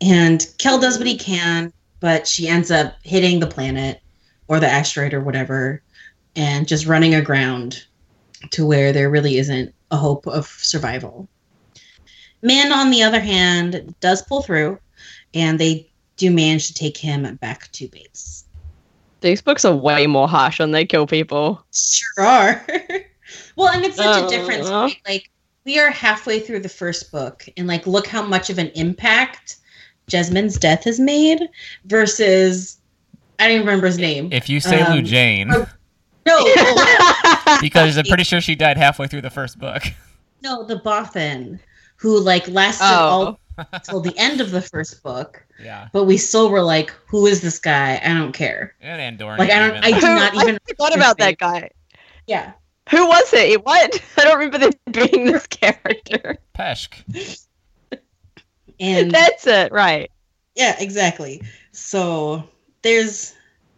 And 0.00 0.44
Kell 0.58 0.80
does 0.80 0.98
what 0.98 1.06
he 1.06 1.16
can, 1.16 1.72
but 2.00 2.26
she 2.26 2.48
ends 2.48 2.72
up 2.72 2.96
hitting 3.04 3.38
the 3.38 3.46
planet 3.46 4.00
or 4.50 4.58
the 4.58 4.68
asteroid 4.68 5.14
or 5.14 5.20
whatever 5.20 5.80
and 6.34 6.66
just 6.66 6.84
running 6.84 7.14
aground 7.14 7.86
to 8.50 8.66
where 8.66 8.92
there 8.92 9.08
really 9.08 9.38
isn't 9.38 9.72
a 9.92 9.96
hope 9.96 10.26
of 10.26 10.46
survival. 10.46 11.28
Myn, 12.42 12.72
on 12.72 12.90
the 12.90 13.02
other 13.02 13.20
hand, 13.20 13.94
does 14.00 14.22
pull 14.22 14.42
through 14.42 14.78
and 15.34 15.58
they 15.58 15.88
do 16.16 16.32
manage 16.32 16.66
to 16.66 16.74
take 16.74 16.96
him 16.96 17.36
back 17.36 17.70
to 17.72 17.86
base. 17.88 18.44
These 19.20 19.40
books 19.40 19.64
are 19.64 19.74
way 19.74 20.08
more 20.08 20.28
harsh 20.28 20.58
when 20.58 20.72
they 20.72 20.84
kill 20.84 21.06
people. 21.06 21.64
Sure 21.72 22.24
are. 22.24 22.66
well, 23.56 23.68
and 23.68 23.84
it's 23.84 23.96
such 23.96 24.24
a 24.24 24.28
difference. 24.28 24.68
Uh. 24.68 24.82
right? 24.82 24.96
Like, 25.06 25.30
we 25.64 25.78
are 25.78 25.90
halfway 25.90 26.40
through 26.40 26.60
the 26.60 26.68
first 26.68 27.12
book, 27.12 27.46
and 27.56 27.68
like, 27.68 27.86
look 27.86 28.06
how 28.06 28.22
much 28.22 28.50
of 28.50 28.58
an 28.58 28.68
impact 28.68 29.58
Jesmin's 30.08 30.58
death 30.58 30.84
has 30.84 30.98
made 30.98 31.40
versus. 31.84 32.79
I 33.40 33.44
don't 33.48 33.54
even 33.56 33.66
remember 33.66 33.86
his 33.86 33.98
name. 33.98 34.32
If 34.32 34.48
you 34.48 34.60
say 34.60 34.80
Um, 34.82 34.92
Lou 34.96 35.02
Jane, 35.02 35.50
oh, 35.52 35.66
No, 36.26 37.56
because 37.60 37.96
I'm 37.96 38.04
pretty 38.04 38.24
sure 38.24 38.40
she 38.40 38.54
died 38.54 38.76
halfway 38.76 39.06
through 39.08 39.22
the 39.22 39.30
first 39.30 39.58
book. 39.58 39.82
no, 40.42 40.64
the 40.64 40.76
Bothan, 40.76 41.58
who 41.96 42.20
like 42.20 42.46
lasted 42.48 42.84
Oh. 42.84 43.38
all 43.58 43.80
till 43.84 44.00
the 44.00 44.16
end 44.18 44.40
of 44.40 44.50
the 44.50 44.60
first 44.62 45.02
book, 45.02 45.44
Yeah, 45.62 45.88
but 45.92 46.04
we 46.04 46.16
still 46.16 46.50
were 46.50 46.62
like, 46.62 46.90
"Who 47.08 47.26
is 47.26 47.40
this 47.42 47.58
guy? 47.58 48.00
I 48.04 48.14
don't 48.14 48.32
care." 48.32 48.74
and 48.80 49.18
Andorran. 49.18 49.38
Like, 49.38 49.50
I 49.50 49.58
don't. 49.58 49.76
even. 49.76 49.84
I 49.94 50.00
do 50.00 50.06
not 50.06 50.34
even. 50.34 50.54
I 50.56 50.58
forgot 50.68 50.94
about 50.96 51.18
that 51.18 51.38
guy. 51.38 51.70
Yeah, 52.26 52.52
Who 52.90 53.06
was 53.06 53.30
he? 53.30 53.56
What? 53.56 54.02
I 54.18 54.24
don't 54.24 54.38
remember 54.38 54.58
there 54.58 54.70
being 55.08 55.24
this 55.26 55.46
character. 55.46 56.38
Peshk. 56.58 57.02
and 58.78 59.10
That's 59.10 59.46
it, 59.46 59.72
right? 59.72 60.10
yeah, 60.54 60.76
exactly. 60.78 61.42
So 61.72 62.44
there's 62.82 63.34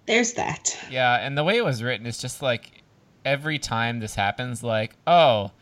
there's 0.06 0.32
that. 0.34 0.78
Yeah, 0.90 1.14
and 1.14 1.36
the 1.36 1.44
way 1.44 1.56
it 1.56 1.64
was 1.64 1.82
written 1.82 2.06
is 2.06 2.18
just 2.18 2.42
like 2.42 2.82
every 3.24 3.58
time 3.58 4.00
this 4.00 4.14
happens, 4.14 4.62
like, 4.62 4.94
oh, 5.06 5.52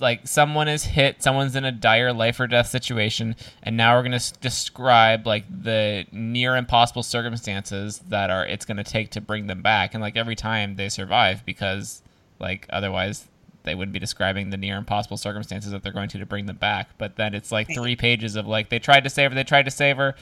like 0.00 0.26
someone 0.28 0.68
is 0.68 0.84
hit, 0.84 1.22
someone's 1.22 1.56
in 1.56 1.64
a 1.64 1.72
dire 1.72 2.12
life 2.12 2.38
or 2.38 2.46
death 2.46 2.68
situation, 2.68 3.34
and 3.62 3.76
now 3.76 3.96
we're 3.96 4.02
gonna 4.04 4.16
s- 4.16 4.32
describe 4.32 5.26
like 5.26 5.44
the 5.62 6.06
near 6.12 6.56
impossible 6.56 7.02
circumstances 7.02 7.98
that 8.08 8.30
are 8.30 8.46
it's 8.46 8.64
gonna 8.64 8.84
take 8.84 9.10
to 9.10 9.20
bring 9.20 9.46
them 9.46 9.62
back, 9.62 9.94
and 9.94 10.02
like 10.02 10.16
every 10.16 10.36
time 10.36 10.76
they 10.76 10.88
survive 10.88 11.44
because 11.44 12.02
like 12.38 12.66
otherwise 12.70 13.26
they 13.64 13.74
wouldn't 13.74 13.92
be 13.92 13.98
describing 13.98 14.50
the 14.50 14.56
near 14.56 14.76
impossible 14.76 15.16
circumstances 15.16 15.72
that 15.72 15.82
they're 15.82 15.92
going 15.92 16.08
to 16.08 16.18
to 16.18 16.24
bring 16.24 16.46
them 16.46 16.56
back. 16.56 16.96
But 16.96 17.16
then 17.16 17.34
it's 17.34 17.52
like 17.52 17.68
three 17.68 17.94
pages 17.96 18.36
of 18.36 18.46
like 18.46 18.70
they 18.70 18.78
tried 18.78 19.04
to 19.04 19.10
save 19.10 19.32
her, 19.32 19.34
they 19.34 19.44
tried 19.44 19.64
to 19.64 19.70
save 19.70 19.96
her, 19.96 20.14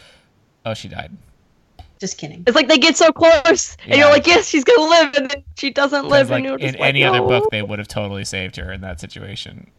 oh 0.65 0.75
she 0.75 0.89
died. 0.89 1.17
Just 1.99 2.19
kidding. 2.19 2.45
It's 2.47 2.55
like 2.55 2.69
they 2.69 2.79
get 2.79 2.97
so 2.97 3.11
close, 3.13 3.77
and 3.87 3.97
you're 3.97 4.11
like, 4.11 4.27
yes, 4.27 4.49
she's 4.49 4.65
gonna 4.65 4.89
live, 4.89 5.15
and 5.17 5.31
then 5.31 5.45
she 5.57 5.71
doesn't 5.71 6.09
live, 6.09 6.31
like 6.31 6.39
and 6.39 6.45
you're 6.47 6.59
in 6.59 6.69
just 6.69 6.79
like, 6.79 6.89
any 6.89 7.05
other 7.05 7.19
no. 7.19 7.27
book, 7.27 7.51
they 7.51 7.63
would 7.63 7.79
have 7.79 7.89
totally 7.89 8.25
saved 8.25 8.57
her 8.57 8.73
in 8.73 8.81
that 8.83 9.01
situation. 9.01 9.71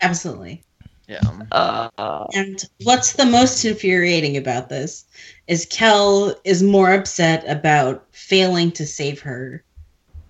Absolutely. 0.00 0.62
Yeah. 1.08 1.20
Uh, 1.52 2.26
And 2.34 2.64
what's 2.82 3.12
the 3.12 3.26
most 3.26 3.64
infuriating 3.64 4.36
about 4.36 4.68
this 4.68 5.04
is 5.46 5.66
Kell 5.66 6.34
is 6.44 6.62
more 6.62 6.92
upset 6.92 7.44
about 7.48 8.04
failing 8.10 8.72
to 8.72 8.86
save 8.86 9.20
her 9.20 9.62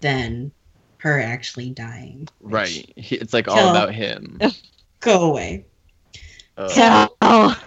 than 0.00 0.52
her 0.98 1.20
actually 1.20 1.70
dying. 1.70 2.28
Right. 2.40 2.92
He, 2.96 3.16
it's 3.16 3.32
like 3.32 3.48
all 3.48 3.70
about 3.70 3.94
him. 3.94 4.38
Go 5.00 5.30
away. 5.30 5.64
Uh, 6.56 6.68
So 6.68 7.16
oh, 7.22 7.62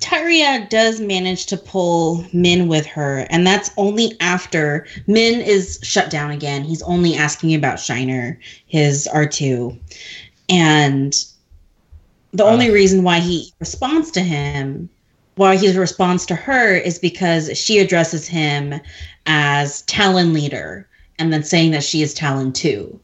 Tyria 0.00 0.68
does 0.68 1.00
manage 1.00 1.46
to 1.46 1.56
pull 1.56 2.24
Myn 2.32 2.68
with 2.68 2.86
her, 2.86 3.26
and 3.30 3.46
that's 3.46 3.70
only 3.76 4.16
after 4.20 4.86
Myn 5.06 5.40
is 5.40 5.78
shut 5.82 6.10
down 6.10 6.30
again. 6.30 6.64
He's 6.64 6.82
only 6.82 7.16
asking 7.16 7.54
about 7.54 7.80
Shiner, 7.80 8.38
his 8.66 9.08
R2. 9.12 9.78
And 10.48 11.14
the 12.32 12.44
only 12.44 12.70
ah. 12.70 12.74
reason 12.74 13.02
why 13.02 13.20
he 13.20 13.52
responds 13.58 14.10
to 14.12 14.20
him, 14.20 14.88
why 15.36 15.56
he 15.56 15.76
responds 15.76 16.26
to 16.26 16.34
her, 16.34 16.74
is 16.74 16.98
because 16.98 17.56
she 17.58 17.78
addresses 17.78 18.26
him 18.26 18.80
as 19.26 19.82
Talon 19.82 20.32
leader, 20.32 20.88
and 21.18 21.32
then 21.32 21.42
saying 21.42 21.72
that 21.72 21.84
she 21.84 22.02
is 22.02 22.14
Talon 22.14 22.52
too, 22.52 22.98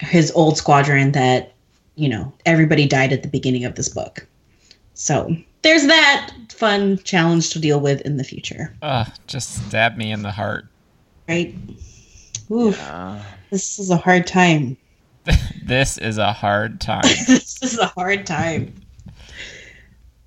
his 0.00 0.32
old 0.32 0.56
squadron 0.56 1.12
that, 1.12 1.52
you 1.96 2.08
know, 2.08 2.32
everybody 2.46 2.86
died 2.86 3.12
at 3.12 3.22
the 3.22 3.28
beginning 3.28 3.64
of 3.64 3.74
this 3.74 3.88
book. 3.88 4.26
So 4.94 5.36
there's 5.62 5.86
that 5.86 6.32
fun 6.50 6.98
challenge 7.04 7.50
to 7.50 7.58
deal 7.58 7.80
with 7.80 8.00
in 8.02 8.16
the 8.16 8.24
future, 8.24 8.74
Ugh, 8.82 9.08
just 9.26 9.66
stab 9.68 9.96
me 9.96 10.12
in 10.12 10.22
the 10.22 10.30
heart. 10.30 10.66
right? 11.28 11.54
Oof, 12.50 12.76
yeah. 12.78 13.22
this 13.50 13.78
is 13.78 13.90
a 13.90 13.96
hard 13.96 14.26
time. 14.26 14.76
this 15.64 15.98
is 15.98 16.16
a 16.18 16.32
hard 16.32 16.80
time. 16.80 17.02
this 17.26 17.62
is 17.62 17.78
a 17.78 17.86
hard 17.86 18.26
time. 18.26 18.72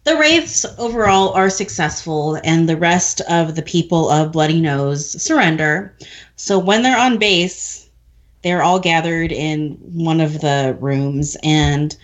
The 0.03 0.17
Wraiths 0.17 0.65
overall 0.79 1.29
are 1.33 1.49
successful, 1.49 2.39
and 2.43 2.67
the 2.67 2.77
rest 2.77 3.21
of 3.29 3.55
the 3.55 3.61
people 3.61 4.09
of 4.09 4.31
Bloody 4.31 4.59
Nose 4.59 5.21
surrender. 5.21 5.95
So 6.35 6.57
when 6.57 6.81
they're 6.81 6.97
on 6.97 7.17
base, 7.19 7.89
they're 8.43 8.63
all 8.63 8.79
gathered 8.79 9.31
in 9.31 9.71
one 9.93 10.19
of 10.19 10.41
the 10.41 10.75
rooms, 10.79 11.37
and 11.43 11.95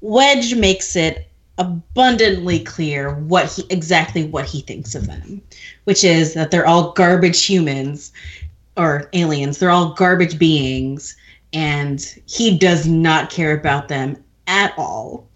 Wedge 0.00 0.54
makes 0.54 0.94
it 0.96 1.29
abundantly 1.58 2.60
clear 2.60 3.14
what 3.14 3.52
he 3.52 3.64
exactly 3.70 4.24
what 4.24 4.46
he 4.46 4.60
thinks 4.62 4.94
of 4.94 5.06
them, 5.06 5.42
which 5.84 6.04
is 6.04 6.34
that 6.34 6.50
they're 6.50 6.66
all 6.66 6.92
garbage 6.92 7.44
humans 7.44 8.12
or 8.76 9.08
aliens. 9.12 9.58
They're 9.58 9.70
all 9.70 9.92
garbage 9.94 10.38
beings, 10.38 11.16
and 11.52 12.00
he 12.26 12.56
does 12.56 12.86
not 12.86 13.30
care 13.30 13.52
about 13.52 13.88
them 13.88 14.16
at 14.46 14.72
all 14.78 15.26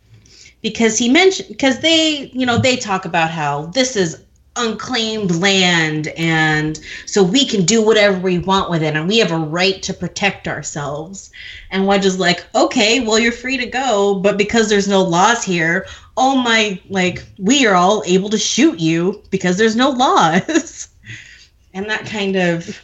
because 0.63 0.97
he 0.97 1.09
mentioned 1.09 1.49
because 1.49 1.81
they 1.81 2.31
you 2.33 2.47
know 2.47 2.59
they 2.59 2.77
talk 2.77 3.05
about 3.05 3.31
how 3.31 3.67
this 3.67 3.97
is 3.97 4.25
unclaimed 4.57 5.35
land 5.37 6.09
and 6.17 6.81
so 7.07 7.23
we 7.23 7.45
can 7.45 7.65
do 7.65 7.83
whatever 7.83 8.19
we 8.21 8.39
want 8.39 8.71
with 8.71 8.83
it 8.83 8.95
and 8.95 9.09
we 9.09 9.19
have 9.19 9.33
a 9.33 9.37
right 9.37 9.83
to 9.83 9.93
protect 9.93 10.47
ourselves 10.47 11.31
and 11.71 11.87
wedge 11.87 12.07
is 12.07 12.19
like 12.19 12.47
okay 12.55 13.01
well 13.01 13.19
you're 13.19 13.33
free 13.33 13.57
to 13.57 13.67
go 13.67 14.15
but 14.15 14.39
because 14.39 14.69
there's 14.69 14.87
no 14.87 15.03
laws 15.03 15.43
here 15.43 15.87
oh 16.17 16.37
my 16.37 16.81
like 16.89 17.25
we 17.39 17.67
are 17.67 17.75
all 17.75 18.03
able 18.07 18.31
to 18.31 18.39
shoot 18.39 18.79
you 18.79 19.21
because 19.31 19.59
there's 19.59 19.75
no 19.75 19.91
laws 19.91 20.89
and 21.75 21.91
that 21.91 22.07
kind 22.07 22.37
of 22.37 22.81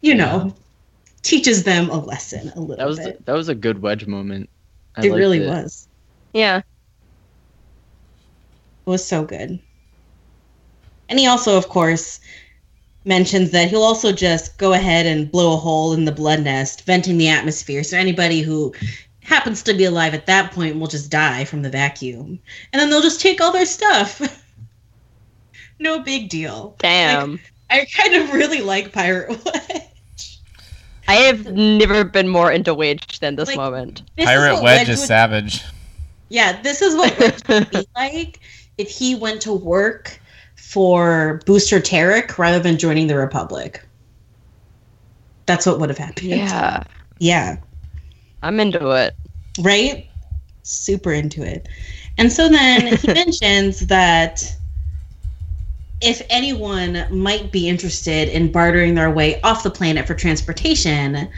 you 0.00 0.14
know 0.14 0.54
teaches 1.22 1.64
them 1.64 1.90
a 1.90 1.98
lesson 1.98 2.50
a 2.56 2.60
little 2.60 2.76
That 2.76 2.86
was 2.86 2.98
bit 2.98 3.26
that 3.26 3.34
was 3.34 3.48
a 3.48 3.54
good 3.54 3.82
wedge 3.82 4.06
moment. 4.06 4.48
I 4.96 5.06
it 5.06 5.10
liked 5.10 5.18
really 5.18 5.46
was 5.46 5.86
yeah. 6.32 6.58
It 6.58 6.64
was 8.90 9.06
so 9.06 9.24
good. 9.24 9.60
And 11.10 11.18
he 11.18 11.26
also, 11.26 11.56
of 11.58 11.68
course, 11.68 12.20
mentions 13.04 13.50
that 13.50 13.68
he'll 13.68 13.82
also 13.82 14.12
just 14.12 14.56
go 14.58 14.72
ahead 14.72 15.04
and 15.06 15.30
blow 15.30 15.54
a 15.54 15.56
hole 15.56 15.92
in 15.92 16.04
the 16.04 16.12
blood 16.12 16.40
nest, 16.42 16.86
venting 16.86 17.18
the 17.18 17.28
atmosphere. 17.28 17.82
So 17.82 17.98
anybody 17.98 18.40
who 18.40 18.72
happens 19.22 19.62
to 19.64 19.74
be 19.74 19.84
alive 19.84 20.14
at 20.14 20.26
that 20.26 20.52
point 20.52 20.78
will 20.78 20.86
just 20.86 21.10
die 21.10 21.44
from 21.44 21.62
the 21.62 21.70
vacuum. 21.70 22.38
And 22.72 22.80
then 22.80 22.88
they'll 22.90 23.02
just 23.02 23.20
take 23.20 23.40
all 23.40 23.52
their 23.52 23.66
stuff. 23.66 24.42
no 25.78 25.98
big 25.98 26.28
deal. 26.28 26.76
Damn. 26.78 27.40
I 27.68 27.86
kind 27.96 28.14
of 28.14 28.32
really 28.32 28.60
like 28.60 28.92
Pirate 28.92 29.28
Wedge. 29.44 30.38
I 31.08 31.14
have 31.14 31.52
never 31.52 32.04
been 32.04 32.28
more 32.28 32.52
into 32.52 32.72
Wedge 32.72 33.18
than 33.18 33.34
this 33.36 33.48
Like- 33.48 33.56
moment. 33.56 34.02
This 34.16 34.24
is 34.24 34.26
Pirate 34.28 34.62
Wedge 34.62 34.88
is 34.88 35.00
would- 35.00 35.08
savage. 35.08 35.64
Yeah, 36.28 36.62
this 36.62 36.80
is 36.80 36.94
what 36.94 37.18
Wedge 37.18 37.42
would 37.48 37.70
be 37.72 37.86
like 37.96 38.38
if 38.78 38.88
he 38.88 39.16
went 39.16 39.42
to 39.42 39.52
work 39.52 40.20
for 40.70 41.40
Booster 41.46 41.80
Terrik 41.80 42.38
rather 42.38 42.60
than 42.60 42.78
joining 42.78 43.08
the 43.08 43.16
Republic. 43.16 43.84
That's 45.46 45.66
what 45.66 45.80
would 45.80 45.88
have 45.88 45.98
happened. 45.98 46.28
Yeah. 46.28 46.84
Yeah. 47.18 47.56
I'm 48.44 48.60
into 48.60 48.90
it. 48.90 49.16
Right? 49.58 50.08
Super 50.62 51.12
into 51.12 51.42
it. 51.42 51.68
And 52.18 52.32
so 52.32 52.48
then 52.48 52.96
he 52.98 53.06
mentions 53.12 53.80
that 53.80 54.56
if 56.00 56.22
anyone 56.30 57.04
might 57.10 57.50
be 57.50 57.68
interested 57.68 58.28
in 58.28 58.52
bartering 58.52 58.94
their 58.94 59.10
way 59.10 59.40
off 59.42 59.64
the 59.64 59.70
planet 59.70 60.06
for 60.06 60.14
transportation, 60.14 61.28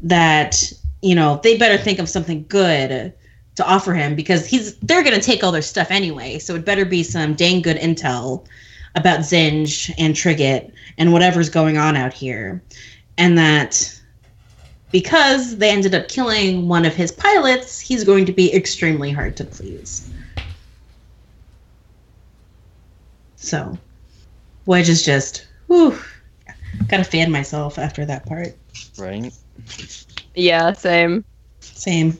that 0.00 0.72
you 1.02 1.16
know 1.16 1.40
they 1.42 1.58
better 1.58 1.76
think 1.76 1.98
of 1.98 2.08
something 2.08 2.46
good 2.48 3.12
to 3.56 3.66
offer 3.66 3.94
him 3.94 4.14
because 4.14 4.46
he's 4.46 4.76
they're 4.78 5.02
gonna 5.02 5.20
take 5.20 5.42
all 5.42 5.50
their 5.50 5.60
stuff 5.60 5.90
anyway. 5.90 6.38
So 6.38 6.54
it 6.54 6.64
better 6.64 6.84
be 6.84 7.02
some 7.02 7.34
dang 7.34 7.62
good 7.62 7.78
intel 7.78 8.46
about 8.96 9.20
Zsinj 9.20 9.94
and 9.98 10.14
Trigit 10.14 10.72
and 10.98 11.12
whatever's 11.12 11.48
going 11.48 11.78
on 11.78 11.96
out 11.96 12.12
here, 12.12 12.62
and 13.18 13.38
that 13.38 13.92
because 14.90 15.58
they 15.58 15.70
ended 15.70 15.94
up 15.94 16.08
killing 16.08 16.68
one 16.68 16.84
of 16.84 16.94
his 16.94 17.12
pilots, 17.12 17.78
he's 17.78 18.02
going 18.02 18.24
to 18.26 18.32
be 18.32 18.52
extremely 18.54 19.10
hard 19.10 19.36
to 19.36 19.44
please. 19.44 20.10
So, 23.36 23.78
Wedge 24.64 24.88
is 24.88 25.04
just, 25.04 25.46
whew, 25.66 25.98
gotta 26.88 27.04
fan 27.04 27.30
myself 27.30 27.78
after 27.78 28.04
that 28.06 28.26
part. 28.26 28.56
Right? 28.98 29.32
Yeah, 30.34 30.72
same. 30.72 31.24
Same. 31.60 32.18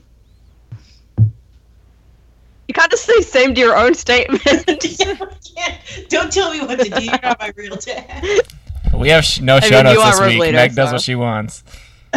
You 2.69 2.75
can't 2.75 2.91
just 2.91 3.05
say 3.05 3.21
same 3.21 3.55
to 3.55 3.61
your 3.61 3.77
own 3.77 3.95
statement. 3.95 4.43
Yeah, 5.57 5.79
Don't 6.11 6.31
tell 6.31 6.53
me 6.53 6.61
what 6.61 6.79
to 6.81 6.91
do. 6.91 7.03
You're 7.03 7.19
not 7.23 7.41
my 7.41 7.51
real 7.57 7.77
dad. 7.77 8.41
We 8.95 9.09
have 9.09 9.25
sh- 9.25 9.41
no 9.41 9.57
I 9.57 9.61
mean, 9.61 9.71
shout 9.71 9.87
outs 9.87 9.95
you 9.95 10.01
are 10.03 10.11
this 10.11 10.21
week. 10.21 10.41
Leader, 10.41 10.57
Meg 10.57 10.75
does 10.75 10.93
what 10.93 11.01
she 11.01 11.15
wants. 11.15 11.65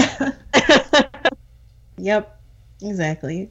Yep, 1.99 2.39
exactly. 2.81 3.49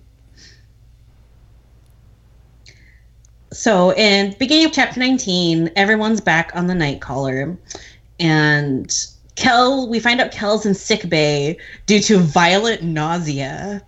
So, 3.53 3.93
in 3.95 4.35
beginning 4.39 4.67
of 4.67 4.73
chapter 4.73 4.99
19, 5.01 5.71
everyone's 5.77 6.21
back 6.21 6.53
on 6.55 6.67
the 6.67 6.75
night 6.75 7.01
caller, 7.01 7.57
and 8.19 8.95
Kell, 9.37 9.89
we 9.89 10.01
find 10.01 10.21
out 10.21 10.33
Kell's 10.33 10.67
in 10.67 10.75
sick 10.75 11.09
bay 11.09 11.59
due 11.87 12.01
to 12.01 12.19
violent 12.19 12.83
nausea. 12.83 13.83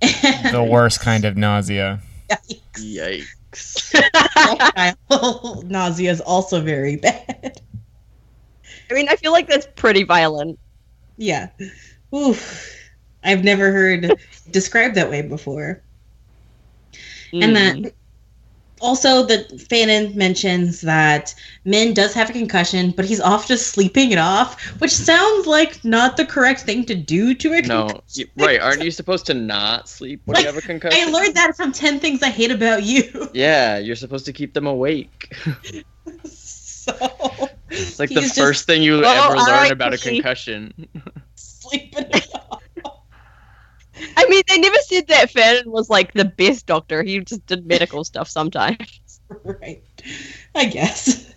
The 0.00 0.66
worst 0.68 1.00
kind 1.00 1.24
of 1.24 1.36
nausea. 1.36 2.00
Yikes. 2.76 3.92
Kyle, 4.74 5.62
nausea 5.66 6.10
is 6.10 6.20
also 6.20 6.60
very 6.60 6.96
bad. 6.96 7.60
I 8.90 8.94
mean, 8.94 9.08
I 9.08 9.16
feel 9.16 9.32
like 9.32 9.48
that's 9.48 9.66
pretty 9.76 10.04
violent. 10.04 10.58
Yeah. 11.16 11.48
Oof. 12.14 12.72
I've 13.22 13.44
never 13.44 13.72
heard 13.72 14.18
described 14.50 14.94
that 14.96 15.10
way 15.10 15.22
before. 15.22 15.82
And 17.32 17.56
Mm. 17.56 17.82
that 17.82 17.94
also 18.80 19.24
the 19.24 19.38
Phanan 19.70 20.14
mentions 20.14 20.80
that 20.82 21.34
Myn 21.64 21.94
does 21.94 22.12
have 22.14 22.28
a 22.30 22.32
concussion, 22.32 22.90
but 22.90 23.04
he's 23.04 23.20
off 23.20 23.48
just 23.48 23.68
sleeping 23.68 24.10
it 24.12 24.18
off, 24.18 24.60
which 24.80 24.90
sounds 24.92 25.46
like 25.46 25.84
not 25.84 26.16
the 26.16 26.24
correct 26.26 26.60
thing 26.60 26.84
to 26.86 26.94
do 26.94 27.34
to 27.34 27.52
a 27.54 27.62
No, 27.62 27.86
concussion. 27.88 28.28
y- 28.36 28.44
right? 28.46 28.60
Aren't 28.60 28.82
you 28.84 28.90
supposed 28.90 29.26
to 29.26 29.34
not 29.34 29.88
sleep 29.88 30.20
when 30.26 30.38
you 30.40 30.46
have 30.46 30.56
a 30.56 30.60
concussion? 30.62 30.98
I 31.08 31.10
learned 31.10 31.34
that 31.34 31.56
from 31.56 31.72
10 31.72 32.00
Things 32.00 32.22
I 32.22 32.28
Hate 32.30 32.50
About 32.50 32.82
You. 32.84 33.28
Yeah, 33.32 33.78
you're 33.78 33.96
supposed 33.96 34.26
to 34.26 34.32
keep 34.32 34.52
them 34.54 34.66
awake. 34.66 35.34
so, 36.24 36.92
It's 37.70 37.98
like 37.98 38.10
the 38.10 38.20
He's 38.20 38.28
just- 38.34 38.38
first 38.38 38.66
thing 38.66 38.82
you 38.82 39.02
Oh, 39.04 39.24
ever 39.28 39.36
learn 39.38 39.72
about 39.72 39.92
a 39.94 39.98
concussion. 39.98 40.72
sleeping 41.34 41.90
it 41.98 41.98
off. 41.98 42.05
I 42.05 42.05
mean, 44.36 44.44
they 44.48 44.58
never 44.58 44.76
said 44.82 45.06
that 45.08 45.30
Phanan 45.32 45.66
was 45.66 45.90
like 45.90 46.12
the 46.12 46.24
best 46.24 46.66
doctor. 46.66 47.02
He 47.02 47.20
just 47.20 47.44
did 47.46 47.66
medical 47.66 48.04
stuff 48.12 48.28
sometimes. 48.28 49.20
right. 49.44 49.82
I 50.54 50.66
guess. 50.66 51.32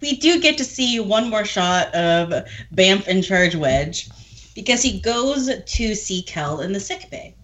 We 0.00 0.16
do 0.16 0.40
get 0.40 0.58
to 0.58 0.64
see 0.64 1.00
one 1.00 1.30
more 1.30 1.44
shot 1.44 1.94
of 1.94 2.46
Banff 2.72 3.08
in 3.08 3.22
charge 3.22 3.54
Wedge 3.54 4.08
because 4.54 4.82
he 4.82 5.00
goes 5.00 5.48
to 5.48 5.94
see 5.94 6.22
Kell 6.22 6.60
in 6.60 6.72
the 6.72 6.80
sick 6.80 7.08
bay. 7.10 7.34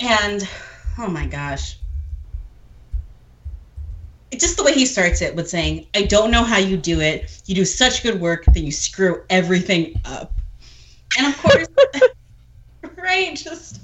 And 0.00 0.48
oh 0.98 1.08
my 1.08 1.26
gosh. 1.26 1.78
It's 4.30 4.44
just 4.44 4.58
the 4.58 4.62
way 4.62 4.74
he 4.74 4.84
starts 4.84 5.22
it 5.22 5.34
with 5.34 5.48
saying, 5.48 5.86
I 5.94 6.02
don't 6.02 6.30
know 6.30 6.44
how 6.44 6.58
you 6.58 6.76
do 6.76 7.00
it. 7.00 7.42
You 7.46 7.54
do 7.54 7.64
such 7.64 8.02
good 8.02 8.20
work 8.20 8.44
that 8.44 8.60
you 8.60 8.70
screw 8.70 9.24
everything 9.30 9.98
up. 10.04 10.34
And 11.16 11.26
of 11.26 11.38
course, 11.38 11.66
right? 13.08 13.34
Just, 13.34 13.80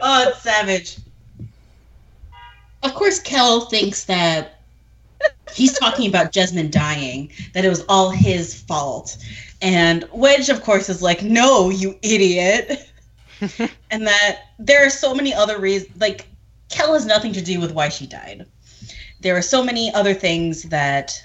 oh, 0.00 0.28
it's 0.28 0.42
savage 0.42 0.98
of 2.84 2.94
course 2.94 3.18
Kell 3.18 3.62
thinks 3.62 4.04
that 4.04 4.60
he's 5.52 5.76
talking 5.78 6.08
about 6.08 6.32
Jesmin 6.32 6.70
dying, 6.70 7.32
that 7.54 7.64
it 7.64 7.68
was 7.68 7.84
all 7.88 8.10
his 8.10 8.60
fault. 8.62 9.16
And 9.62 10.04
Wedge, 10.12 10.50
of 10.50 10.62
course, 10.62 10.88
is 10.88 11.00
like, 11.00 11.22
no, 11.22 11.70
you 11.70 11.98
idiot. 12.02 12.90
and 13.90 14.06
that 14.06 14.40
there 14.58 14.86
are 14.86 14.90
so 14.90 15.14
many 15.14 15.32
other 15.32 15.58
reasons, 15.58 15.98
like, 16.00 16.28
Kell 16.68 16.92
has 16.92 17.06
nothing 17.06 17.32
to 17.32 17.42
do 17.42 17.60
with 17.60 17.72
why 17.72 17.88
she 17.88 18.06
died. 18.06 18.46
There 19.20 19.36
are 19.36 19.42
so 19.42 19.64
many 19.64 19.92
other 19.94 20.12
things 20.12 20.64
that 20.64 21.18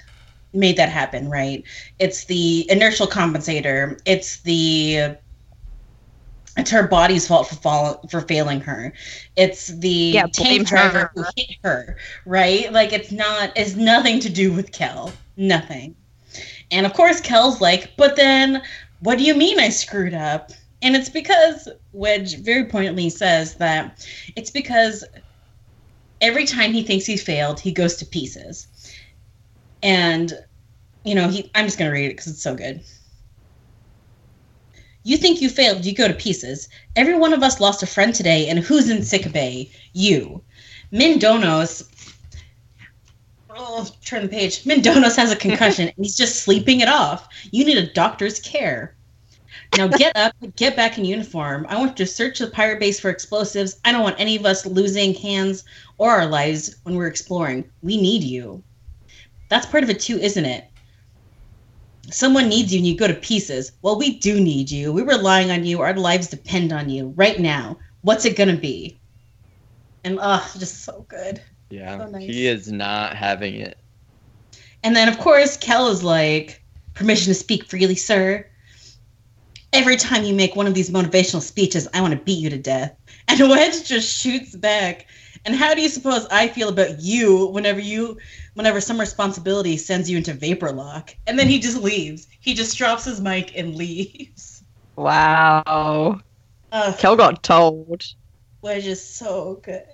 made 0.52 0.76
that 0.76 0.88
happen, 0.88 1.28
right? 1.28 1.62
It's 1.98 2.24
the 2.24 2.66
inertial 2.70 3.06
compensator, 3.06 4.00
it's 4.06 4.38
the 4.40 5.16
it's 6.60 6.70
her 6.70 6.86
body's 6.86 7.26
fault 7.26 7.48
for 7.48 7.56
fall, 7.56 8.04
for 8.10 8.20
failing 8.22 8.60
her. 8.62 8.92
It's 9.36 9.68
the 9.68 10.12
Yeah, 10.12 10.26
tank 10.32 10.66
driver 10.66 11.00
her. 11.00 11.10
who 11.14 11.24
hit 11.36 11.56
her, 11.64 11.96
right? 12.26 12.72
Like 12.72 12.92
it's 12.92 13.12
not 13.12 13.52
it's 13.56 13.76
nothing 13.76 14.20
to 14.20 14.30
do 14.30 14.52
with 14.52 14.72
Kell. 14.72 15.12
Nothing. 15.36 15.96
And 16.70 16.86
of 16.86 16.94
course 16.94 17.20
Kell's 17.20 17.60
like, 17.60 17.96
but 17.96 18.16
then 18.16 18.62
what 19.00 19.18
do 19.18 19.24
you 19.24 19.34
mean 19.34 19.60
I 19.60 19.70
screwed 19.70 20.14
up? 20.14 20.52
And 20.82 20.96
it's 20.96 21.10
because 21.10 21.68
Wedge 21.92 22.38
very 22.40 22.66
pointedly 22.66 23.10
says 23.10 23.56
that 23.56 24.06
it's 24.36 24.50
because 24.50 25.04
every 26.20 26.46
time 26.46 26.72
he 26.72 26.82
thinks 26.82 27.06
he's 27.06 27.22
failed, 27.22 27.60
he 27.60 27.72
goes 27.72 27.96
to 27.96 28.06
pieces. 28.06 28.68
And 29.82 30.32
you 31.04 31.14
know, 31.14 31.28
he 31.28 31.50
I'm 31.54 31.66
just 31.66 31.78
going 31.78 31.90
to 31.90 31.94
read 31.94 32.10
it 32.10 32.16
cuz 32.18 32.28
it's 32.28 32.42
so 32.42 32.54
good. 32.54 32.82
You 35.02 35.16
think 35.16 35.40
you 35.40 35.48
failed, 35.48 35.84
you 35.84 35.94
go 35.94 36.08
to 36.08 36.14
pieces. 36.14 36.68
Every 36.94 37.16
one 37.16 37.32
of 37.32 37.42
us 37.42 37.60
lost 37.60 37.82
a 37.82 37.86
friend 37.86 38.14
today, 38.14 38.48
and 38.48 38.58
who's 38.58 38.90
in 38.90 39.02
sick 39.02 39.32
bay? 39.32 39.70
You. 39.92 40.42
Myn 40.90 41.18
Donos. 41.18 41.84
Oh, 43.48 43.88
turn 44.04 44.22
the 44.22 44.28
page. 44.28 44.66
Myn 44.66 44.80
Donos 44.80 45.16
has 45.16 45.32
a 45.32 45.36
concussion, 45.36 45.88
and 45.88 46.04
he's 46.04 46.16
just 46.16 46.42
sleeping 46.42 46.80
it 46.80 46.88
off. 46.88 47.28
You 47.50 47.64
need 47.64 47.78
a 47.78 47.92
doctor's 47.92 48.40
care. 48.40 48.94
Now 49.76 49.86
get 49.86 50.16
up, 50.16 50.34
get 50.56 50.76
back 50.76 50.98
in 50.98 51.04
uniform. 51.04 51.64
I 51.68 51.76
want 51.76 51.98
you 51.98 52.04
to 52.04 52.12
search 52.12 52.40
the 52.40 52.48
pirate 52.48 52.80
base 52.80 52.98
for 52.98 53.08
explosives. 53.08 53.78
I 53.84 53.92
don't 53.92 54.02
want 54.02 54.18
any 54.18 54.36
of 54.36 54.44
us 54.44 54.66
losing 54.66 55.14
hands 55.14 55.64
or 55.98 56.10
our 56.10 56.26
lives 56.26 56.76
when 56.82 56.96
we're 56.96 57.06
exploring. 57.06 57.70
We 57.82 57.96
need 57.96 58.24
you. 58.24 58.62
That's 59.48 59.66
part 59.66 59.84
of 59.84 59.90
it 59.90 60.00
too, 60.00 60.18
isn't 60.18 60.44
it? 60.44 60.69
Someone 62.10 62.48
needs 62.48 62.72
you 62.72 62.78
and 62.78 62.86
you 62.86 62.96
go 62.96 63.06
to 63.06 63.14
pieces. 63.14 63.72
Well, 63.82 63.98
we 63.98 64.18
do 64.18 64.40
need 64.40 64.70
you. 64.70 64.92
We're 64.92 65.06
relying 65.06 65.50
on 65.50 65.64
you. 65.64 65.80
Our 65.80 65.94
lives 65.94 66.28
depend 66.28 66.72
on 66.72 66.88
you 66.88 67.12
right 67.16 67.38
now. 67.38 67.78
What's 68.02 68.24
it 68.24 68.36
gonna 68.36 68.56
be? 68.56 68.98
And 70.04 70.18
ugh, 70.20 70.42
just 70.58 70.84
so 70.84 71.04
good. 71.08 71.42
Yeah, 71.70 71.98
So 71.98 72.06
nice. 72.06 72.22
he 72.22 72.46
is 72.46 72.70
not 72.72 73.16
having 73.16 73.54
it. 73.54 73.78
And 74.82 74.96
then 74.96 75.08
of 75.08 75.18
course 75.18 75.56
Kell 75.56 75.88
is 75.88 76.02
like, 76.02 76.62
permission 76.94 77.32
to 77.32 77.34
speak 77.34 77.64
freely, 77.64 77.94
sir. 77.94 78.46
Every 79.72 79.96
time 79.96 80.24
you 80.24 80.34
make 80.34 80.56
one 80.56 80.66
of 80.66 80.74
these 80.74 80.90
motivational 80.90 81.40
speeches, 81.40 81.86
I 81.94 82.00
want 82.00 82.12
to 82.12 82.20
beat 82.20 82.38
you 82.42 82.50
to 82.50 82.58
death. 82.58 82.96
And 83.28 83.40
Wedge 83.48 83.86
just 83.86 84.20
shoots 84.20 84.56
back. 84.56 85.06
And 85.44 85.54
how 85.54 85.74
do 85.74 85.80
you 85.80 85.88
suppose 85.88 86.26
I 86.30 86.48
feel 86.48 86.68
about 86.68 87.00
you 87.00 87.46
whenever 87.46 87.80
you 87.80 88.18
whenever 88.54 88.80
some 88.80 89.00
responsibility 89.00 89.76
sends 89.76 90.10
you 90.10 90.16
into 90.16 90.34
vapor 90.34 90.72
lock? 90.72 91.14
And 91.26 91.38
then 91.38 91.48
he 91.48 91.58
just 91.58 91.80
leaves. 91.80 92.26
He 92.40 92.54
just 92.54 92.76
drops 92.76 93.04
his 93.04 93.20
mic 93.20 93.56
and 93.56 93.74
leaves. 93.76 94.62
Wow. 94.96 96.20
Ugh. 96.72 96.98
Kell 96.98 97.16
got 97.16 97.42
told. 97.42 98.04
Wedge 98.62 98.86
is 98.86 99.02
so 99.02 99.60
good. 99.62 99.84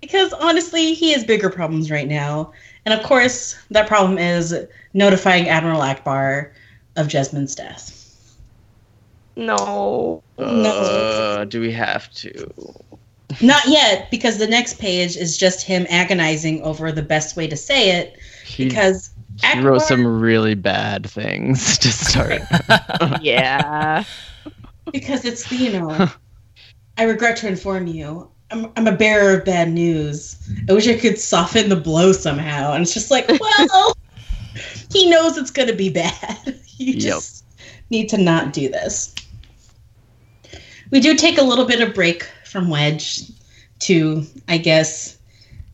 Because 0.00 0.32
honestly, 0.32 0.94
he 0.94 1.12
has 1.12 1.22
bigger 1.22 1.50
problems 1.50 1.90
right 1.90 2.08
now. 2.08 2.52
And 2.84 2.92
of 2.92 3.04
course, 3.04 3.56
that 3.70 3.86
problem 3.86 4.18
is 4.18 4.54
notifying 4.94 5.48
Admiral 5.48 5.80
Ackbar 5.80 6.50
of 6.96 7.08
Jesmin's 7.08 7.54
death. 7.54 7.98
No. 9.36 10.22
Uh, 10.38 11.44
do 11.44 11.60
we 11.60 11.72
have 11.72 12.10
to? 12.14 12.52
Not 13.40 13.66
yet, 13.68 14.10
because 14.10 14.38
the 14.38 14.46
next 14.46 14.78
page 14.78 15.16
is 15.16 15.36
just 15.38 15.64
him 15.64 15.86
agonizing 15.88 16.62
over 16.62 16.92
the 16.92 17.02
best 17.02 17.36
way 17.36 17.46
to 17.46 17.56
say 17.56 17.90
it. 17.90 18.18
He, 18.44 18.68
Because 18.68 19.10
he 19.42 19.60
wrote 19.60 19.82
some 19.82 20.20
really 20.20 20.54
bad 20.54 21.08
things 21.08 21.78
to 21.78 21.88
start. 21.90 22.42
Yeah. 23.20 24.04
because 24.92 25.24
it's 25.24 25.50
you 25.50 25.72
know, 25.72 26.08
I 26.98 27.04
regret 27.04 27.36
to 27.38 27.48
inform 27.48 27.86
you, 27.86 28.28
I'm, 28.50 28.70
I'm 28.76 28.86
a 28.86 28.96
bearer 28.96 29.38
of 29.38 29.44
bad 29.44 29.70
news. 29.70 30.36
I 30.68 30.72
wish 30.74 30.86
I 30.86 30.96
could 30.96 31.18
soften 31.18 31.68
the 31.68 31.76
blow 31.76 32.12
somehow. 32.12 32.72
And 32.72 32.82
it's 32.82 32.94
just 32.94 33.10
like, 33.10 33.26
well, 33.40 33.96
he 34.92 35.08
knows 35.10 35.36
it's 35.38 35.50
going 35.50 35.68
to 35.68 35.74
be 35.74 35.88
bad. 35.90 36.58
You 36.78 36.94
Yep. 36.94 37.00
just 37.00 37.44
need 37.90 38.08
to 38.08 38.18
not 38.18 38.52
do 38.52 38.68
this. 38.68 39.14
We 40.90 40.98
do 40.98 41.14
take 41.14 41.38
a 41.38 41.42
little 41.42 41.64
bit 41.64 41.80
of 41.80 41.94
break 41.94 42.26
from 42.52 42.68
Wedge 42.70 43.22
to, 43.80 44.24
I 44.48 44.58
guess, 44.58 45.16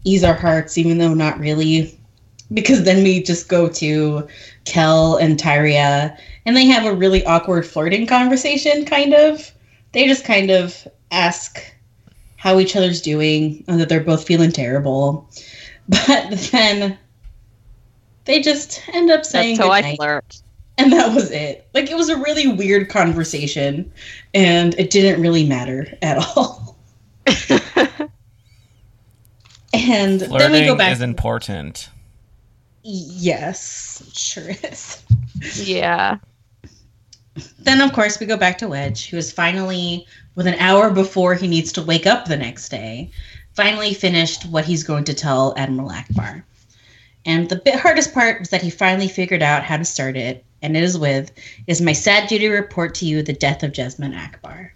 ease 0.04 0.24
our 0.24 0.34
hearts, 0.34 0.78
even 0.78 0.98
though 0.98 1.12
not 1.14 1.38
really. 1.38 1.98
Because 2.54 2.84
then 2.84 3.02
we 3.02 3.22
just 3.22 3.48
go 3.48 3.68
to 3.68 4.26
Kell 4.64 5.16
and 5.16 5.38
Tyria, 5.38 6.16
and 6.46 6.56
they 6.56 6.64
have 6.64 6.86
a 6.86 6.94
really 6.94 7.22
awkward 7.26 7.66
flirting 7.66 8.06
conversation, 8.06 8.86
kind 8.86 9.12
of. 9.12 9.52
They 9.92 10.06
just 10.06 10.24
kind 10.24 10.50
of 10.50 10.88
ask 11.10 11.60
how 12.36 12.58
each 12.58 12.74
other's 12.76 13.02
doing 13.02 13.64
and 13.68 13.78
that 13.80 13.88
they're 13.90 14.00
both 14.00 14.26
feeling 14.26 14.52
terrible. 14.52 15.28
But 15.90 16.50
then 16.52 16.98
they 18.26 18.42
just 18.42 18.82
end 18.92 19.10
up 19.10 19.24
saying 19.24 19.56
That's 19.56 19.66
how 19.66 19.72
I 19.72 19.96
flirt. 19.96 20.42
and 20.76 20.92
that 20.92 21.14
was 21.14 21.30
it. 21.30 21.66
Like 21.72 21.90
it 21.90 21.96
was 21.96 22.10
a 22.10 22.18
really 22.18 22.46
weird 22.46 22.90
conversation, 22.90 23.90
and 24.34 24.74
it 24.78 24.90
didn't 24.90 25.22
really 25.22 25.46
matter 25.46 25.86
at 26.02 26.18
all. 26.18 26.66
And 29.72 30.20
then 30.20 30.52
we 30.52 30.64
go 30.64 30.76
back. 30.76 30.92
is 30.92 31.02
important. 31.02 31.90
yes, 32.82 34.02
sure 34.14 34.50
is. 34.50 35.04
yeah. 35.54 36.18
Then, 37.58 37.80
of 37.80 37.92
course, 37.92 38.18
we 38.18 38.26
go 38.26 38.36
back 38.36 38.58
to 38.58 38.68
Wedge, 38.68 39.08
who 39.08 39.16
is 39.16 39.30
finally, 39.30 40.06
with 40.34 40.46
an 40.46 40.54
hour 40.54 40.90
before 40.90 41.34
he 41.34 41.46
needs 41.46 41.70
to 41.72 41.82
wake 41.82 42.06
up 42.06 42.24
the 42.24 42.36
next 42.36 42.70
day, 42.70 43.10
finally 43.54 43.94
finished 43.94 44.46
what 44.46 44.64
he's 44.64 44.82
going 44.82 45.04
to 45.04 45.14
tell 45.14 45.54
Admiral 45.56 45.90
Ackbar. 45.90 46.42
And 47.24 47.48
the 47.48 47.56
bit 47.56 47.78
hardest 47.78 48.14
part 48.14 48.40
was 48.40 48.48
that 48.48 48.62
he 48.62 48.70
finally 48.70 49.08
figured 49.08 49.42
out 49.42 49.64
how 49.64 49.76
to 49.76 49.84
start 49.84 50.16
it, 50.16 50.44
and 50.62 50.76
it 50.76 50.82
is 50.82 50.96
with, 50.96 51.30
is 51.66 51.80
my 51.80 51.92
sad 51.92 52.28
duty 52.28 52.48
to 52.48 52.54
report 52.54 52.94
to 52.96 53.06
you 53.06 53.22
the 53.22 53.32
death 53.32 53.62
of 53.62 53.72
Jesmin 53.72 54.14
Ackbar. 54.14 54.70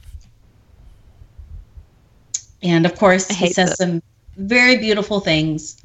And 2.63 2.87
of 2.87 2.97
course, 2.97 3.29
he 3.29 3.53
says 3.53 3.71
this. 3.71 3.79
some 3.79 4.03
very 4.37 4.79
beautiful 4.79 5.21
things 5.21 5.83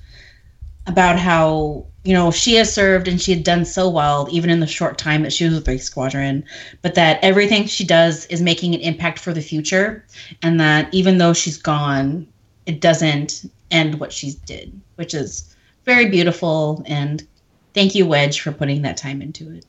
about 0.86 1.20
how 1.20 1.86
you 2.04 2.14
know 2.14 2.32
she 2.32 2.56
has 2.56 2.74
served 2.74 3.08
and 3.08 3.22
she 3.22 3.34
had 3.34 3.44
done 3.44 3.66
so 3.66 3.90
well 3.90 4.28
even 4.32 4.50
in 4.50 4.62
the 4.62 4.68
short 4.68 4.98
time 4.98 5.22
that 5.24 5.34
she 5.34 5.44
was 5.44 5.56
with 5.56 5.68
Wraith 5.68 5.84
Squadron, 5.84 6.44
but 6.82 6.96
that 6.96 7.20
everything 7.24 7.66
she 7.66 7.84
does 7.84 8.26
is 8.28 8.42
making 8.42 8.74
an 8.74 8.82
impact 8.82 9.20
for 9.20 9.34
the 9.34 9.42
future, 9.42 10.06
and 10.42 10.60
that 10.60 10.94
even 10.94 11.18
though 11.18 11.34
she's 11.34 11.58
gone, 11.58 12.28
it 12.66 12.80
doesn't 12.80 13.50
end 13.72 14.00
what 14.00 14.14
she 14.14 14.34
did, 14.46 14.80
which 14.96 15.14
is 15.14 15.56
very 15.84 16.10
beautiful. 16.10 16.84
And 16.86 17.26
thank 17.74 17.96
you, 17.96 18.06
Wedge, 18.06 18.40
for 18.40 18.52
putting 18.52 18.82
that 18.84 18.98
time 18.98 19.22
into 19.22 19.52
it. 19.52 19.66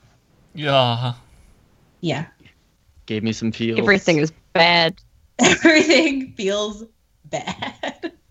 Yeah. 0.54 1.14
Yeah, 2.00 2.26
Gave 3.06 3.24
me 3.24 3.32
some 3.32 3.50
feels. 3.52 3.78
Everything 3.78 4.18
is 4.18 4.30
bad. 4.52 5.00
everything 5.38 6.32
feels 6.34 6.84
bad. 7.30 8.12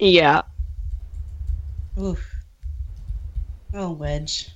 Yeah. 0.00 0.42
Oof. 1.98 2.44
Oh, 3.72 3.92
Wedge. 3.92 4.50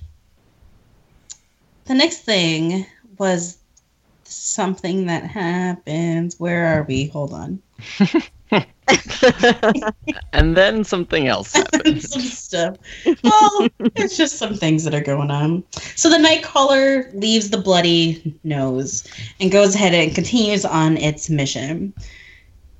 The 1.85 1.93
next 1.95 2.19
thing 2.19 2.85
was 3.17 3.57
something 4.25 5.05
that 5.07 5.23
happens. 5.23 6.39
Where 6.39 6.65
are 6.67 6.83
we? 6.83 7.07
Hold 7.07 7.33
on. 7.33 7.61
and 10.33 10.55
then 10.57 10.83
something 10.83 11.27
else 11.27 11.53
happened. 11.73 12.01
some 12.03 12.21
stuff. 12.21 12.75
Well, 13.23 13.67
it's 13.95 14.17
just 14.17 14.37
some 14.37 14.55
things 14.55 14.83
that 14.83 14.93
are 14.93 15.01
going 15.01 15.31
on. 15.31 15.63
So 15.95 16.09
the 16.09 16.17
Nightcaller 16.17 17.13
leaves 17.19 17.49
the 17.49 17.57
bloody 17.57 18.37
nose 18.43 19.07
and 19.39 19.51
goes 19.51 19.75
ahead 19.75 19.93
and 19.93 20.13
continues 20.13 20.65
on 20.65 20.97
its 20.97 21.29
mission. 21.29 21.93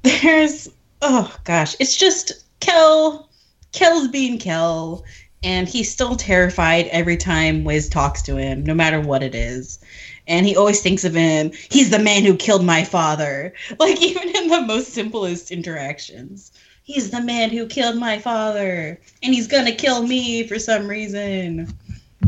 There's 0.04 0.70
oh 1.02 1.36
gosh, 1.44 1.76
it's 1.80 1.96
just 1.96 2.46
Kell. 2.60 3.30
Kell's 3.72 4.08
being 4.08 4.40
Kell, 4.40 5.04
and 5.44 5.68
he's 5.68 5.92
still 5.92 6.16
terrified 6.16 6.88
every 6.88 7.18
time 7.18 7.64
Wes 7.64 7.88
talks 7.88 8.22
to 8.24 8.36
him, 8.36 8.64
no 8.64 8.74
matter 8.74 9.00
what 9.00 9.22
it 9.22 9.36
is. 9.36 9.80
And 10.28 10.46
he 10.46 10.56
always 10.56 10.82
thinks 10.82 11.04
of 11.04 11.14
him. 11.14 11.52
He's 11.70 11.90
the 11.90 12.00
man 12.00 12.24
who 12.24 12.36
killed 12.36 12.66
my 12.66 12.84
father. 12.84 13.54
Like 13.80 14.02
even 14.02 14.36
in 14.36 14.48
the 14.48 14.62
most 14.62 14.94
simplest 14.94 15.52
interactions 15.52 16.52
he's 16.90 17.12
the 17.12 17.22
man 17.22 17.52
who 17.52 17.68
killed 17.68 17.98
my 17.98 18.18
father 18.18 19.00
and 19.22 19.34
he's 19.34 19.48
gonna 19.48 19.72
kill 19.72 20.02
me 20.08 20.48
for 20.48 20.58
some 20.58 20.88
reason 20.88 21.72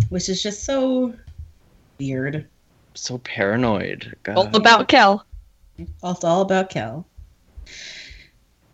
which 0.10 0.30
is 0.30 0.44
just 0.44 0.66
so 0.66 1.12
weird 1.98 2.48
so 2.94 3.18
paranoid. 3.20 4.16
God. 4.24 4.38
All 4.38 4.56
about 4.56 4.88
Kell. 4.88 5.26
it's 5.80 6.24
all 6.24 6.42
about 6.42 6.70
kell 6.70 7.08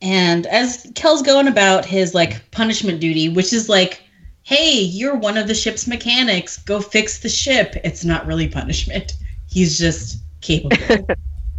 and 0.02 0.46
as 0.48 0.90
kell's 0.96 1.22
going 1.22 1.48
about 1.48 1.86
his 1.86 2.14
like 2.14 2.50
punishment 2.52 3.00
duty 3.00 3.30
which 3.30 3.54
is 3.54 3.70
like 3.70 4.04
hey 4.44 4.80
you're 4.80 5.16
one 5.16 5.38
of 5.38 5.48
the 5.48 5.56
ship's 5.56 5.88
mechanics 5.88 6.58
go 6.64 6.80
fix 6.80 7.20
the 7.20 7.30
ship 7.30 7.76
it's 7.84 8.06
not 8.06 8.26
really 8.28 8.48
punishment 8.48 9.14
he's 9.48 9.78
just 9.78 10.20
capable 10.42 11.08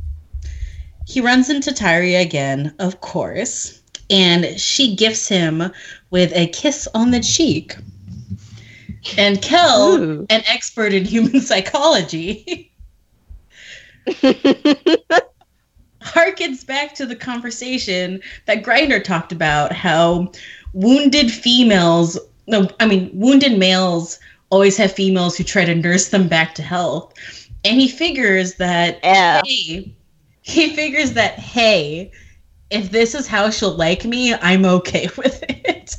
he 1.07 1.20
runs 1.20 1.51
into 1.51 1.70
tyria 1.70 2.20
again 2.22 2.74
of 2.78 3.01
course 3.01 3.78
and 4.11 4.59
she 4.59 4.95
gifts 4.95 5.28
him 5.28 5.70
with 6.11 6.32
a 6.34 6.47
kiss 6.49 6.89
on 6.95 7.11
the 7.11 7.20
cheek. 7.20 7.76
And 9.16 9.41
Kell, 9.41 9.95
Ooh. 9.95 10.26
an 10.28 10.43
expert 10.47 10.93
in 10.93 11.05
human 11.05 11.41
psychology, 11.49 12.72
harkens 16.13 16.67
back 16.67 16.95
to 16.95 17.07
the 17.07 17.17
conversation 17.17 18.21
that 18.47 18.63
Grinder 18.63 19.01
talked 19.01 19.33
about 19.33 19.73
how 19.73 20.33
wounded 20.73 21.31
females, 21.31 22.19
no, 22.47 22.69
I 22.81 22.87
mean, 22.87 23.11
wounded 23.13 23.59
males 23.59 24.19
always 24.51 24.77
have 24.77 24.93
females 24.93 25.37
who 25.37 25.45
try 25.45 25.65
to 25.65 25.75
nurse 25.75 26.09
them 26.09 26.29
back 26.29 26.55
to 26.57 26.63
health. 26.63 27.15
And 27.65 27.81
he 27.81 27.89
figures 27.89 28.55
that 28.55 29.01
Yeah. 29.03 29.43
hey, 29.45 29.95
he 30.43 30.75
figures 30.75 31.13
that 31.13 31.39
hey, 31.39 32.13
if 32.71 32.91
this 32.91 33.15
is 33.15 33.27
how 33.27 33.51
she'll 33.51 33.77
like 33.77 34.05
me, 34.05 34.35
I'm 34.35 34.65
okay 34.65 35.09
with 35.17 35.43
it. 35.49 35.97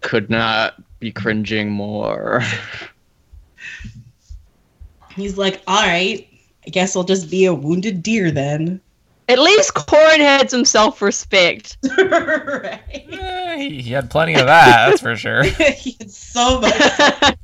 could 0.00 0.30
not 0.30 0.74
be 0.98 1.12
cringing 1.12 1.70
more. 1.70 2.42
He's 5.14 5.38
like, 5.38 5.62
all 5.66 5.82
right, 5.82 6.28
I 6.66 6.70
guess 6.70 6.94
I'll 6.94 7.04
just 7.04 7.30
be 7.30 7.46
a 7.46 7.54
wounded 7.54 8.02
deer 8.02 8.30
then. 8.30 8.80
At 9.28 9.38
least 9.38 9.74
Corran 9.74 10.18
had 10.18 10.50
some 10.50 10.64
self 10.64 11.02
respect. 11.02 11.78
right. 11.98 13.06
Eh, 13.10 13.56
he, 13.56 13.82
he 13.82 13.90
had 13.90 14.10
plenty 14.10 14.34
of 14.34 14.46
that, 14.46 14.88
that's 14.88 15.00
for 15.00 15.16
sure. 15.16 15.42
he 15.78 15.96
had 15.98 16.10
so 16.10 16.60
much. 16.60 17.36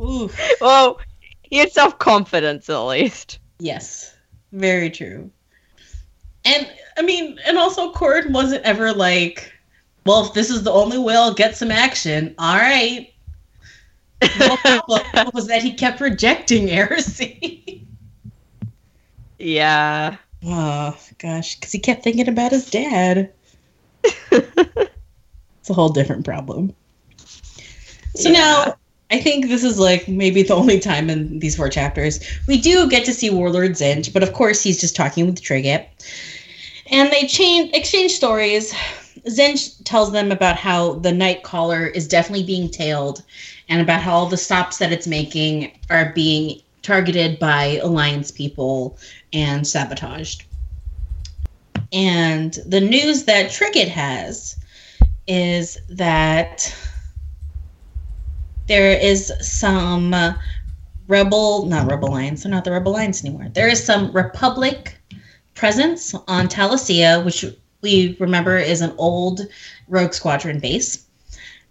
Ooh, 0.00 0.30
well, 0.60 1.00
he 1.42 1.56
had 1.58 1.72
self 1.72 1.98
confidence 1.98 2.68
at 2.70 2.78
least. 2.78 3.40
yes, 3.58 4.16
very 4.52 4.90
true. 4.90 5.30
And 6.44 6.70
I 6.96 7.02
mean, 7.02 7.38
and 7.44 7.58
also 7.58 7.92
Cord 7.92 8.32
wasn't 8.32 8.62
ever 8.64 8.92
like, 8.92 9.52
well, 10.10 10.26
if 10.26 10.34
this 10.34 10.50
is 10.50 10.64
the 10.64 10.72
only 10.72 10.98
way 10.98 11.14
I'll 11.14 11.32
get 11.32 11.56
some 11.56 11.70
action, 11.70 12.34
all 12.36 12.56
right. 12.56 13.12
Problem 14.20 14.82
was 15.34 15.46
that 15.46 15.62
he 15.62 15.72
kept 15.72 16.00
rejecting 16.00 16.66
heresy. 16.66 17.86
Yeah. 19.38 20.16
Oh 20.44 20.98
gosh, 21.18 21.54
because 21.54 21.70
he 21.70 21.78
kept 21.78 22.02
thinking 22.02 22.28
about 22.28 22.50
his 22.50 22.68
dad. 22.68 23.32
it's 24.32 25.70
a 25.70 25.74
whole 25.74 25.90
different 25.90 26.24
problem. 26.24 26.74
So 28.16 28.30
Yeah. 28.30 28.32
now 28.32 28.74
I 29.12 29.20
think 29.20 29.46
this 29.46 29.62
is 29.62 29.78
like 29.78 30.08
maybe 30.08 30.42
the 30.42 30.54
only 30.54 30.80
time 30.80 31.08
in 31.08 31.38
these 31.38 31.56
four 31.56 31.68
chapters 31.68 32.18
we 32.48 32.60
do 32.60 32.90
get 32.90 33.04
to 33.04 33.14
see 33.14 33.30
Warlord 33.30 33.72
Zsinj, 33.72 34.12
but 34.12 34.24
of 34.24 34.32
course 34.32 34.60
he's 34.60 34.80
just 34.80 34.96
talking 34.96 35.26
with 35.26 35.40
Trigit. 35.40 35.86
And 36.90 37.12
they 37.12 37.28
change 37.28 37.70
exchange 37.74 38.10
stories. 38.10 38.74
Zsinj 39.26 39.84
tells 39.84 40.12
them 40.12 40.32
about 40.32 40.56
how 40.56 40.94
the 40.94 41.12
night 41.12 41.42
caller 41.42 41.86
is 41.86 42.08
definitely 42.08 42.44
being 42.44 42.70
tailed 42.70 43.22
and 43.68 43.80
about 43.80 44.00
how 44.00 44.12
all 44.12 44.26
the 44.26 44.36
stops 44.36 44.78
that 44.78 44.92
it's 44.92 45.06
making 45.06 45.78
are 45.90 46.12
being 46.14 46.60
targeted 46.82 47.38
by 47.38 47.78
alliance 47.82 48.30
people 48.30 48.98
and 49.32 49.66
sabotaged. 49.66 50.44
And 51.92 52.54
the 52.66 52.80
news 52.80 53.24
that 53.24 53.50
Trigit 53.50 53.88
has 53.88 54.56
is 55.26 55.78
that 55.88 56.74
there 58.68 58.92
is 58.92 59.32
some 59.40 60.14
rebel, 61.08 61.66
not 61.66 61.90
rebel 61.90 62.10
lines, 62.10 62.42
they're 62.42 62.50
not 62.50 62.64
the 62.64 62.70
rebel 62.70 62.92
lines 62.92 63.24
anymore. 63.24 63.48
There 63.52 63.68
is 63.68 63.84
some 63.84 64.12
Republic 64.12 64.96
presence 65.54 66.14
on 66.28 66.48
Talasea, 66.48 67.24
which 67.24 67.44
we 67.82 68.16
remember 68.18 68.56
is 68.56 68.80
an 68.80 68.94
old 68.98 69.40
Rogue 69.88 70.12
Squadron 70.12 70.60
base. 70.60 71.06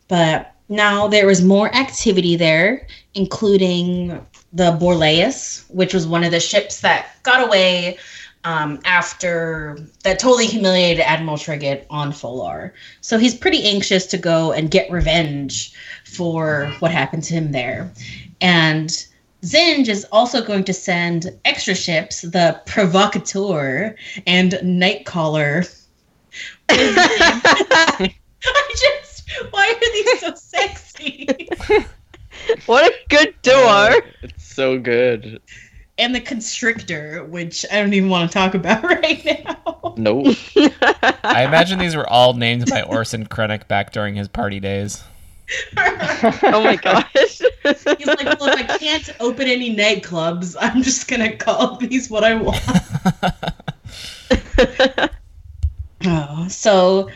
But 0.07 0.55
now 0.69 1.07
there 1.07 1.29
is 1.29 1.43
more 1.43 1.73
activity 1.75 2.35
there, 2.35 2.87
including 3.13 4.25
the 4.53 4.71
Borleus, 4.79 5.69
which 5.69 5.93
was 5.93 6.07
one 6.07 6.23
of 6.23 6.31
the 6.31 6.39
ships 6.39 6.81
that 6.81 7.21
got 7.23 7.45
away 7.45 7.97
um, 8.43 8.79
after 8.85 9.77
that 10.03 10.19
totally 10.19 10.47
humiliated 10.47 11.01
Admiral 11.01 11.37
Trigit 11.37 11.85
on 11.89 12.11
Folor. 12.11 12.71
So 13.01 13.17
he's 13.17 13.35
pretty 13.35 13.63
anxious 13.63 14.05
to 14.07 14.17
go 14.17 14.51
and 14.51 14.71
get 14.71 14.89
revenge 14.89 15.73
for 16.05 16.73
what 16.79 16.91
happened 16.91 17.23
to 17.23 17.33
him 17.33 17.51
there. 17.51 17.91
And 18.41 18.89
Zsinj 19.43 19.87
is 19.87 20.05
also 20.11 20.43
going 20.43 20.63
to 20.65 20.73
send 20.73 21.37
extra 21.45 21.75
ships, 21.75 22.21
the 22.21 22.61
Provocateur 22.65 23.95
and 24.27 24.51
Nightcaller. 24.63 25.78
I 26.69 28.11
just, 28.69 29.29
why 29.51 29.73
are 29.73 29.79
these 29.79 30.19
so 30.21 30.33
sexy? 30.35 31.27
What 32.65 32.85
a 32.85 32.93
good 33.09 33.35
duo. 33.41 33.55
Uh, 33.57 33.95
it's 34.21 34.43
so 34.45 34.79
good. 34.79 35.41
and 35.97 36.15
the 36.15 36.21
Constrictor, 36.21 37.23
which 37.25 37.65
I 37.71 37.81
don't 37.81 37.93
even 37.93 38.09
want 38.09 38.31
to 38.31 38.33
talk 38.33 38.53
about 38.55 38.83
right 39.01 39.23
now. 39.25 39.93
Nope. 39.97 40.35
I 41.23 41.43
imagine 41.43 41.77
these 41.79 41.95
were 41.95 42.09
all 42.09 42.33
named 42.33 42.69
by 42.69 42.81
Orson 42.83 43.27
Krennic 43.27 43.67
back 43.67 43.91
during 43.91 44.15
his 44.15 44.27
party 44.27 44.59
days. 44.59 45.03
oh 45.77 46.61
my 46.63 46.75
gosh. 46.75 47.11
He's 47.13 47.45
like, 48.07 48.39
well, 48.39 48.49
if 48.49 48.69
I 48.69 48.77
can't 48.77 49.09
open 49.19 49.47
any 49.47 49.75
nightclubs, 49.75 50.55
I'm 50.59 50.81
just 50.83 51.07
gonna 51.07 51.35
call 51.35 51.77
these 51.77 52.09
what 52.09 52.23
I 52.23 52.35
want. 52.35 52.59
Oh, 56.05 56.47
so 56.47 57.09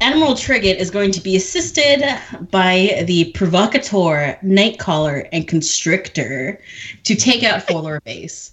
Admiral 0.00 0.34
Trigit 0.34 0.78
is 0.78 0.90
going 0.90 1.12
to 1.12 1.20
be 1.20 1.36
assisted 1.36 2.02
by 2.50 3.04
the 3.06 3.30
Provocateur, 3.32 4.36
Nightcaller, 4.42 5.28
and 5.32 5.46
Constrictor 5.46 6.60
to 7.04 7.14
take 7.14 7.44
out 7.44 7.64
Folor 7.64 8.02
Base. 8.02 8.52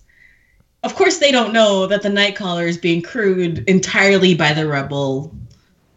Of 0.84 0.96
course, 0.96 1.18
they 1.18 1.32
don't 1.32 1.52
know 1.52 1.88
that 1.88 2.04
the 2.04 2.10
Nightcaller 2.10 2.68
is 2.68 2.78
being 2.78 3.02
crewed 3.02 3.68
entirely 3.68 4.36
by 4.36 4.54
the 4.54 4.68
Rebel, 4.68 5.34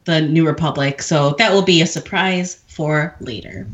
the 0.05 0.23
New 0.23 0.47
Republic, 0.47 1.03
so 1.03 1.35
that 1.39 1.53
will 1.53 1.63
be 1.63 1.83
a 1.83 1.87
surprise 1.87 2.63
for 2.67 3.15
later. 3.21 3.67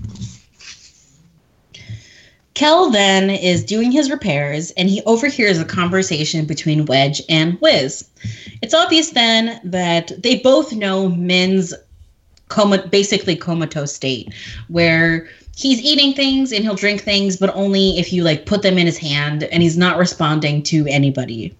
Kell 2.58 2.90
then 2.90 3.30
is 3.30 3.62
doing 3.62 3.92
his 3.92 4.10
repairs 4.10 4.72
and 4.72 4.88
he 4.88 5.00
overhears 5.02 5.60
a 5.60 5.64
conversation 5.64 6.44
between 6.44 6.86
Wedge 6.86 7.22
and 7.28 7.56
Wes. 7.60 8.02
It's 8.62 8.74
obvious 8.74 9.10
then 9.10 9.60
that 9.62 10.10
they 10.20 10.40
both 10.40 10.72
know 10.72 11.08
Myn's 11.08 11.72
coma, 12.48 12.84
basically 12.88 13.36
comatose 13.36 13.94
state, 13.94 14.34
where 14.66 15.28
he's 15.56 15.80
eating 15.80 16.14
things 16.14 16.50
and 16.50 16.64
he'll 16.64 16.74
drink 16.74 17.02
things, 17.02 17.36
but 17.36 17.54
only 17.54 17.96
if 17.96 18.12
you 18.12 18.24
like 18.24 18.44
put 18.44 18.62
them 18.62 18.76
in 18.76 18.86
his 18.86 18.98
hand 18.98 19.44
and 19.44 19.62
he's 19.62 19.78
not 19.78 19.96
responding 19.96 20.60
to 20.64 20.84
anybody. 20.88 21.56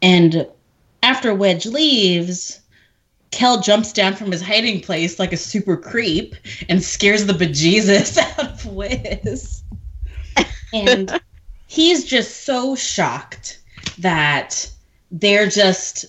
And 0.00 0.46
after 1.02 1.34
Wedge 1.34 1.66
leaves, 1.66 2.58
Kell 3.32 3.60
jumps 3.60 3.92
down 3.92 4.16
from 4.16 4.32
his 4.32 4.40
hiding 4.40 4.80
place 4.80 5.18
like 5.18 5.34
a 5.34 5.36
super 5.36 5.76
creep 5.76 6.34
and 6.70 6.82
scares 6.82 7.26
the 7.26 7.34
bejesus 7.34 8.16
out 8.38 8.38
of 8.38 8.64
Wes. 8.64 9.59
And 10.72 11.20
he's 11.66 12.04
just 12.04 12.44
so 12.44 12.74
shocked 12.74 13.60
that 13.98 14.70
they're 15.10 15.48
just 15.48 16.06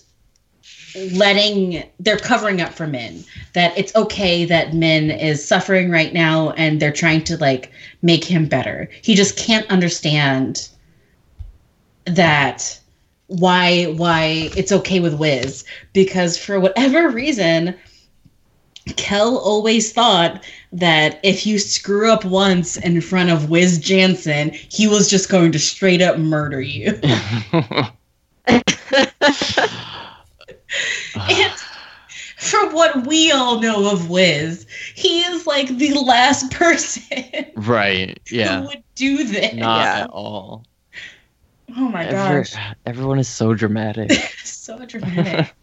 letting 1.13 1.83
they're 1.99 2.17
covering 2.17 2.61
up 2.61 2.73
for 2.73 2.87
Myn. 2.87 3.23
That 3.53 3.77
it's 3.77 3.95
okay 3.95 4.45
that 4.45 4.73
Myn 4.73 5.11
is 5.11 5.45
suffering 5.45 5.89
right 5.89 6.13
now 6.13 6.51
and 6.51 6.79
they're 6.79 6.91
trying 6.91 7.23
to 7.25 7.37
like 7.37 7.71
make 8.01 8.23
him 8.23 8.45
better. 8.47 8.89
He 9.01 9.15
just 9.15 9.37
can't 9.37 9.69
understand 9.69 10.69
that 12.05 12.79
why 13.27 13.85
why 13.85 14.51
it's 14.57 14.71
okay 14.71 14.99
with 14.99 15.13
Wes 15.13 15.63
because 15.93 16.37
for 16.37 16.59
whatever 16.59 17.09
reason 17.09 17.75
Kell 18.95 19.37
always 19.37 19.91
thought 19.93 20.43
that 20.71 21.19
if 21.23 21.45
you 21.45 21.59
screw 21.59 22.11
up 22.11 22.25
once 22.25 22.77
in 22.77 22.99
front 23.01 23.29
of 23.29 23.49
Wes 23.49 23.77
Janson, 23.77 24.51
he 24.51 24.87
was 24.87 25.09
just 25.09 25.29
going 25.29 25.51
to 25.51 25.59
straight 25.59 26.01
up 26.01 26.17
murder 26.17 26.61
you. 26.61 26.99
and 31.29 31.51
from 32.37 32.73
what 32.73 33.05
we 33.05 33.31
all 33.31 33.59
know 33.61 33.91
of 33.91 34.09
Wes, 34.09 34.65
he 34.95 35.21
is 35.21 35.45
like 35.45 35.67
the 35.77 35.93
last 35.93 36.51
person 36.51 37.45
right. 37.55 38.19
Yeah. 38.31 38.61
who 38.61 38.67
would 38.67 38.83
do 38.95 39.23
this. 39.23 39.53
Not 39.53 39.81
Yeah. 39.81 40.03
at 40.03 40.09
all. 40.09 40.65
oh 41.77 41.89
my 41.89 42.05
Every- 42.05 42.41
gosh. 42.43 42.55
everyone 42.85 43.19
is 43.19 43.27
so 43.27 43.53
dramatic. 43.53 44.11
so 44.43 44.83
dramatic. 44.85 45.53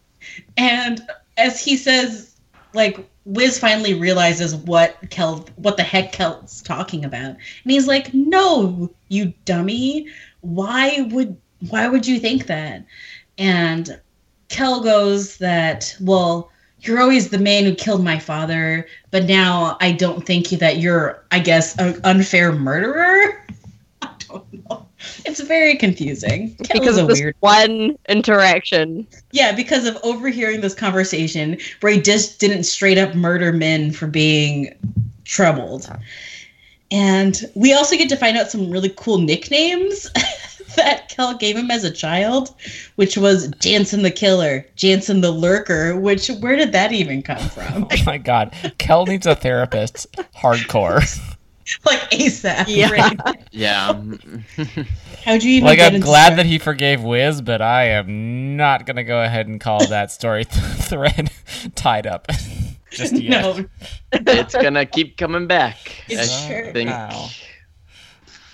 and 0.56 1.00
as 1.36 1.60
he 1.62 1.76
says, 1.76 2.27
like 2.74 3.08
Wes 3.24 3.58
finally 3.58 3.94
realizes 3.94 4.54
what 4.54 4.96
Kell, 5.10 5.46
what 5.56 5.76
the 5.76 5.82
heck 5.82 6.12
Kell's 6.12 6.62
talking 6.62 7.04
about, 7.04 7.30
and 7.30 7.72
he's 7.72 7.86
like, 7.86 8.12
"No, 8.14 8.90
you 9.08 9.32
dummy! 9.44 10.08
Why 10.40 11.08
would 11.10 11.36
why 11.68 11.88
would 11.88 12.06
you 12.06 12.18
think 12.18 12.46
that?" 12.46 12.84
And 13.36 14.00
Kell 14.48 14.80
goes 14.80 15.36
that, 15.38 15.94
"Well, 16.00 16.50
you're 16.80 17.00
always 17.00 17.28
the 17.28 17.38
man 17.38 17.64
who 17.64 17.74
killed 17.74 18.04
my 18.04 18.18
father, 18.18 18.86
but 19.10 19.24
now 19.24 19.76
I 19.80 19.92
don't 19.92 20.24
think 20.24 20.48
that 20.48 20.78
you're, 20.78 21.22
I 21.30 21.40
guess, 21.40 21.76
an 21.78 22.00
unfair 22.04 22.52
murderer." 22.52 23.44
I 25.08 25.14
don't 25.14 25.24
know. 25.26 25.30
It's 25.30 25.40
very 25.40 25.76
confusing. 25.76 26.54
Kell 26.56 26.80
because 26.80 26.98
a 26.98 27.02
of 27.02 27.08
this 27.08 27.20
weird 27.20 27.36
one 27.40 27.96
interaction. 28.08 29.06
yeah, 29.32 29.52
because 29.52 29.86
of 29.86 29.96
overhearing 30.02 30.60
this 30.60 30.74
conversation 30.74 31.58
where 31.80 31.92
he 31.92 32.00
just 32.00 32.40
didn't 32.40 32.64
straight 32.64 32.98
up 32.98 33.14
murder 33.14 33.52
Myn 33.52 33.92
for 33.92 34.06
being 34.06 34.74
troubled. 35.24 35.90
And 36.90 37.44
we 37.54 37.74
also 37.74 37.96
get 37.96 38.08
to 38.08 38.16
find 38.16 38.36
out 38.38 38.50
some 38.50 38.70
really 38.70 38.88
cool 38.96 39.18
nicknames 39.18 40.10
that 40.76 41.08
Kell 41.08 41.34
gave 41.36 41.56
him 41.56 41.70
as 41.70 41.84
a 41.84 41.90
child, 41.90 42.54
which 42.96 43.18
was 43.18 43.50
Janson 43.60 44.02
the 44.02 44.10
Killer, 44.10 44.66
Janson 44.76 45.20
the 45.20 45.30
Lurker, 45.30 45.98
which 45.98 46.28
where 46.40 46.56
did 46.56 46.72
that 46.72 46.92
even 46.92 47.22
come 47.22 47.48
from? 47.50 47.86
Oh 47.90 48.04
my 48.06 48.18
god. 48.18 48.54
Kell 48.78 49.04
needs 49.06 49.26
a 49.26 49.34
therapist. 49.34 50.10
Hardcore. 50.34 51.04
like 51.84 52.00
ASAP. 52.10 52.64
Yeah. 52.68 52.90
right? 52.90 53.18
yeah. 53.50 53.92
How'd 55.24 55.42
you 55.42 55.50
even 55.52 55.66
Like, 55.66 55.78
get 55.78 55.94
I'm 55.94 56.00
glad 56.00 56.26
Star- 56.26 56.36
that 56.36 56.46
he 56.46 56.58
forgave 56.58 57.02
Wes, 57.02 57.40
but 57.40 57.60
I 57.60 57.84
am 57.88 58.56
not 58.56 58.86
going 58.86 58.96
to 58.96 59.04
go 59.04 59.22
ahead 59.22 59.46
and 59.48 59.60
call 59.60 59.86
that 59.88 60.10
story 60.12 60.44
th- 60.44 60.64
thread 60.64 61.30
tied 61.74 62.06
up 62.06 62.26
just 62.90 63.14
yet. 63.14 63.42
No. 63.42 63.64
it's 64.12 64.54
gonna 64.54 64.86
keep 64.86 65.16
coming 65.18 65.46
back. 65.46 66.04
It's 66.08 66.32
I 66.32 66.48
sure. 66.48 66.72
think. 66.72 66.88
Wow. 66.90 67.28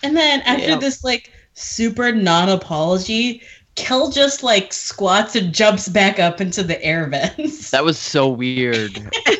And 0.02 0.16
then 0.16 0.40
after 0.42 0.70
Yeah. 0.70 0.78
this 0.78 1.04
like 1.04 1.32
super 1.54 2.10
non-apology, 2.12 3.42
Kell 3.76 4.10
just 4.10 4.42
like 4.42 4.72
squats 4.72 5.34
and 5.36 5.52
jumps 5.54 5.88
back 5.88 6.18
up 6.18 6.40
into 6.40 6.62
the 6.62 6.82
air 6.82 7.06
vents. 7.08 7.70
That 7.70 7.84
was 7.84 7.98
so 7.98 8.28
weird. 8.28 8.94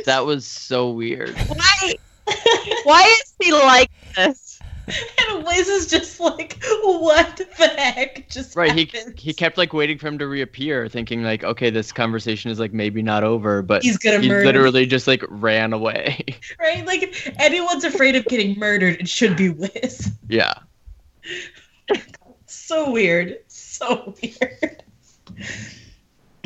that 0.06 0.24
was 0.26 0.46
so 0.46 0.90
weird. 0.90 1.36
Why? 1.48 1.94
Why 2.84 3.02
is 3.22 3.34
he 3.42 3.52
like 3.52 3.90
this? 4.16 4.58
and 4.86 5.44
Wes 5.44 5.66
is 5.66 5.86
just 5.86 6.20
like, 6.20 6.62
what 6.82 7.36
the 7.36 7.66
heck 7.68 8.28
just 8.28 8.54
Right. 8.54 8.72
He 8.72 8.90
he 9.16 9.32
kept 9.32 9.56
like 9.56 9.72
waiting 9.72 9.96
for 9.98 10.08
him 10.08 10.18
to 10.18 10.26
reappear, 10.26 10.88
thinking 10.88 11.22
like, 11.22 11.42
okay, 11.42 11.70
this 11.70 11.90
conversation 11.92 12.50
is 12.50 12.58
like 12.60 12.72
maybe 12.74 13.00
not 13.02 13.24
over, 13.24 13.62
but 13.62 13.82
He's 13.82 13.96
gonna 13.96 14.20
he 14.20 14.28
murder. 14.28 14.44
literally 14.44 14.84
just 14.86 15.06
like 15.06 15.22
ran 15.28 15.72
away. 15.72 16.22
Right? 16.60 16.86
Like 16.86 17.02
if 17.02 17.30
anyone's 17.38 17.84
afraid 17.84 18.14
of 18.16 18.24
getting 18.26 18.58
murdered, 18.58 19.00
it 19.00 19.08
should 19.08 19.36
be 19.36 19.50
Wes. 19.50 20.10
yeah. 20.28 20.54
So 22.46 22.90
weird. 22.90 23.38
So 23.48 24.14
weird. 24.22 24.82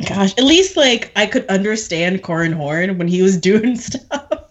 Gosh, 0.07 0.31
at 0.37 0.43
least 0.43 0.75
like 0.75 1.11
I 1.15 1.25
could 1.25 1.45
understand 1.47 2.23
Corran 2.23 2.53
Horn 2.53 2.97
when 2.97 3.07
he 3.07 3.21
was 3.21 3.37
doing 3.37 3.75
stuff. 3.77 4.48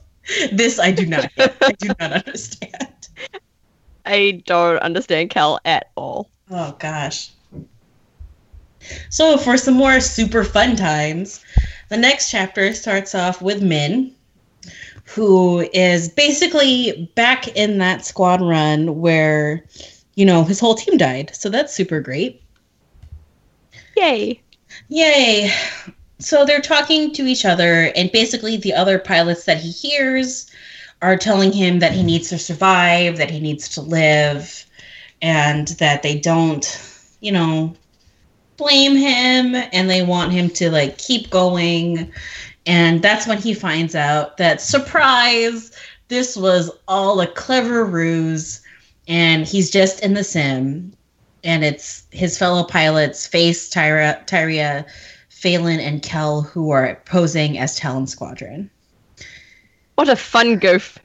This 0.53 0.79
I 0.79 0.91
do 0.91 1.07
not 1.07 1.35
get. 1.35 1.57
I 1.62 1.72
do 1.72 1.89
not 1.99 2.12
understand. 2.12 3.09
I 4.07 4.43
don't 4.47 4.79
understand 4.79 5.31
Cal 5.31 5.61
at 5.64 5.91
all. 5.97 6.31
Oh 6.51 6.76
gosh. 6.79 7.31
So 9.11 9.37
for 9.37 9.57
some 9.57 9.74
more 9.74 10.01
super 10.01 10.45
fun 10.45 10.76
times, 10.76 11.45
the 11.89 11.97
next 11.97 12.31
chapter 12.31 12.72
starts 12.72 13.14
off 13.14 13.43
with 13.43 13.62
Myn, 13.62 14.14
who 15.05 15.61
is 15.72 16.09
basically 16.09 17.11
back 17.14 17.49
in 17.49 17.79
that 17.79 18.05
squad 18.05 18.41
run 18.41 19.01
where, 19.01 19.64
you 20.14 20.24
know, 20.24 20.45
his 20.45 20.61
whole 20.61 20.74
team 20.74 20.97
died. 20.97 21.31
So 21.35 21.49
that's 21.49 21.74
super 21.74 22.01
great. 22.01 22.43
Yay. 23.97 24.41
Yay. 24.89 25.53
So 26.21 26.45
they're 26.45 26.61
talking 26.61 27.12
to 27.14 27.27
each 27.27 27.45
other, 27.45 27.93
and 27.95 28.11
basically, 28.11 28.57
the 28.57 28.75
other 28.75 28.99
pilots 28.99 29.45
that 29.45 29.59
he 29.59 29.71
hears 29.71 30.51
are 31.01 31.16
telling 31.16 31.53
him 31.53 31.79
that 31.79 31.93
he 31.93 32.03
needs 32.03 32.29
to 32.31 32.39
survive, 32.39 33.19
that 33.19 33.31
he 33.31 33.39
needs 33.39 33.69
to 33.71 33.81
live, 33.81 34.66
and 35.23 35.69
that 35.79 36.03
they 36.03 36.19
don't, 36.19 36.81
you 37.21 37.31
know, 37.31 37.75
blame 38.57 38.97
him 38.97 39.55
and 39.73 39.89
they 39.89 40.03
want 40.03 40.33
him 40.33 40.51
to 40.51 40.71
like 40.71 40.99
keep 40.99 41.31
going. 41.31 42.12
And 42.66 43.01
that's 43.01 43.27
when 43.27 43.39
he 43.39 43.55
finds 43.55 43.95
out 43.95 44.37
that 44.37 44.61
surprise, 44.61 45.71
this 46.09 46.37
was 46.37 46.71
all 46.89 47.21
a 47.21 47.27
clever 47.27 47.85
ruse 47.85 48.61
and 49.07 49.47
he's 49.47 49.71
just 49.71 50.01
in 50.01 50.14
the 50.14 50.25
sim 50.25 50.93
and 51.45 51.64
it's 51.64 52.05
his 52.11 52.37
fellow 52.37 52.64
pilots 52.64 53.27
face 53.27 53.71
tyra 53.71 54.27
tyria 54.27 54.85
phanan 55.41 55.78
and 55.78 56.03
kell 56.03 56.43
who 56.43 56.70
are 56.70 57.01
posing 57.05 57.59
as 57.59 57.76
talon 57.76 58.07
squadron. 58.07 58.70
What 59.95 60.09
a 60.09 60.16
fun 60.16 60.59
goof. 60.59 60.99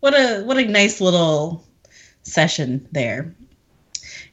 what 0.00 0.14
a 0.14 0.42
what 0.44 0.58
a 0.58 0.64
nice 0.64 1.00
little 1.00 1.64
session 2.22 2.86
there. 2.92 3.34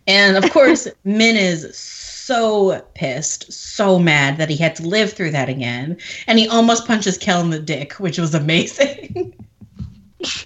And 0.08 0.38
of 0.38 0.50
course 0.52 0.88
myn 1.04 1.36
is 1.36 1.78
so 1.78 2.82
pissed 2.96 3.52
so 3.52 4.00
mad 4.00 4.38
that 4.38 4.50
he 4.50 4.56
had 4.56 4.76
to 4.78 4.88
live 4.88 5.12
through 5.12 5.32
that 5.32 5.50
again 5.50 5.98
and 6.28 6.40
he 6.40 6.48
almost 6.48 6.88
punches 6.88 7.18
kell 7.18 7.42
in 7.42 7.50
the 7.50 7.60
dick 7.60 7.94
which 7.94 8.18
was 8.18 8.34
amazing. 8.34 9.34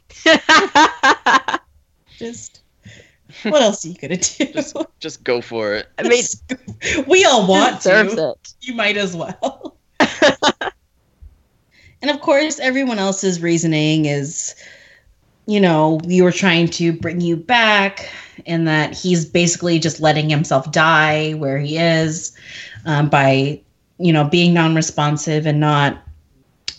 Just 2.17 2.61
what 3.51 3.61
else 3.61 3.85
are 3.85 3.89
you 3.89 3.95
gonna 3.95 4.17
do 4.17 4.45
Just, 4.45 4.75
just 4.99 5.23
go 5.23 5.41
for 5.41 5.75
it. 5.75 5.87
I 5.97 6.07
mean, 6.07 6.23
we 7.07 7.25
all 7.25 7.47
want 7.47 7.77
deserves 7.77 8.15
to 8.15 8.31
it. 8.31 8.53
you 8.61 8.73
might 8.73 8.97
as 8.97 9.15
well. 9.15 9.77
and 9.99 10.71
of 12.09 12.21
course, 12.21 12.59
everyone 12.59 12.99
else's 12.99 13.41
reasoning 13.41 14.05
is, 14.05 14.55
you 15.45 15.59
know, 15.59 15.99
we 16.05 16.21
were 16.21 16.31
trying 16.31 16.67
to 16.69 16.93
bring 16.93 17.21
you 17.21 17.37
back, 17.37 18.09
and 18.45 18.67
that 18.67 18.93
he's 18.93 19.25
basically 19.25 19.79
just 19.79 19.99
letting 19.99 20.29
himself 20.29 20.71
die 20.71 21.33
where 21.33 21.59
he 21.59 21.77
is 21.77 22.35
um, 22.85 23.09
by, 23.09 23.61
you 23.99 24.11
know, 24.11 24.23
being 24.23 24.53
non 24.53 24.75
responsive 24.75 25.45
and 25.45 25.59
not 25.59 26.01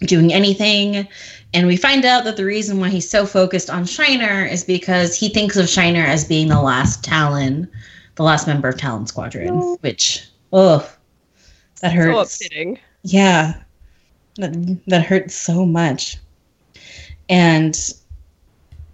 doing 0.00 0.32
anything. 0.32 1.06
And 1.54 1.66
we 1.66 1.76
find 1.76 2.04
out 2.04 2.24
that 2.24 2.36
the 2.36 2.44
reason 2.44 2.80
why 2.80 2.88
he's 2.90 3.08
so 3.08 3.24
focused 3.24 3.70
on 3.70 3.84
Shiner 3.86 4.44
is 4.44 4.64
because 4.64 5.16
he 5.16 5.28
thinks 5.28 5.56
of 5.56 5.68
Shiner 5.68 6.04
as 6.04 6.24
being 6.24 6.48
the 6.48 6.60
last 6.60 7.02
Talon, 7.04 7.70
the 8.16 8.22
last 8.24 8.46
member 8.46 8.68
of 8.68 8.76
Talon 8.76 9.06
Squadron, 9.06 9.46
No. 9.58 9.78
which, 9.80 10.26
oh, 10.52 10.88
that 11.80 11.92
hurts. 11.92 12.12
So 12.12 12.18
hurts. 12.18 12.34
upsetting. 12.34 12.78
Yeah. 13.04 13.54
That, 14.36 14.78
that 14.88 15.06
hurts 15.06 15.34
so 15.34 15.64
much. 15.64 16.18
And 17.28 17.78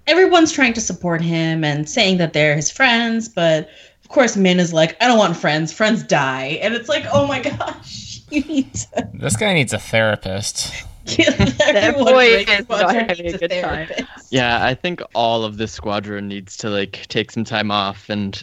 everyone's 0.06 0.52
trying 0.52 0.72
to 0.74 0.80
support 0.80 1.20
him 1.20 1.64
and 1.64 1.88
saying 1.88 2.18
that 2.18 2.32
they're 2.32 2.54
his 2.54 2.70
friends, 2.70 3.28
but 3.28 3.68
of 4.04 4.08
course 4.08 4.36
Myn 4.36 4.60
is 4.60 4.72
like, 4.72 4.96
I 5.02 5.08
don't 5.08 5.18
want 5.18 5.36
friends. 5.36 5.72
Friends 5.72 6.02
die. 6.04 6.58
And 6.62 6.74
it's 6.74 6.88
like, 6.88 7.04
oh 7.12 7.26
my 7.26 7.40
gosh. 7.58 8.20
You 8.30 8.42
need 8.44 8.74
to 8.74 9.08
This 9.14 9.36
guy 9.36 9.52
needs 9.52 9.72
a 9.72 9.78
therapist. 9.78 10.72
Give 11.06 11.60
everyone 11.60 12.12
boy 12.14 12.26
is 12.48 12.68
not 12.68 12.94
having 12.94 13.34
a 13.34 13.38
good 13.38 13.50
time. 13.50 13.88
Yeah, 14.30 14.64
I 14.64 14.74
think 14.74 15.02
all 15.14 15.44
of 15.44 15.56
this 15.56 15.72
squadron 15.72 16.28
needs 16.28 16.56
to 16.58 16.70
like 16.70 17.06
take 17.08 17.30
some 17.30 17.44
time 17.44 17.70
off 17.70 18.08
and 18.08 18.42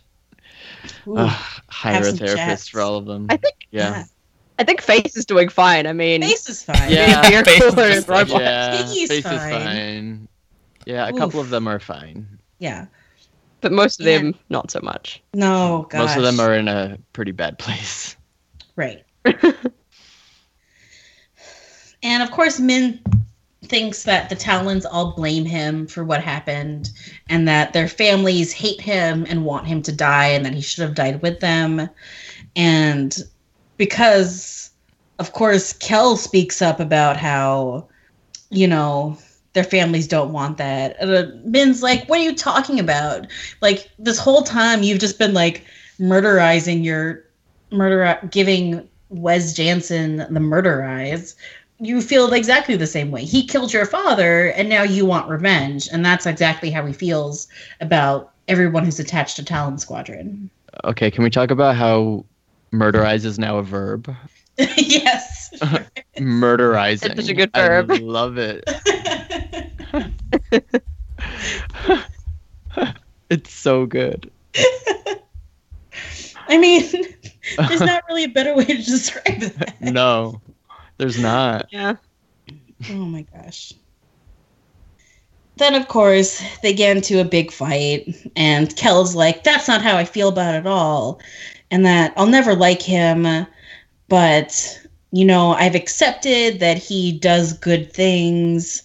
Ooh, 1.07 1.17
uh, 1.17 1.27
hire 1.69 1.99
a 2.01 2.11
therapist 2.11 2.35
chats. 2.37 2.67
for 2.67 2.81
all 2.81 2.95
of 2.95 3.05
them. 3.05 3.27
I 3.29 3.37
think 3.37 3.55
yeah. 3.71 4.05
I 4.57 4.63
think 4.63 4.81
Face 4.81 5.15
is 5.15 5.25
doing 5.25 5.47
fine. 5.49 5.87
I 5.87 5.93
mean, 5.93 6.21
Face 6.21 6.49
is 6.49 6.63
fine. 6.63 6.91
Yeah. 6.91 7.27
beer 7.29 7.43
Face 7.45 7.61
is 7.63 7.73
just 7.75 8.07
robot. 8.09 8.41
Yeah, 8.41 8.77
Piggy's 8.83 9.07
face 9.09 9.19
is 9.19 9.23
fine. 9.25 9.51
fine. 9.51 10.27
Yeah, 10.85 11.07
a 11.07 11.13
Oof. 11.13 11.17
couple 11.17 11.39
of 11.39 11.49
them 11.49 11.67
are 11.67 11.79
fine. 11.79 12.27
Yeah. 12.59 12.87
but 13.61 13.71
most 13.71 13.99
of 14.01 14.05
Yeah. 14.05 14.17
them 14.19 14.35
not 14.49 14.69
so 14.71 14.79
much. 14.83 15.21
No, 15.33 15.87
gosh. 15.89 15.99
Most 15.99 16.17
of 16.17 16.23
them 16.23 16.39
are 16.39 16.53
in 16.53 16.67
a 16.67 16.97
pretty 17.13 17.31
bad 17.31 17.57
place. 17.59 18.15
Right. 18.75 19.03
and 22.03 22.23
of 22.23 22.31
course, 22.31 22.59
Myn 22.59 22.99
thinks 23.63 24.03
that 24.03 24.29
the 24.29 24.35
Talons 24.35 24.85
all 24.85 25.11
blame 25.11 25.45
him 25.45 25.85
for 25.85 26.03
what 26.03 26.23
happened 26.23 26.89
and 27.29 27.47
that 27.47 27.73
their 27.73 27.87
families 27.87 28.51
hate 28.51 28.81
him 28.81 29.25
and 29.29 29.45
want 29.45 29.67
him 29.67 29.81
to 29.83 29.91
die 29.91 30.27
and 30.27 30.45
that 30.45 30.53
he 30.53 30.61
should 30.61 30.81
have 30.81 30.95
died 30.95 31.21
with 31.21 31.39
them. 31.39 31.89
And 32.55 33.17
because, 33.77 34.71
of 35.19 35.33
course, 35.33 35.73
Kell 35.73 36.15
speaks 36.15 36.61
up 36.61 36.79
about 36.79 37.17
how, 37.17 37.87
you 38.49 38.67
know, 38.67 39.17
their 39.53 39.63
families 39.63 40.07
don't 40.07 40.31
want 40.31 40.57
that. 40.57 40.95
Uh, 41.01 41.27
Myn's 41.43 41.83
like, 41.83 42.07
what 42.07 42.19
are 42.19 42.23
you 42.23 42.35
talking 42.35 42.79
about? 42.79 43.27
Like, 43.61 43.89
this 43.99 44.19
whole 44.19 44.43
time 44.43 44.83
you've 44.83 44.99
just 44.99 45.19
been 45.19 45.33
like 45.33 45.65
murderizing 45.99 46.83
your 46.83 47.25
murder, 47.71 48.19
giving 48.31 48.87
Wes 49.09 49.53
Janson 49.53 50.17
the 50.17 50.39
murder 50.39 50.83
eyes. 50.83 51.35
You 51.79 52.01
feel 52.01 52.33
exactly 52.33 52.75
the 52.75 52.87
same 52.87 53.09
way. 53.11 53.23
He 53.23 53.45
killed 53.45 53.71
your 53.71 53.85
father, 53.85 54.47
and 54.51 54.67
now 54.67 54.83
you 54.83 55.05
want 55.05 55.29
revenge. 55.29 55.87
And 55.91 56.05
that's 56.05 56.25
exactly 56.25 56.71
how 56.71 56.85
he 56.85 56.93
feels 56.93 57.47
about 57.79 58.33
everyone 58.47 58.83
who's 58.83 58.99
attached 58.99 59.37
to 59.37 59.45
Talon 59.45 59.77
Squadron. 59.77 60.49
Okay, 60.83 61.09
can 61.09 61.23
we 61.23 61.29
talk 61.29 61.51
about 61.51 61.75
how 61.75 62.25
murderize 62.73 63.23
is 63.25 63.39
now 63.39 63.57
a 63.57 63.63
verb? 63.63 64.13
yes. 64.57 65.51
Murderizing. 66.17 67.11
It's 67.11 67.15
such 67.15 67.29
a 67.29 67.33
good 67.33 67.51
I 67.53 67.59
verb. 67.61 67.91
love 68.01 68.37
it. 68.37 68.63
It's 73.29 73.53
so 73.53 73.85
good. 73.85 74.31
I 76.47 76.57
mean, 76.57 76.83
there's 77.57 77.81
not 77.81 78.03
really 78.09 78.23
a 78.23 78.29
better 78.29 78.55
way 78.55 78.65
to 78.65 78.75
describe 78.75 79.39
that. 79.39 79.79
No, 79.79 80.41
there's 80.99 81.17
not. 81.17 81.67
Yeah. 81.71 81.95
Oh 82.91 82.93
my 82.93 83.25
gosh. 83.33 83.73
Then, 85.55 85.73
of 85.73 85.87
course, 85.87 86.41
they 86.61 86.73
get 86.73 86.95
into 86.95 87.19
a 87.19 87.25
big 87.25 87.51
fight, 87.51 88.15
and 88.35 88.75
Kell's 88.75 89.15
like, 89.15 89.43
That's 89.43 89.67
not 89.67 89.81
how 89.81 89.97
I 89.97 90.05
feel 90.05 90.27
about 90.29 90.55
it 90.55 90.67
all. 90.67 91.19
And 91.71 91.85
that 91.85 92.13
I'll 92.15 92.27
never 92.27 92.53
like 92.53 92.81
him, 92.81 93.45
but, 94.07 94.79
you 95.11 95.25
know, 95.25 95.51
I've 95.53 95.75
accepted 95.75 96.59
that 96.59 96.77
he 96.77 97.11
does 97.11 97.53
good 97.53 97.93
things 97.93 98.83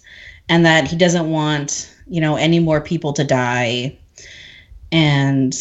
and 0.49 0.65
that 0.65 0.87
he 0.87 0.95
doesn't 0.95 1.29
want, 1.29 1.93
you 2.07 2.21
know, 2.21 2.35
any 2.35 2.59
more 2.59 2.81
people 2.81 3.13
to 3.13 3.23
die. 3.23 3.97
And. 4.91 5.53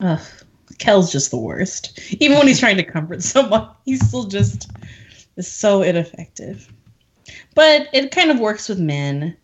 Ugh, 0.00 0.20
Kell's 0.80 1.12
just 1.12 1.30
the 1.30 1.36
worst. 1.36 2.00
Even 2.18 2.38
when 2.38 2.48
he's 2.48 2.58
trying 2.58 2.78
to 2.78 2.82
comfort 2.82 3.22
someone, 3.34 3.68
he's 3.84 4.04
still 4.06 4.24
just 4.24 4.70
is 5.36 5.50
so 5.50 5.82
ineffective. 5.82 6.72
But 7.54 7.88
it 7.92 8.10
kind 8.10 8.30
of 8.30 8.40
works 8.40 8.68
with 8.68 8.80
Myn, 8.80 9.36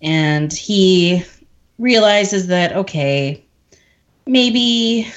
and 0.00 0.52
he 0.52 1.24
realizes 1.78 2.46
that 2.46 2.72
okay, 2.72 3.44
maybe 4.26 5.10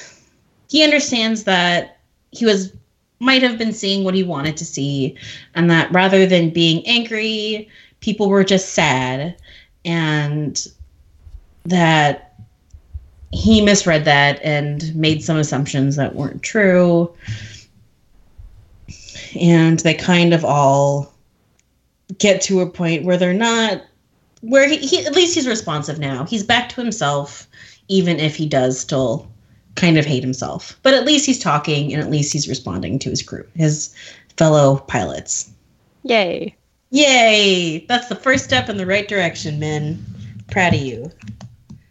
he 0.68 0.84
understands 0.84 1.44
that 1.44 1.98
he 2.32 2.44
was 2.44 2.72
might 3.20 3.42
have 3.42 3.58
been 3.58 3.72
seeing 3.72 4.02
what 4.02 4.14
he 4.14 4.22
wanted 4.22 4.56
to 4.58 4.64
see, 4.64 5.16
and 5.54 5.70
that 5.70 5.90
rather 5.92 6.26
than 6.26 6.50
being 6.50 6.86
angry, 6.86 7.68
people 8.00 8.28
were 8.28 8.44
just 8.44 8.74
sad, 8.74 9.36
and 9.84 10.66
that 11.64 12.29
he 13.32 13.60
misread 13.60 14.04
that 14.04 14.40
and 14.42 14.94
made 14.94 15.22
some 15.22 15.36
assumptions 15.36 15.96
that 15.96 16.14
weren't 16.14 16.42
true. 16.42 17.14
And 19.38 19.78
they 19.80 19.94
kind 19.94 20.34
of 20.34 20.44
all 20.44 21.12
get 22.18 22.42
to 22.42 22.60
a 22.60 22.68
point 22.68 23.04
where 23.04 23.16
they're 23.16 23.32
not 23.32 23.82
where 24.40 24.68
he, 24.68 24.78
he 24.78 25.04
at 25.04 25.14
least 25.14 25.34
he's 25.34 25.46
responsive 25.46 25.98
now. 25.98 26.24
He's 26.24 26.42
back 26.42 26.68
to 26.70 26.80
himself 26.80 27.46
even 27.88 28.18
if 28.18 28.36
he 28.36 28.48
does 28.48 28.78
still 28.78 29.28
kind 29.76 29.98
of 29.98 30.06
hate 30.06 30.22
himself. 30.22 30.78
But 30.82 30.94
at 30.94 31.04
least 31.04 31.26
he's 31.26 31.38
talking 31.38 31.92
and 31.92 32.02
at 32.02 32.10
least 32.10 32.32
he's 32.32 32.48
responding 32.48 32.98
to 33.00 33.10
his 33.10 33.22
crew 33.22 33.46
his 33.54 33.94
fellow 34.36 34.78
pilots. 34.78 35.50
Yay. 36.02 36.56
yay! 36.90 37.84
That's 37.86 38.08
the 38.08 38.16
first 38.16 38.44
step 38.44 38.68
in 38.68 38.78
the 38.78 38.86
right 38.86 39.06
direction 39.06 39.60
men. 39.60 40.04
Proud 40.50 40.74
of 40.74 40.80
you. 40.80 41.12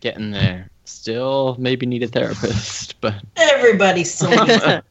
Getting 0.02 0.32
there. 0.32 0.70
Still, 0.90 1.56
maybe 1.60 1.86
need 1.86 2.02
a 2.02 2.08
therapist, 2.08 3.00
but 3.02 3.24
everybody's 3.38 4.12
so 4.12 4.28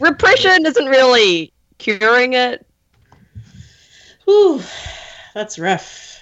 Repression 0.00 0.64
isn't 0.64 0.86
really 0.86 1.52
curing 1.76 2.32
it. 2.32 2.66
Ooh, 4.28 4.62
that's 5.34 5.58
rough. 5.58 6.20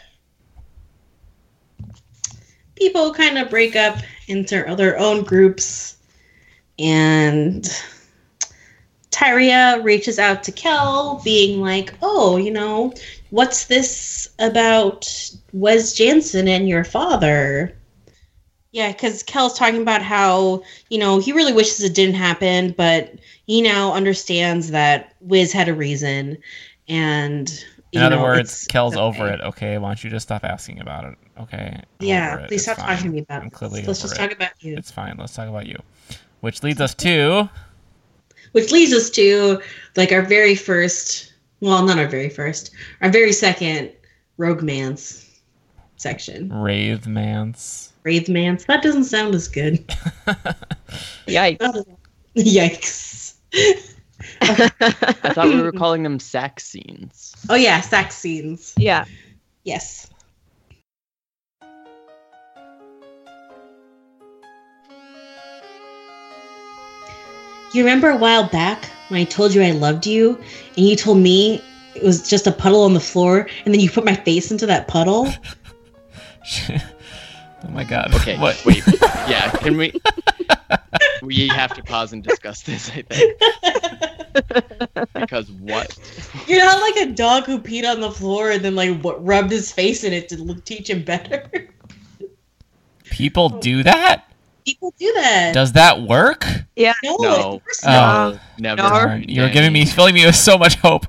People 2.75 3.15
kind 3.15 3.39
of 3.39 3.49
break 3.49 3.77
up 3.77 3.99
into 4.27 4.75
their 4.77 4.99
own 4.99 5.23
groups, 5.23 5.97
and 6.81 7.65
Tyria 9.13 9.83
reaches 9.85 10.19
out 10.19 10.43
to 10.43 10.53
Kell, 10.53 11.23
being 11.25 11.61
like, 11.61 11.95
"Oh, 12.03 12.37
you 12.37 12.51
know, 12.51 12.93
what's 13.31 13.67
this 13.67 14.29
about 14.41 15.09
Wes 15.53 15.93
Janson 15.93 16.49
and 16.49 16.69
your 16.69 16.85
father?" 16.85 17.76
Yeah, 18.73 18.93
because 18.93 19.23
Kell's 19.23 19.57
talking 19.59 19.81
about 19.81 20.03
how 20.03 20.63
you 20.91 20.99
know 20.99 21.19
he 21.19 21.33
really 21.33 21.53
wishes 21.53 21.83
it 21.83 21.95
didn't 21.95 22.17
happen, 22.17 22.75
but 22.77 23.15
he 23.47 23.63
now 23.63 23.93
understands 23.95 24.71
that 24.71 25.15
Wes 25.21 25.53
had 25.53 25.69
a 25.69 25.75
reason, 25.75 26.37
and 26.89 27.65
In 27.93 28.03
other 28.03 28.17
know, 28.17 28.23
words, 28.23 28.67
Kell's 28.67 28.95
okay. 28.95 29.03
over 29.03 29.29
it. 29.29 29.41
Okay, 29.41 29.79
why 29.79 29.89
don't 29.89 30.05
you 30.05 30.11
just 30.11 30.27
stop 30.27 30.45
asking 30.45 30.81
about 30.81 31.05
it? 31.05 31.17
Okay. 31.41 31.81
I'm 32.01 32.07
Yeah, 32.07 32.47
please 32.49 32.63
stop 32.65 32.77
fine. 32.79 32.87
talking 32.97 33.05
to 33.05 33.11
me 33.17 33.19
about 33.21 33.43
I'm 33.43 33.51
clearly 33.51 33.83
Let's 33.83 34.03
just 34.03 34.15
it. 34.15 34.19
talk 34.19 34.33
about 34.33 34.53
you. 34.61 34.77
It's 34.77 34.91
fine. 34.91 35.17
Let's 35.19 35.35
talk 35.35 35.49
about 35.49 35.67
you. 35.67 35.77
Which 36.41 36.63
leads 36.63 36.81
us 36.81 36.95
to 36.97 37.49
Which 38.53 38.73
leads 38.73 38.93
us 38.93 39.11
to 39.11 39.61
like 39.97 40.13
our 40.13 40.23
very 40.23 40.55
first, 40.55 41.33
well, 41.61 41.85
not 41.85 41.99
our 41.99 42.09
very 42.09 42.29
first, 42.31 42.71
our 43.01 43.11
very 43.11 43.33
second 43.33 43.93
Rogue 44.39 44.63
Mans 44.63 45.25
section. 45.97 46.53
Wraith 46.53 47.07
Mance. 48.07 48.29
Wraith 48.29 48.29
Mans. 48.29 48.65
That 48.67 48.83
doesn't 48.83 49.05
sound 49.05 49.35
as 49.35 49.49
good. 49.49 49.87
Yikes. 51.27 51.85
Yikes. 52.37 53.35
I 54.41 55.33
thought 55.33 55.49
we 55.49 55.61
were 55.61 55.73
calling 55.77 56.03
them 56.03 56.19
sack 56.21 56.61
scenes. 56.61 57.35
Oh 57.49 57.55
yeah, 57.57 57.81
sax 57.81 58.15
scenes. 58.15 58.75
yeah. 58.77 59.05
Yes. 59.65 60.09
You 67.73 67.83
remember 67.83 68.09
a 68.09 68.17
while 68.17 68.49
back 68.49 68.85
when 69.09 69.21
I 69.21 69.25
told 69.25 69.53
you 69.53 69.63
I 69.63 69.73
loved 69.73 70.07
you, 70.07 70.39
and 70.77 70.87
you 70.87 70.97
told 70.97 71.19
me 71.19 71.61
it 71.95 72.03
was 72.03 72.29
just 72.29 72.47
a 72.47 72.53
puddle 72.53 72.83
on 72.83 72.95
the 72.95 73.01
floor, 73.01 73.49
and 73.65 73.75
then 73.75 73.81
you 73.81 73.91
put 73.91 74.05
my 74.05 74.15
face 74.15 74.51
into 74.51 74.67
that 74.67 74.87
puddle? 74.87 75.29
oh 77.67 77.71
my 77.73 77.85
god. 77.85 78.15
Okay, 78.15 78.39
What? 78.39 78.61
wait. 78.65 78.83
Yeah, 79.29 79.51
can 79.51 79.77
we? 79.77 79.93
we 81.23 81.49
have 81.49 81.75
to 81.75 81.83
pause 81.83 82.13
and 82.13 82.23
discuss 82.23 82.63
this. 82.63 82.91
I 82.91 83.03
think 83.03 83.39
because 85.15 85.51
what? 85.53 85.99
You're 86.47 86.65
not 86.65 86.81
like 86.81 87.09
a 87.09 87.13
dog 87.13 87.45
who 87.45 87.59
peed 87.59 87.91
on 87.91 88.01
the 88.01 88.11
floor 88.11 88.51
and 88.51 88.65
then 88.65 88.75
like 88.75 89.01
what, 89.01 89.25
rubbed 89.25 89.51
his 89.51 89.73
face 89.73 90.05
in 90.05 90.13
it 90.13 90.29
to 90.31 90.43
look, 90.43 90.65
teach 90.65 90.91
him 90.91 91.03
better. 91.03 91.69
People 93.05 93.49
do 93.49 93.83
that? 93.83 94.25
People 94.65 94.93
do 94.99 95.13
that. 95.15 95.53
Does 95.55 95.73
that 95.73 96.03
work? 96.03 96.45
no, 96.77 96.93
No. 97.03 97.19
Oh. 97.23 97.61
No, 97.85 98.75
never. 98.75 98.83
No. 98.83 99.25
You're 99.27 99.49
giving 99.51 99.73
me, 99.73 99.87
filling 99.87 100.15
me 100.15 100.27
with 100.27 100.35
so 100.37 100.59
much 100.59 100.75
hope. 100.77 101.07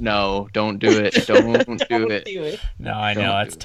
No, 0.00 0.48
don't 0.52 0.78
do 0.78 0.90
it. 0.90 1.26
Don't 1.26 1.52
do 1.66 1.74
Don't 1.88 2.12
it. 2.12 2.24
do 2.24 2.42
it. 2.44 2.60
No, 2.78 2.94
I 2.94 3.14
Don't 3.14 3.24
know 3.24 3.30
do 3.30 3.36
that's 3.44 3.56
it. 3.56 3.60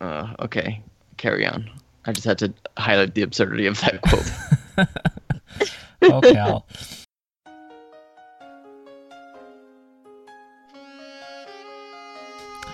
Terrible. 0.00 0.34
Uh, 0.40 0.44
okay, 0.44 0.82
carry 1.16 1.46
on. 1.46 1.70
I 2.06 2.12
just 2.12 2.26
had 2.26 2.38
to 2.38 2.52
highlight 2.78 3.14
the 3.14 3.22
absurdity 3.22 3.66
of 3.66 3.80
that 3.80 4.00
quote. 4.02 4.88
Oh, 6.02 6.22
Cal. 6.22 6.66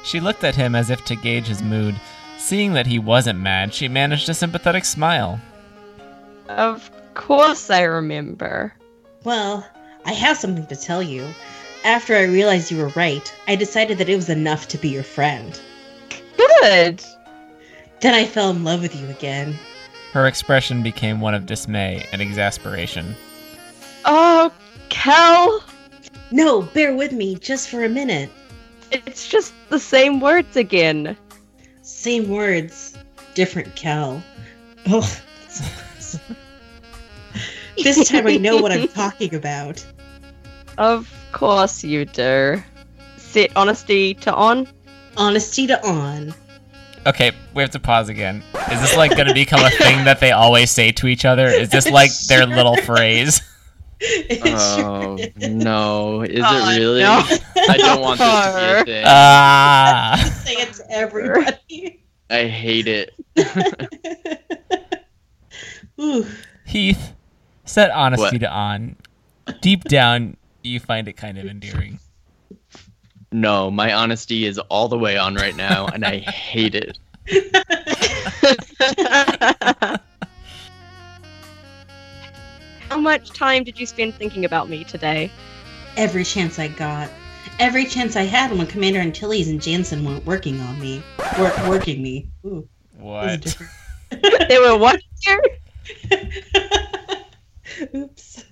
She 0.05 0.21
looked 0.21 0.45
at 0.45 0.55
him 0.55 0.77
as 0.77 0.91
if 0.91 1.05
to 1.07 1.17
gauge 1.17 1.49
his 1.49 1.61
mood. 1.61 1.97
Seeing 2.39 2.75
that 2.75 2.87
he 2.87 3.01
wasn't 3.01 3.41
mad, 3.41 3.75
she 3.75 3.89
managed 3.89 4.29
a 4.29 4.35
sympathetic 4.35 4.85
smile. 4.85 5.41
Of 6.49 6.89
course 7.15 7.69
I 7.69 7.83
remember. 7.83 8.73
Well, 9.25 9.69
I 10.05 10.13
have 10.13 10.37
something 10.37 10.67
to 10.69 10.77
tell 10.77 11.03
you. 11.03 11.27
After 11.83 12.15
I 12.15 12.23
realized 12.23 12.71
you 12.71 12.79
were 12.79 12.93
right, 12.95 13.35
I 13.49 13.57
decided 13.57 13.99
that 13.99 14.09
it 14.09 14.15
was 14.15 14.29
enough 14.29 14.69
to 14.69 14.79
be 14.79 14.91
your 14.91 15.03
friend. 15.03 15.61
Good. 16.61 17.05
Then 18.01 18.15
I 18.15 18.25
fell 18.25 18.51
in 18.51 18.65
love 18.65 18.83
with 18.83 18.95
you 18.95 19.09
again. 19.09 19.59
Her 20.13 20.27
expression 20.27 20.83
became 20.83 21.21
one 21.21 21.35
of 21.35 21.47
dismay 21.47 22.07
and 22.13 22.23
exasperation. 22.23 23.15
Oh, 24.05 24.53
Kell. 24.89 25.63
No, 26.31 26.63
bear 26.63 26.95
with 26.95 27.13
me 27.13 27.37
just 27.37 27.69
for 27.69 27.85
a 27.85 27.89
minute. 27.89 28.31
It's 28.93 29.29
just 29.29 29.53
the 29.69 29.79
same 29.79 30.21
words 30.21 30.57
again. 30.57 31.17
Same 31.83 32.29
words, 32.29 32.97
different 33.35 33.75
Kell. 33.77 34.23
Oh, 34.87 35.01
this 37.77 38.09
time 38.09 38.27
I 38.27 38.37
know 38.37 38.57
what 38.59 38.73
I'm 38.73 38.89
talking 38.95 39.35
about. 39.35 39.85
Of 40.79 41.13
course 41.33 41.83
you 41.83 42.05
do. 42.05 42.63
Set 43.17 43.55
honesty 43.57 44.15
to 44.15 44.35
on. 44.35 44.69
Honesty 45.17 45.67
to 45.67 45.85
on. 45.87 46.35
Okay, 47.07 47.31
we 47.55 47.63
have 47.63 47.71
to 47.71 47.79
pause 47.79 48.09
again. 48.09 48.43
Is 48.73 48.81
this 48.81 48.97
like 48.97 49.13
going 49.13 49.29
to 49.29 49.35
become 49.35 49.65
a 49.65 49.71
thing 49.71 50.05
that 50.07 50.19
they 50.21 50.33
always 50.33 50.71
say 50.73 50.91
to 50.93 51.07
each 51.07 51.25
other? 51.25 51.47
Is 51.47 51.69
this 51.71 51.89
like 51.89 52.11
their 52.29 52.47
little 52.57 52.77
phrase? 52.79 53.41
It 54.01 54.41
Oh 54.45 55.17
sure 55.17 55.27
is. 55.37 55.49
no, 55.55 56.23
is 56.23 56.43
Oh, 56.45 56.71
it 56.71 56.79
really? 56.79 57.01
no. 57.03 57.23
I 57.69 57.77
don't 57.79 58.01
want 58.03 58.19
this 58.19 58.29
to 58.29 58.85
be 58.85 58.93
a 58.93 58.97
thing. 58.97 59.05
Ah. 59.07 60.33
Say 60.45 60.53
it 60.55 60.73
to 60.75 60.91
everybody. 60.91 62.03
I 62.29 62.45
hate 62.47 62.89
it. 62.89 63.15
Ooh. 66.01 66.27
Heath, 66.67 67.15
set 67.65 67.91
honesty 67.93 68.23
What? 68.37 68.39
to 68.41 68.51
on. 68.51 68.97
Deep 69.63 69.85
down, 69.85 70.37
you 70.63 70.81
find 70.81 71.07
it 71.09 71.15
kind 71.15 71.39
of 71.39 71.47
endearing. 71.47 72.01
No, 73.33 73.71
my 73.71 73.93
honesty 73.93 74.47
is 74.47 74.59
all 74.59 74.89
the 74.89 74.99
way 74.99 75.17
on 75.17 75.35
right 75.35 75.57
now, 75.57 75.87
and 75.87 76.05
I 76.05 76.19
hate 76.19 76.75
it. 76.75 76.99
How 82.89 82.99
much 82.99 83.31
time 83.31 83.65
did 83.65 83.81
you 83.81 83.87
spend 83.87 84.15
thinking 84.15 84.45
about 84.45 84.69
me 84.69 84.85
today? 84.85 85.31
Every 85.97 86.25
chance 86.25 86.59
I 86.59 86.69
got. 86.69 87.11
Every 87.59 87.85
chance 87.85 88.17
I 88.17 88.23
had 88.23 88.57
when 88.57 88.67
Commander 88.67 89.01
Antilles 89.01 89.49
and 89.49 89.61
Janson 89.61 90.05
weren't 90.05 90.25
working 90.25 90.61
on 90.61 90.79
me. 90.81 91.03
Were 91.39 91.53
working 91.69 92.03
me. 92.03 92.29
Ooh. 92.45 92.69
What? 92.99 93.57
they 94.11 94.59
were 94.59 94.79
what 94.79 95.01
here? 95.21 95.43
Oops. 97.95 98.45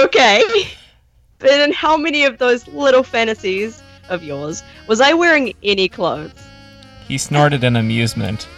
Okay. 0.04 0.42
But 1.38 1.50
in 1.60 1.72
how 1.72 1.96
many 1.96 2.24
of 2.24 2.38
those 2.38 2.66
little 2.68 3.02
fantasies 3.02 3.82
of 4.08 4.22
yours 4.22 4.62
was 4.86 5.00
I 5.00 5.12
wearing 5.12 5.52
any 5.62 5.88
clothes? 5.88 6.32
he 7.06 7.18
snorted 7.18 7.62
in 7.64 7.76
amusement. 7.76 8.48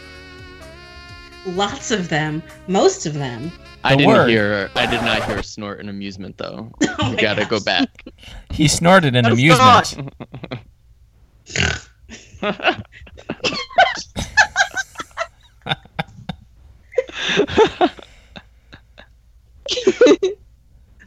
Lots 1.47 1.91
of 1.91 2.09
them. 2.09 2.43
Most 2.69 3.05
of 3.07 3.15
them. 3.15 3.51
I 3.83 3.91
The 3.93 3.97
didn't 3.99 4.13
word. 4.15 4.29
hear. 4.31 4.71
I 4.77 4.87
did 4.87 5.03
not 5.03 5.25
hear 5.25 5.43
snort 5.43 5.81
in 5.81 5.89
amusement 5.89 6.37
though. 6.39 6.71
Oh 6.99 7.11
you 7.11 7.17
gotta 7.19 7.45
go 7.45 7.59
back. 7.61 8.05
He 8.51 8.69
snorted 8.69 9.15
in 9.17 9.27
amusement. 9.27 10.13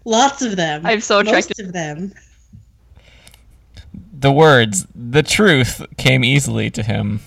Lots 0.10 0.42
of 0.42 0.56
them. 0.56 0.88
I'm 0.88 1.02
so 1.02 1.20
attracted. 1.20 1.60
Most 1.60 1.68
of 1.68 1.72
them. 1.72 2.14
The 4.12 4.32
words, 4.32 4.88
the 4.96 5.22
truth, 5.22 5.86
came 5.98 6.24
easily 6.24 6.72
to 6.72 6.82
him. 6.82 7.20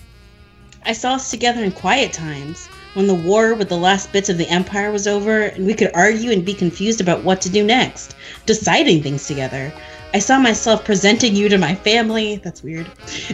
I 0.84 0.92
saw 0.92 1.12
us 1.12 1.30
together 1.30 1.62
in 1.62 1.70
quiet 1.70 2.12
times 2.12 2.66
when 2.94 3.06
the 3.06 3.14
war 3.14 3.54
with 3.54 3.68
the 3.68 3.76
last 3.76 4.12
bits 4.12 4.28
of 4.28 4.36
the 4.36 4.48
Empire 4.48 4.90
was 4.90 5.06
over 5.06 5.42
and 5.42 5.64
we 5.64 5.74
could 5.74 5.92
argue 5.94 6.32
and 6.32 6.44
be 6.44 6.54
confused 6.54 7.00
about 7.00 7.22
what 7.22 7.40
to 7.42 7.48
do 7.48 7.62
next, 7.62 8.16
deciding 8.46 9.00
things 9.00 9.28
together. 9.28 9.72
I 10.12 10.18
saw 10.18 10.40
myself 10.40 10.84
presenting 10.84 11.36
you 11.36 11.48
to 11.50 11.58
my 11.58 11.76
family, 11.76 12.40
that's 12.42 12.64
weird, 12.64 12.90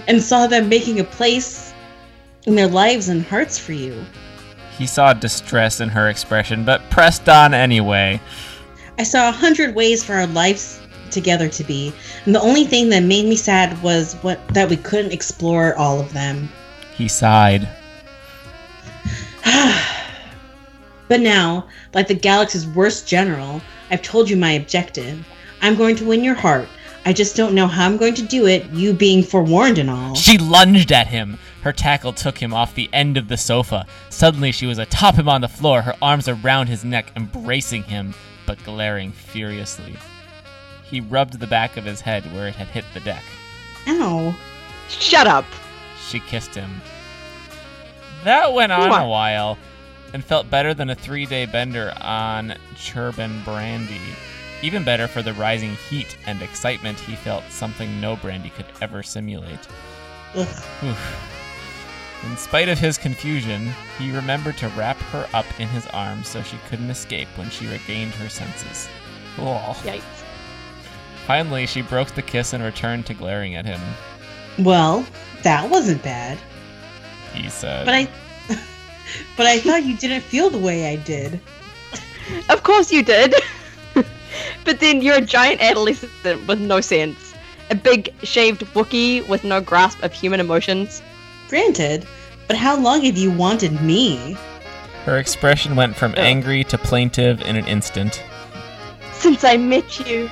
and 0.06 0.22
saw 0.22 0.46
them 0.46 0.68
making 0.68 1.00
a 1.00 1.04
place 1.04 1.72
in 2.44 2.54
their 2.54 2.68
lives 2.68 3.08
and 3.08 3.24
hearts 3.24 3.58
for 3.58 3.72
you. 3.72 4.04
He 4.76 4.86
saw 4.86 5.14
distress 5.14 5.80
in 5.80 5.88
her 5.88 6.10
expression, 6.10 6.66
but 6.66 6.82
pressed 6.90 7.30
on 7.30 7.54
anyway. 7.54 8.20
I 8.98 9.04
saw 9.04 9.28
a 9.28 9.32
hundred 9.32 9.76
ways 9.76 10.02
for 10.02 10.14
our 10.14 10.26
lives 10.26 10.80
together 11.10 11.48
to 11.48 11.64
be. 11.64 11.92
And 12.26 12.34
the 12.34 12.40
only 12.40 12.64
thing 12.64 12.88
that 12.90 13.04
made 13.04 13.26
me 13.26 13.36
sad 13.36 13.80
was 13.80 14.14
what 14.22 14.46
that 14.48 14.68
we 14.68 14.76
couldn't 14.76 15.12
explore 15.12 15.76
all 15.76 16.00
of 16.00 16.12
them. 16.12 16.48
He 16.96 17.06
sighed. 17.06 17.68
but 21.08 21.20
now, 21.20 21.68
like 21.94 22.08
the 22.08 22.14
galaxy's 22.14 22.66
worst 22.66 23.06
general, 23.06 23.62
I've 23.90 24.02
told 24.02 24.28
you 24.28 24.36
my 24.36 24.50
objective. 24.52 25.24
I'm 25.62 25.76
going 25.76 25.94
to 25.96 26.04
win 26.04 26.24
your 26.24 26.34
heart. 26.34 26.68
I 27.06 27.12
just 27.12 27.36
don't 27.36 27.54
know 27.54 27.68
how 27.68 27.86
I'm 27.86 27.96
going 27.96 28.14
to 28.14 28.22
do 28.22 28.46
it, 28.46 28.68
you 28.70 28.92
being 28.92 29.22
forewarned 29.22 29.78
and 29.78 29.88
all. 29.88 30.14
She 30.14 30.38
lunged 30.38 30.92
at 30.92 31.06
him. 31.06 31.38
Her 31.62 31.72
tackle 31.72 32.12
took 32.12 32.36
him 32.36 32.52
off 32.52 32.74
the 32.74 32.90
end 32.92 33.16
of 33.16 33.28
the 33.28 33.36
sofa. 33.36 33.86
Suddenly, 34.10 34.52
she 34.52 34.66
was 34.66 34.78
atop 34.78 35.14
him 35.14 35.28
on 35.28 35.40
the 35.40 35.48
floor, 35.48 35.82
her 35.82 35.94
arms 36.02 36.28
around 36.28 36.66
his 36.66 36.84
neck, 36.84 37.12
embracing 37.16 37.84
him, 37.84 38.14
but 38.48 38.64
glaring 38.64 39.12
furiously. 39.12 39.94
He 40.82 41.02
rubbed 41.02 41.38
the 41.38 41.46
back 41.46 41.76
of 41.76 41.84
his 41.84 42.00
head 42.00 42.24
where 42.32 42.48
it 42.48 42.54
had 42.54 42.66
hit 42.68 42.86
the 42.94 43.00
deck. 43.00 43.22
Ow. 43.86 44.34
Shut 44.88 45.26
up. 45.26 45.44
She 46.08 46.18
kissed 46.18 46.54
him. 46.54 46.80
That 48.24 48.54
went 48.54 48.72
on 48.72 48.88
What? 48.88 49.02
a 49.02 49.06
while 49.06 49.58
and 50.14 50.24
felt 50.24 50.48
better 50.48 50.72
than 50.72 50.88
a 50.88 50.94
three 50.94 51.26
day 51.26 51.44
bender 51.44 51.92
on 52.00 52.54
Churban 52.74 53.44
Brandy. 53.44 54.00
Even 54.62 54.82
better 54.82 55.06
for 55.06 55.20
the 55.20 55.34
rising 55.34 55.76
heat 55.90 56.16
and 56.26 56.40
excitement 56.40 56.98
he 57.00 57.16
felt 57.16 57.44
something 57.50 58.00
no 58.00 58.16
brandy 58.16 58.48
could 58.48 58.66
ever 58.80 59.02
simulate. 59.02 59.68
Ugh. 60.34 60.48
Oof. 60.84 61.37
In 62.24 62.36
spite 62.36 62.68
of 62.68 62.78
his 62.78 62.98
confusion, 62.98 63.72
he 63.98 64.10
remembered 64.10 64.56
to 64.58 64.68
wrap 64.70 64.96
her 65.12 65.28
up 65.32 65.46
in 65.58 65.68
his 65.68 65.86
arms 65.88 66.28
so 66.28 66.42
she 66.42 66.58
couldn't 66.68 66.90
escape 66.90 67.28
when 67.36 67.48
she 67.50 67.66
regained 67.66 68.12
her 68.14 68.28
senses. 68.28 68.88
Oh. 69.38 69.80
Yikes. 69.84 70.02
Finally, 71.26 71.66
she 71.66 71.82
broke 71.82 72.08
the 72.08 72.22
kiss 72.22 72.52
and 72.52 72.64
returned 72.64 73.06
to 73.06 73.14
glaring 73.14 73.54
at 73.54 73.66
him. 73.66 73.80
Well, 74.58 75.06
that 75.42 75.70
wasn't 75.70 76.02
bad. 76.02 76.38
He 77.34 77.48
said, 77.48 77.84
But 77.84 77.94
I 77.94 78.08
But 79.36 79.46
I 79.46 79.58
thought 79.60 79.84
you 79.84 79.96
didn't 79.96 80.22
feel 80.22 80.50
the 80.50 80.58
way 80.58 80.88
I 80.88 80.96
did. 80.96 81.40
Of 82.48 82.62
course 82.62 82.92
you 82.92 83.02
did. 83.02 83.34
but 84.64 84.80
then 84.80 85.00
you're 85.00 85.16
a 85.16 85.20
giant 85.22 85.60
adolescent 85.60 86.12
with 86.46 86.60
no 86.60 86.80
sense. 86.80 87.34
A 87.70 87.74
big 87.74 88.12
shaved 88.22 88.62
Wookiee 88.74 89.26
with 89.28 89.44
no 89.44 89.60
grasp 89.60 90.02
of 90.02 90.12
human 90.12 90.40
emotions. 90.40 91.02
Granted, 91.48 92.06
but 92.46 92.56
how 92.56 92.76
long 92.76 93.02
have 93.02 93.16
you 93.16 93.30
wanted 93.30 93.80
me? 93.82 94.36
Her 95.04 95.18
expression 95.18 95.76
went 95.76 95.96
from 95.96 96.14
angry 96.16 96.64
to 96.64 96.76
plaintive 96.76 97.40
in 97.42 97.56
an 97.56 97.66
instant. 97.66 98.22
Since 99.12 99.44
I 99.44 99.56
met 99.56 100.06
you. 100.06 100.28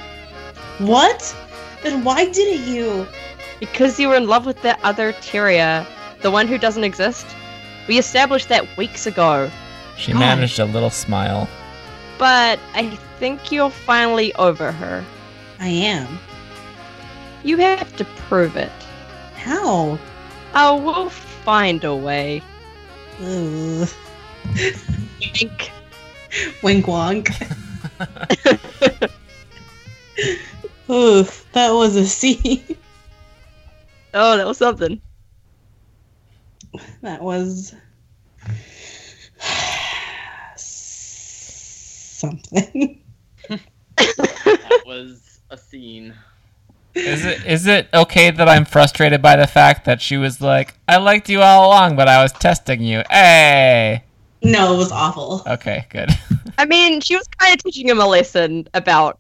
What? 0.79 1.35
Then 1.83 2.05
why 2.05 2.31
didn't 2.31 2.67
you? 2.67 3.07
Because 3.61 3.99
you 3.99 4.09
were 4.09 4.17
in 4.17 4.29
love 4.29 4.45
with 4.45 4.61
that 4.63 4.79
other 4.83 5.13
Tyria. 5.15 5.87
The 6.21 6.31
one 6.31 6.47
who 6.47 6.59
doesn't 6.59 6.85
exist. 6.85 7.27
We 7.89 7.99
established 7.99 8.49
that 8.49 8.77
weeks 8.77 9.07
ago. 9.07 9.51
She 9.97 10.13
God. 10.13 10.19
managed 10.19 10.59
a 10.59 10.67
little 10.67 10.91
smile. 10.91 11.49
But 12.19 12.59
I 12.75 12.91
think 13.19 13.51
you're 13.51 13.71
finally 13.71 14.35
over 14.35 14.73
her. 14.73 15.05
I 15.59 15.69
am. 15.69 16.19
You 17.45 17.57
have 17.59 17.95
to 17.97 18.05
prove 18.05 18.57
it. 18.57 18.73
How? 19.37 19.99
Oh, 20.59 20.83
we'll 20.83 21.11
find 21.11 21.85
a 21.85 21.95
way. 21.95 22.41
Ugh. 23.21 23.87
Wink. 25.21 25.71
Wink 26.63 26.87
wonk. 26.87 27.29
Ugh, 30.89 31.31
that 31.53 31.71
was 31.73 31.97
a 31.97 32.07
scene. 32.07 32.75
Oh, 34.15 34.39
that 34.39 34.47
was 34.47 34.57
something. 34.57 34.99
That 37.03 37.21
was 37.21 37.75
something. 42.17 43.03
That 43.99 44.83
was 44.87 45.41
a 45.51 45.57
scene. 45.59 46.15
Is 46.97 47.27
it 47.27 47.45
is 47.45 47.67
it 47.67 47.89
okay 47.93 48.31
that 48.31 48.49
I'm 48.49 48.65
frustrated 48.65 49.21
by 49.21 49.37
the 49.37 49.47
fact 49.47 49.85
that 49.85 50.01
she 50.01 50.17
was 50.17 50.41
like, 50.41 50.75
I 50.89 50.97
liked 50.97 51.29
you 51.29 51.43
all 51.43 51.69
along, 51.69 51.95
but 51.95 52.09
I 52.09 52.23
was 52.23 52.33
testing 52.33 52.81
you. 52.83 53.03
Hey. 53.11 54.03
No, 54.43 54.75
it 54.75 54.79
was 54.79 54.91
awful. 54.91 55.43
Okay, 55.47 55.87
good. 55.91 56.09
I 56.57 56.65
mean, 56.65 57.01
she 57.03 57.17
was 57.17 57.27
kind 57.29 57.53
of 57.53 57.63
teaching 57.63 57.89
him 57.89 58.01
a 58.01 58.07
lesson 58.07 58.67
about 58.73 59.19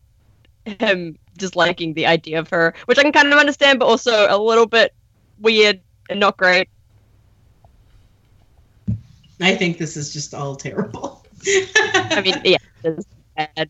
him 0.65 1.19
disliking 1.37 1.93
the 1.93 2.07
idea 2.07 2.39
of 2.39 2.49
her, 2.49 2.73
which 2.87 2.99
I 2.99 3.03
can 3.03 3.13
kind 3.13 3.31
of 3.31 3.39
understand, 3.39 3.79
but 3.79 3.87
also 3.87 4.27
a 4.31 4.39
little 4.39 4.67
bit 4.67 4.95
weird 5.41 5.81
and 6.09 6.19
not 6.19 6.39
great. 6.39 6.69
I 9.41 9.55
think 9.55 9.77
this 9.77 9.99
is 9.99 10.15
just 10.15 10.33
all 10.33 10.57
terrible. 10.57 11.27
I 11.85 12.23
mean, 12.25 12.41
yeah, 12.43 12.57
it's 12.85 13.07
bad. 13.37 13.69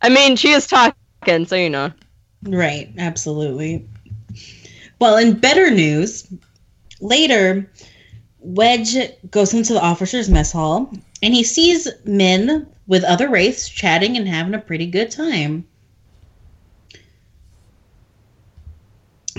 I 0.00 0.08
mean, 0.08 0.36
she 0.36 0.52
is 0.52 0.66
talking, 0.66 1.44
so 1.44 1.56
you 1.56 1.68
know. 1.68 1.92
Right, 2.42 2.90
absolutely. 2.98 3.86
Well, 4.98 5.16
in 5.16 5.38
better 5.38 5.70
news, 5.70 6.26
later, 7.00 7.70
Wedge 8.38 8.96
goes 9.30 9.52
into 9.52 9.74
the 9.74 9.80
officers' 9.82 10.30
mess 10.30 10.52
hall 10.52 10.92
and 11.22 11.34
he 11.34 11.44
sees 11.44 11.88
Myn 12.04 12.66
with 12.86 13.04
other 13.04 13.28
wraiths 13.28 13.68
chatting 13.68 14.16
and 14.16 14.26
having 14.26 14.54
a 14.54 14.58
pretty 14.58 14.86
good 14.86 15.10
time. 15.10 15.66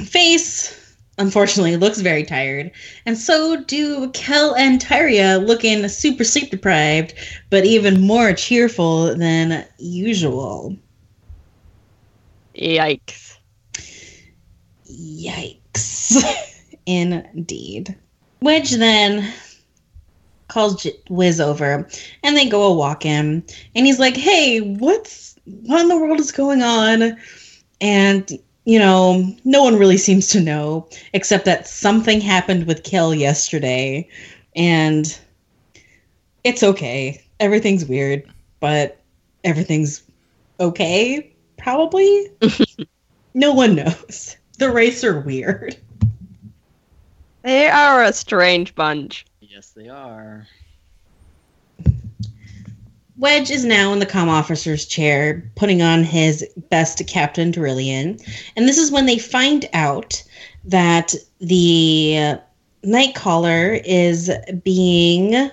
Face, 0.06 0.96
unfortunately, 1.18 1.76
looks 1.78 2.00
very 2.00 2.24
tired, 2.24 2.72
and 3.06 3.18
so 3.18 3.62
do 3.64 4.10
Kell 4.12 4.56
and 4.56 4.80
Tyria, 4.80 5.46
looking 5.46 5.88
super 5.88 6.24
sleep 6.24 6.50
deprived, 6.50 7.14
but 7.50 7.66
even 7.66 8.02
more 8.02 8.34
cheerful 8.34 9.16
than 9.16 9.66
usual. 9.80 10.78
Yikes. 12.62 13.38
Yikes. 14.90 16.24
Indeed. 16.86 17.98
Which 18.40 18.72
then 18.72 19.34
calls 20.48 20.84
J- 20.84 21.00
Wes 21.10 21.40
over 21.40 21.88
and 22.24 22.38
they 22.38 22.48
go 22.48 22.64
a 22.64 22.74
walk 22.74 23.06
in. 23.06 23.44
And 23.76 23.86
he's 23.86 24.00
like, 24.00 24.16
hey, 24.16 24.60
what's 24.60 25.36
what 25.46 25.82
in 25.82 25.88
the 25.88 25.98
world 25.98 26.20
is 26.20 26.32
going 26.32 26.62
on? 26.62 27.18
And, 27.80 28.32
you 28.66 28.78
know, 28.78 29.36
no 29.44 29.64
one 29.64 29.78
really 29.78 29.98
seems 29.98 30.28
to 30.30 30.40
know, 30.40 30.88
except 31.14 31.46
that 31.46 31.68
something 31.68 32.22
happened 32.22 32.68
with 32.68 32.84
Kell 32.84 33.16
yesterday. 33.16 34.08
And 34.56 35.18
it's 36.44 36.62
okay. 36.62 37.24
Everything's 37.40 37.86
weird, 37.86 38.24
but 38.60 39.02
everything's 39.44 40.04
okay, 40.60 41.34
probably. 41.62 42.32
no 43.34 43.54
one 43.54 43.76
knows. 43.76 44.38
The 44.58 44.72
race 44.72 45.04
are 45.04 45.20
weird. 45.20 45.78
They 47.44 47.68
are 47.68 48.04
a 48.04 48.14
strange 48.14 48.76
bunch. 48.76 49.26
Yes, 49.40 49.72
they 49.72 49.90
are. 49.90 50.48
Wedge 53.18 53.52
is 53.52 53.66
now 53.66 53.94
in 53.94 54.00
the 54.00 54.06
comm 54.06 54.28
officer's 54.28 54.86
chair, 54.86 55.52
putting 55.56 55.82
on 55.82 56.04
his 56.04 56.48
best 56.70 57.06
Captain 57.08 57.52
Darillian. 57.52 58.20
And 58.56 58.68
this 58.68 58.80
is 58.80 58.92
when 58.92 59.06
they 59.06 59.20
find 59.20 59.70
out 59.74 60.24
that 60.64 61.14
the 61.40 62.18
uh, 62.18 62.38
Nightcaller 62.84 63.82
is 63.86 64.32
being. 64.64 65.52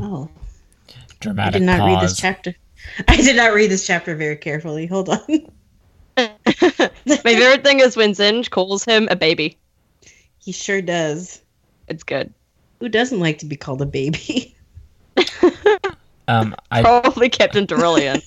Oh, 0.00 0.30
I 1.26 1.50
did 1.50 1.62
not 1.62 1.80
pause. 1.80 1.88
read 1.88 2.02
this 2.02 2.16
chapter. 2.16 2.54
I 3.08 3.16
did 3.16 3.36
not 3.36 3.52
read 3.54 3.70
this 3.70 3.86
chapter 3.86 4.14
very 4.16 4.36
carefully. 4.36 4.86
Hold 4.86 5.08
on. 5.08 5.20
My 6.16 7.16
favorite 7.22 7.64
thing 7.64 7.80
is 7.80 7.96
when 7.96 8.12
Zsinj 8.12 8.50
calls 8.50 8.84
him 8.84 9.08
a 9.10 9.16
baby. 9.16 9.56
He 10.38 10.52
sure 10.52 10.82
does. 10.82 11.40
It's 11.88 12.02
good. 12.02 12.32
Who 12.80 12.88
doesn't 12.88 13.20
like 13.20 13.38
to 13.38 13.46
be 13.46 13.56
called 13.56 13.82
a 13.82 13.86
baby? 13.86 14.54
Um, 16.28 16.54
I 16.70 16.82
Probably 16.82 17.28
Captain 17.28 17.66
Darillian. 17.66 18.22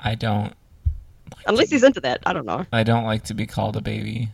I 0.00 0.16
don't 0.16 0.52
Unless 1.46 1.70
he's 1.70 1.82
into 1.82 2.00
that. 2.00 2.20
I 2.26 2.32
don't 2.32 2.46
know. 2.46 2.66
I 2.72 2.82
don't 2.82 3.04
like 3.04 3.24
to 3.24 3.34
be 3.34 3.46
called 3.46 3.76
a 3.76 3.80
baby. 3.80 4.28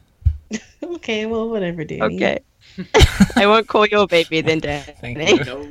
okay, 0.82 1.26
well, 1.26 1.48
whatever, 1.48 1.84
Danny. 1.84 2.16
Okay. 2.16 2.40
I 3.36 3.46
won't 3.46 3.68
call 3.68 3.86
you 3.86 4.00
a 4.00 4.06
baby 4.06 4.40
then, 4.40 4.58
Dan. 4.58 4.82
Thank 5.00 5.18
you. 5.18 5.44
No, 5.44 5.68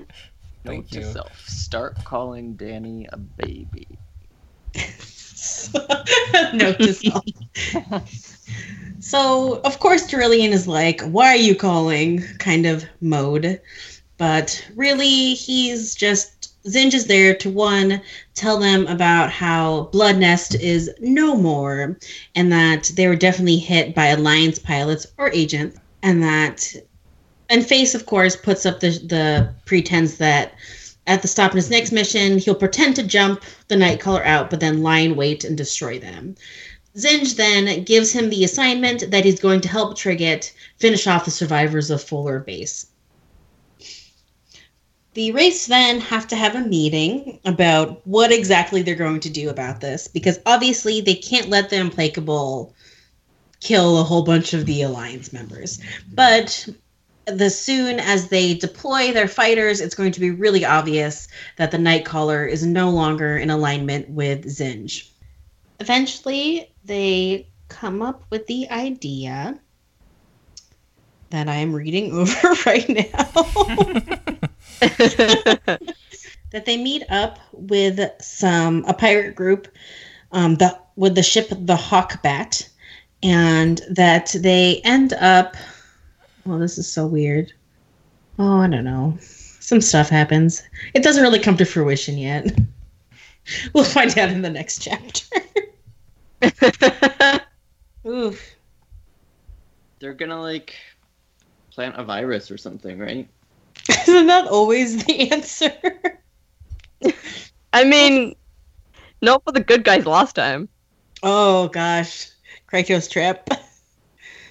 Thank 0.66 0.91
note 0.91 1.01
to 1.01 1.13
self. 1.13 1.47
Start 1.47 2.03
calling 2.03 2.55
Danny 2.55 3.07
a 3.11 3.18
baby. 3.18 3.88
Note 6.53 6.80
to 6.80 6.93
self. 6.93 7.24
so, 8.99 9.61
of 9.61 9.80
course, 9.80 10.07
Darillian 10.07 10.49
is 10.49 10.68
like, 10.68 11.01
why 11.01 11.28
are 11.28 11.38
you 11.38 11.55
calling? 11.55 12.24
kind 12.39 12.66
of 12.66 12.86
mode. 13.01 13.61
But 14.18 14.66
really, 14.76 15.34
he's 15.34 15.93
just 15.95 16.55
Zsinj 16.66 16.95
is 16.95 17.05
there 17.05 17.36
to 17.36 17.49
one 17.49 18.01
tell 18.34 18.57
them 18.57 18.88
about 18.88 19.30
how 19.30 19.84
Blood 19.91 20.18
Nest 20.18 20.55
is 20.55 20.89
no 20.99 21.36
more, 21.36 21.97
and 22.34 22.51
that 22.51 22.91
they 22.95 23.07
were 23.07 23.16
definitely 23.16 23.57
hit 23.57 23.93
by 23.93 24.07
Alliance 24.07 24.57
pilots 24.57 25.05
or 25.20 25.30
agents, 25.30 25.78
and 26.01 26.24
that, 26.24 26.74
and 27.50 27.66
Face 27.66 27.96
of 27.96 28.06
course 28.06 28.36
puts 28.36 28.66
up 28.66 28.80
the 28.80 28.89
the 28.89 29.54
pretense 29.66 30.18
that 30.18 30.54
at 31.08 31.22
the 31.22 31.28
stop 31.28 31.52
in 31.52 31.58
his 31.58 31.70
next 31.70 31.91
mission 31.91 32.38
he'll 32.38 32.56
pretend 32.56 32.96
to 32.96 33.04
jump 33.04 33.43
the 33.68 33.76
Nightcaller 33.76 34.26
out, 34.26 34.50
but 34.50 34.60
then 34.60 34.82
lie 34.82 35.00
in 35.00 35.16
wait 35.16 35.43
and 35.43 35.58
destroy 35.58 36.00
them. 36.00 36.36
Zsinj 36.96 37.36
then 37.36 37.84
gives 37.84 38.12
him 38.12 38.30
the 38.30 38.46
assignment 38.46 39.12
that 39.12 39.26
he's 39.26 39.39
going 39.39 39.62
to 39.62 39.68
help 39.68 39.98
Trigit 39.98 40.54
finish 40.78 41.08
off 41.08 41.26
the 41.26 41.32
survivors 41.32 41.91
of 41.91 42.02
Folor 42.02 42.43
Base. 42.43 42.88
The 45.14 45.32
race 45.32 45.66
then 45.68 46.00
have 46.02 46.28
to 46.28 46.36
have 46.36 46.56
a 46.56 46.68
meeting 46.68 47.39
about 47.46 48.06
what 48.06 48.32
exactly 48.32 48.82
they're 48.82 48.96
going 48.96 49.22
to 49.22 49.30
do 49.30 49.50
about 49.50 49.80
this 49.80 50.08
because 50.08 50.39
obviously 50.46 51.02
they 51.02 51.16
can't 51.16 51.50
let 51.50 51.70
the 51.70 51.78
implacable 51.78 52.74
kill 53.62 53.98
a 53.98 54.04
whole 54.04 54.24
bunch 54.24 54.54
of 54.54 54.66
the 54.66 54.82
alliance 54.82 55.32
members. 55.32 55.80
But 56.14 56.68
the 57.28 57.50
soon 57.50 58.00
as 58.00 58.30
they 58.30 58.54
deploy 58.54 59.12
their 59.12 59.28
fighters, 59.28 59.82
it's 59.82 59.96
going 59.96 60.12
to 60.12 60.20
be 60.20 60.32
really 60.32 60.66
obvious 60.66 61.28
that 61.58 61.72
the 61.72 61.78
Nightcaller 61.78 62.50
is 62.50 62.66
no 62.66 62.90
longer 62.90 63.38
in 63.38 63.50
alignment 63.50 64.10
with 64.10 64.46
Zsinj. 64.46 65.10
Eventually, 65.80 66.74
they 66.86 67.48
come 67.68 68.02
up 68.02 68.24
with 68.30 68.48
the 68.48 68.70
idea 68.70 69.60
that 71.32 71.50
I 71.50 71.56
am 71.56 71.74
reading 71.74 72.12
over 72.18 72.50
right 72.66 72.88
now. 72.88 73.32
that 76.52 76.66
they 76.66 76.78
meet 76.78 77.04
up 77.10 77.40
with 77.52 78.00
some 78.22 78.86
a 78.86 78.94
pirate 78.94 79.36
group 79.36 79.68
um, 80.32 80.56
the 80.56 80.78
with 80.96 81.16
the 81.16 81.24
ship 81.24 81.50
the 81.50 81.76
Hawkbat, 81.76 82.70
and 83.24 83.82
that 83.90 84.36
they 84.38 84.82
end 84.84 85.14
up. 85.14 85.56
Well, 86.46 86.60
this 86.60 86.78
is 86.78 86.91
so 86.91 87.08
weird. 87.08 87.52
Oh, 88.38 88.60
I 88.60 88.68
don't 88.68 88.84
know. 88.84 89.18
Some 89.20 89.82
stuff 89.82 90.10
happens. 90.10 90.62
It 90.93 91.02
doesn't 91.02 91.24
really 91.24 91.39
come 91.39 91.58
to 91.58 91.66
fruition 91.66 92.18
yet. 92.18 92.58
We'll 93.74 93.84
find 93.84 94.18
out 94.18 94.30
in 94.30 94.41
the 94.41 94.50
next 94.50 94.82
chapter. 94.82 95.38
Oof. 98.08 98.56
They're 100.00 100.16
gonna 100.16 100.41
like 100.41 100.74
plant 101.70 101.93
a 101.96 102.04
virus 102.04 102.50
or 102.50 102.58
something, 102.58 102.98
right? 102.98 103.30
Isn't 104.08 104.26
that 104.26 104.48
always 104.48 105.06
the 105.06 105.32
answer? 105.32 105.72
I 107.72 107.84
mean, 107.84 108.36
not 109.22 109.43
for 109.43 109.52
the 109.52 109.60
good 109.60 109.84
guys 109.84 110.08
last 110.08 110.34
time. 110.34 110.70
Oh 111.22 111.68
gosh, 111.68 112.30
Krytos 112.68 113.08
Trap. 113.08 113.48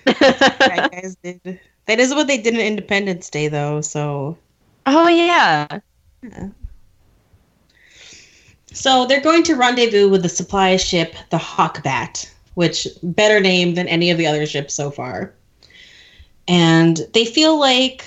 That 0.04 0.90
guys 0.92 1.16
did. 1.20 1.58
That 1.86 2.00
is 2.00 2.14
what 2.14 2.26
they 2.26 2.38
did 2.38 2.54
on 2.54 2.60
Independence 2.60 3.28
Day, 3.28 3.48
though. 3.48 3.80
So, 3.80 4.38
oh 4.86 5.08
yeah. 5.08 5.80
so 8.72 9.06
they're 9.06 9.20
going 9.20 9.42
to 9.44 9.54
rendezvous 9.54 10.08
with 10.08 10.22
the 10.22 10.28
supply 10.28 10.76
ship, 10.76 11.14
the 11.30 11.38
Hawkbat, 11.38 12.30
which 12.54 12.88
better 13.02 13.40
name 13.40 13.74
than 13.74 13.88
any 13.88 14.10
of 14.10 14.18
the 14.18 14.26
other 14.26 14.46
ships 14.46 14.74
so 14.74 14.90
far. 14.90 15.32
And 16.48 17.00
they 17.12 17.24
feel 17.24 17.58
like 17.58 18.04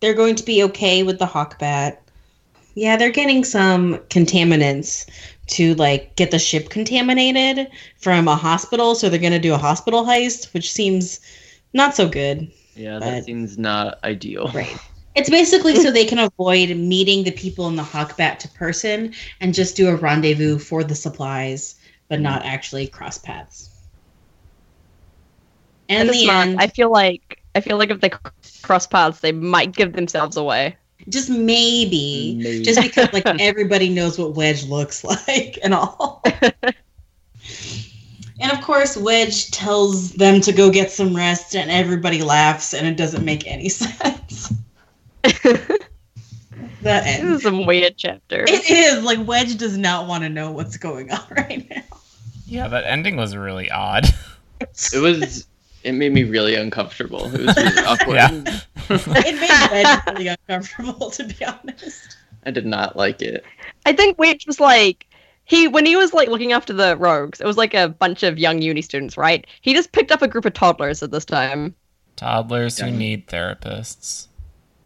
they're 0.00 0.14
going 0.14 0.34
to 0.36 0.44
be 0.44 0.62
okay 0.64 1.02
with 1.02 1.18
the 1.18 1.26
Hawkbat. 1.26 1.98
Yeah, 2.74 2.96
they're 2.96 3.10
getting 3.10 3.44
some 3.44 3.98
contaminants 4.08 5.08
to 5.48 5.74
like 5.74 6.16
get 6.16 6.30
the 6.30 6.38
ship 6.38 6.70
contaminated 6.70 7.68
from 7.98 8.26
a 8.26 8.36
hospital, 8.36 8.94
so 8.94 9.08
they're 9.08 9.18
going 9.18 9.32
to 9.32 9.38
do 9.38 9.54
a 9.54 9.58
hospital 9.58 10.04
heist, 10.04 10.52
which 10.54 10.72
seems 10.72 11.20
not 11.72 11.94
so 11.94 12.08
good. 12.08 12.50
Yeah, 12.74 12.98
But- 12.98 13.06
that 13.06 13.24
seems 13.24 13.58
not 13.58 13.98
ideal. 14.04 14.50
Right. 14.54 14.76
It's 15.14 15.28
basically 15.28 15.76
so 15.76 15.90
they 15.90 16.06
can 16.06 16.18
avoid 16.18 16.74
meeting 16.74 17.24
the 17.24 17.32
people 17.32 17.68
in 17.68 17.76
the 17.76 17.82
Hawkbat 17.82 18.38
to 18.38 18.48
person 18.48 19.12
and 19.42 19.52
just 19.52 19.76
do 19.76 19.88
a 19.88 19.94
rendezvous 19.94 20.58
for 20.58 20.82
the 20.84 20.94
supplies, 20.94 21.74
but 22.08 22.18
not 22.18 22.40
mm-hmm. 22.40 22.48
actually 22.48 22.86
cross 22.86 23.18
paths. 23.18 23.68
And 25.90 26.08
the 26.08 26.14
smart. 26.14 26.46
end, 26.48 26.60
I 26.62 26.68
feel 26.68 26.90
like 26.90 27.42
I 27.54 27.60
feel 27.60 27.76
like 27.76 27.90
if 27.90 28.00
they 28.00 28.10
cross 28.62 28.86
paths, 28.86 29.20
they 29.20 29.32
might 29.32 29.72
give 29.76 29.92
themselves 29.92 30.38
away. 30.38 30.76
just 31.10 31.28
maybe, 31.28 32.38
Maybe. 32.42 32.62
just 32.62 32.80
because 32.80 33.12
like 33.12 33.26
everybody 33.38 33.90
knows 33.90 34.18
what 34.18 34.34
Wedge 34.34 34.64
looks 34.64 35.04
like 35.28 35.58
and 35.62 35.74
all. 35.74 36.22
And 38.42 38.52
of 38.52 38.60
course, 38.60 38.96
Wedge 38.96 39.50
tells 39.50 40.12
them 40.12 40.40
to 40.42 40.52
go 40.52 40.70
get 40.70 40.90
some 40.90 41.14
rest, 41.16 41.54
and 41.56 41.70
everybody 41.70 42.22
laughs, 42.22 42.74
and 42.74 42.86
it 42.86 42.96
doesn't 42.96 43.24
make 43.24 43.46
any 43.46 43.68
sense. 43.70 44.52
That 46.82 47.04
This 47.04 47.18
end. 47.20 47.28
is 47.34 47.42
some 47.44 47.64
weird 47.64 47.96
chapter. 47.96 48.42
It 48.42 48.68
is 48.68 49.04
like 49.04 49.24
Wedge 49.24 49.56
does 49.56 49.78
not 49.78 50.08
want 50.08 50.24
to 50.24 50.28
know 50.28 50.50
what's 50.50 50.76
going 50.76 51.12
on 51.12 51.20
right 51.36 51.64
now. 51.70 51.82
Yeah, 52.44 52.66
that 52.68 52.84
ending 52.84 53.16
was 53.16 53.36
really 53.36 53.70
odd. 53.70 54.06
It 54.60 54.98
was. 55.00 55.46
It 55.84 55.92
made 55.92 56.12
me 56.12 56.24
really 56.24 56.54
uncomfortable. 56.56 57.26
It 57.34 57.46
was 57.46 57.56
really 57.56 57.78
awkward. 57.86 58.14
Yeah. 58.16 58.60
It 58.90 59.40
made 59.40 59.70
Wedge 59.70 60.00
really 60.08 60.26
uncomfortable, 60.28 61.10
to 61.10 61.24
be 61.24 61.44
honest. 61.44 62.16
I 62.46 62.50
did 62.50 62.66
not 62.66 62.96
like 62.96 63.22
it. 63.22 63.44
I 63.86 63.92
think 63.92 64.18
Wedge 64.18 64.46
was 64.48 64.58
like 64.58 65.06
he 65.52 65.68
when 65.68 65.84
he 65.84 65.96
was 65.96 66.14
like 66.14 66.28
looking 66.28 66.52
after 66.52 66.72
the 66.72 66.96
rogues, 66.96 67.40
it 67.40 67.46
was 67.46 67.58
like 67.58 67.74
a 67.74 67.88
bunch 67.90 68.22
of 68.22 68.38
young 68.38 68.62
uni 68.62 68.80
students, 68.80 69.16
right? 69.18 69.46
He 69.60 69.74
just 69.74 69.92
picked 69.92 70.10
up 70.10 70.22
a 70.22 70.28
group 70.28 70.46
of 70.46 70.54
toddlers 70.54 71.02
at 71.02 71.10
this 71.10 71.24
time. 71.26 71.74
Toddlers 72.16 72.78
who 72.78 72.90
need 72.90 73.26
therapists. 73.26 74.28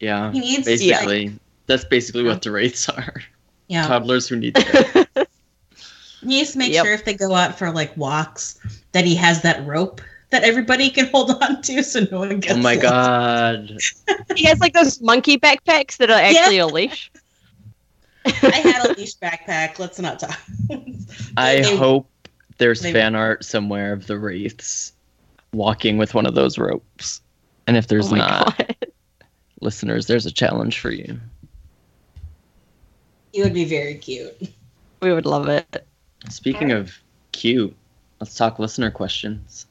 Yeah, 0.01 0.33
He 0.33 0.41
needs 0.41 0.65
basically. 0.65 1.33
That's 1.67 1.85
basically 1.85 2.25
what 2.25 2.43
the 2.43 2.51
Wraiths 2.51 2.89
are. 2.89 3.15
Yeah, 3.69 3.87
Toddlers 3.87 4.29
who 4.29 4.37
need 4.37 4.55
therapy. 4.59 5.09
he 6.21 6.27
needs 6.27 6.53
to 6.53 6.59
make 6.59 6.73
Yep. 6.73 6.85
sure 6.85 6.95
if 6.95 7.05
they 7.05 7.15
go 7.15 7.35
out 7.35 7.57
for 7.59 7.71
like 7.71 7.97
walks 7.97 8.59
that 8.93 9.05
he 9.05 9.15
has 9.17 9.43
that 9.43 9.65
rope 9.67 10.01
that 10.31 10.43
everybody 10.43 10.91
can 10.91 11.07
hold 11.13 11.31
on 11.43 11.63
to, 11.63 11.83
so 11.85 12.07
no 12.11 12.19
one 12.21 12.33
oh 12.33 12.37
gets. 12.39 12.55
oh 12.55 12.59
my 12.59 12.75
lost. 12.75 12.83
god. 12.83 13.79
he 14.37 14.45
has 14.45 14.59
like 14.61 14.73
those 14.75 15.01
monkey 15.01 15.39
backpacks 15.39 15.97
that 15.99 16.11
are 16.11 16.21
actually 16.21 16.59
a 16.59 16.67
leash. 16.67 17.11
I 18.43 18.57
had 18.63 18.87
a 18.91 18.93
leash 18.99 19.17
backpack. 19.17 19.79
Let's 19.79 19.99
not 19.99 20.19
talk. 20.21 20.39
I 21.37 21.61
They- 21.63 21.77
hope 21.77 22.09
there's 22.59 22.81
they- 22.81 22.93
fan 22.93 23.15
art 23.15 23.45
somewhere 23.45 23.93
of 23.93 24.07
the 24.07 24.19
wraiths 24.19 24.93
walking 25.53 25.97
with 25.99 26.15
one 26.15 26.27
of 26.27 26.35
those 26.35 26.59
ropes. 26.59 27.21
And 27.67 27.77
if 27.77 27.89
there's 27.89 28.13
oh 28.13 28.17
not, 28.17 28.59
god. 28.59 28.77
listeners, 29.61 30.07
there's 30.07 30.27
a 30.27 30.31
challenge 30.33 30.79
for 30.81 30.91
you. 30.91 31.19
He 33.33 33.43
would 33.43 33.55
be 33.55 33.65
very 33.65 33.95
cute. 33.97 34.35
We 35.03 35.13
would 35.13 35.27
love 35.27 35.49
it. 35.49 35.87
Speaking 36.31 36.73
of 36.73 36.97
cute, 37.33 37.75
let's 38.21 38.35
talk 38.37 38.59
listener 38.59 38.91
questions. 38.91 39.67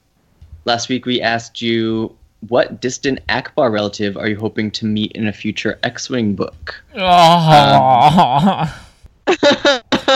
Last 0.66 0.89
week 0.89 1.06
we 1.06 1.22
asked 1.22 1.62
you 1.62 2.16
what 2.49 2.81
distant 2.81 3.25
Ackbar 3.27 3.71
relative 3.71 4.17
are 4.17 4.27
you 4.27 4.37
hoping 4.37 4.71
to 4.71 4.85
meet 4.85 5.11
in 5.13 5.27
a 5.27 5.33
future 5.33 5.79
X-wing 5.83 6.35
book? 6.35 6.75
Oh, 6.95 6.99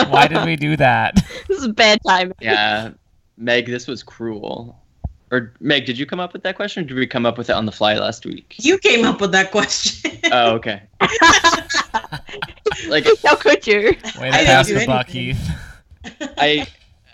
why 0.08 0.26
did 0.28 0.44
we 0.44 0.56
do 0.56 0.76
that? 0.76 1.20
This 1.48 1.62
is 1.62 1.68
bad 1.68 1.98
time. 2.06 2.32
Yeah, 2.40 2.90
Meg, 3.36 3.66
this 3.66 3.86
was 3.86 4.02
cruel. 4.02 4.78
Or 5.32 5.52
Meg, 5.60 5.84
did 5.84 5.98
you 5.98 6.06
come 6.06 6.20
up 6.20 6.32
with 6.32 6.42
that 6.44 6.56
question? 6.56 6.84
Or 6.84 6.86
did 6.86 6.96
we 6.96 7.06
come 7.06 7.26
up 7.26 7.36
with 7.38 7.50
it 7.50 7.54
on 7.54 7.66
the 7.66 7.72
fly 7.72 7.94
last 7.98 8.24
week? 8.24 8.54
You 8.58 8.78
came 8.78 9.04
up 9.04 9.20
with 9.20 9.32
that 9.32 9.50
question. 9.50 10.10
Oh, 10.32 10.52
okay. 10.52 10.82
like 12.88 13.04
How 13.24 13.34
could 13.34 13.66
you? 13.66 13.80
Way 14.20 14.28
I 14.28 14.30
to 14.30 14.30
didn't 14.30 14.46
pass 14.46 14.66
do 14.68 14.78
the 14.78 14.86
buck. 14.86 15.08
Heath. 15.08 15.50
I 16.38 16.68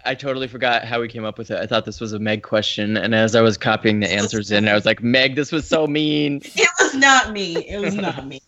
I 0.07 0.15
totally 0.15 0.49
forgot 0.49 0.85
how 0.85 1.01
we 1.01 1.09
came 1.09 1.25
up 1.25 1.37
with 1.39 1.51
it. 1.51 1.59
I 1.61 1.67
thought 1.67 1.85
this 1.85 2.01
was 2.01 2.13
a 2.13 2.19
Meg 2.19 2.43
question, 2.43 2.97
and 2.97 3.15
as 3.15 3.35
I 3.35 3.41
was 3.41 3.59
copying 3.59 4.01
the 4.01 4.11
answers 4.11 4.51
in, 4.51 4.69
I 4.69 4.75
was 4.75 4.87
like, 4.87 5.03
Meg, 5.03 5.35
this 5.35 5.53
was 5.53 5.67
so 5.67 5.87
mean. 5.87 6.41
it 6.45 6.71
was 6.81 6.95
not 6.95 7.33
me. 7.33 7.57
It 7.69 7.79
was 7.79 7.95
not 7.95 8.27
me. 8.27 8.41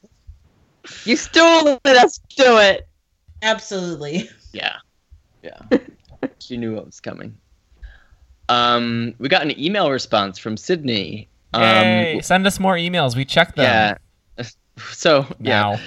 You 1.05 1.17
still 1.17 1.79
let 1.85 1.97
us 1.97 2.19
do 2.37 2.59
it. 2.59 2.89
Absolutely. 3.43 4.31
Yeah. 4.53 4.77
Yeah. 5.43 5.61
she 6.39 6.57
knew 6.57 6.75
what 6.75 6.87
was 6.87 7.01
coming. 7.01 7.37
Um, 8.49 9.15
we 9.19 9.29
got 9.29 9.43
an 9.43 9.59
email 9.61 9.91
response 9.91 10.39
from 10.39 10.57
Sydney. 10.57 11.29
Um, 11.53 11.63
Yay, 11.63 12.21
send 12.23 12.47
us 12.47 12.59
more 12.59 12.75
emails. 12.77 13.17
We 13.17 13.25
checked 13.25 13.57
them. 13.57 13.65
yeah. 13.65 14.45
So 14.93 15.27
yeah, 15.41 15.61
Now. 15.61 15.81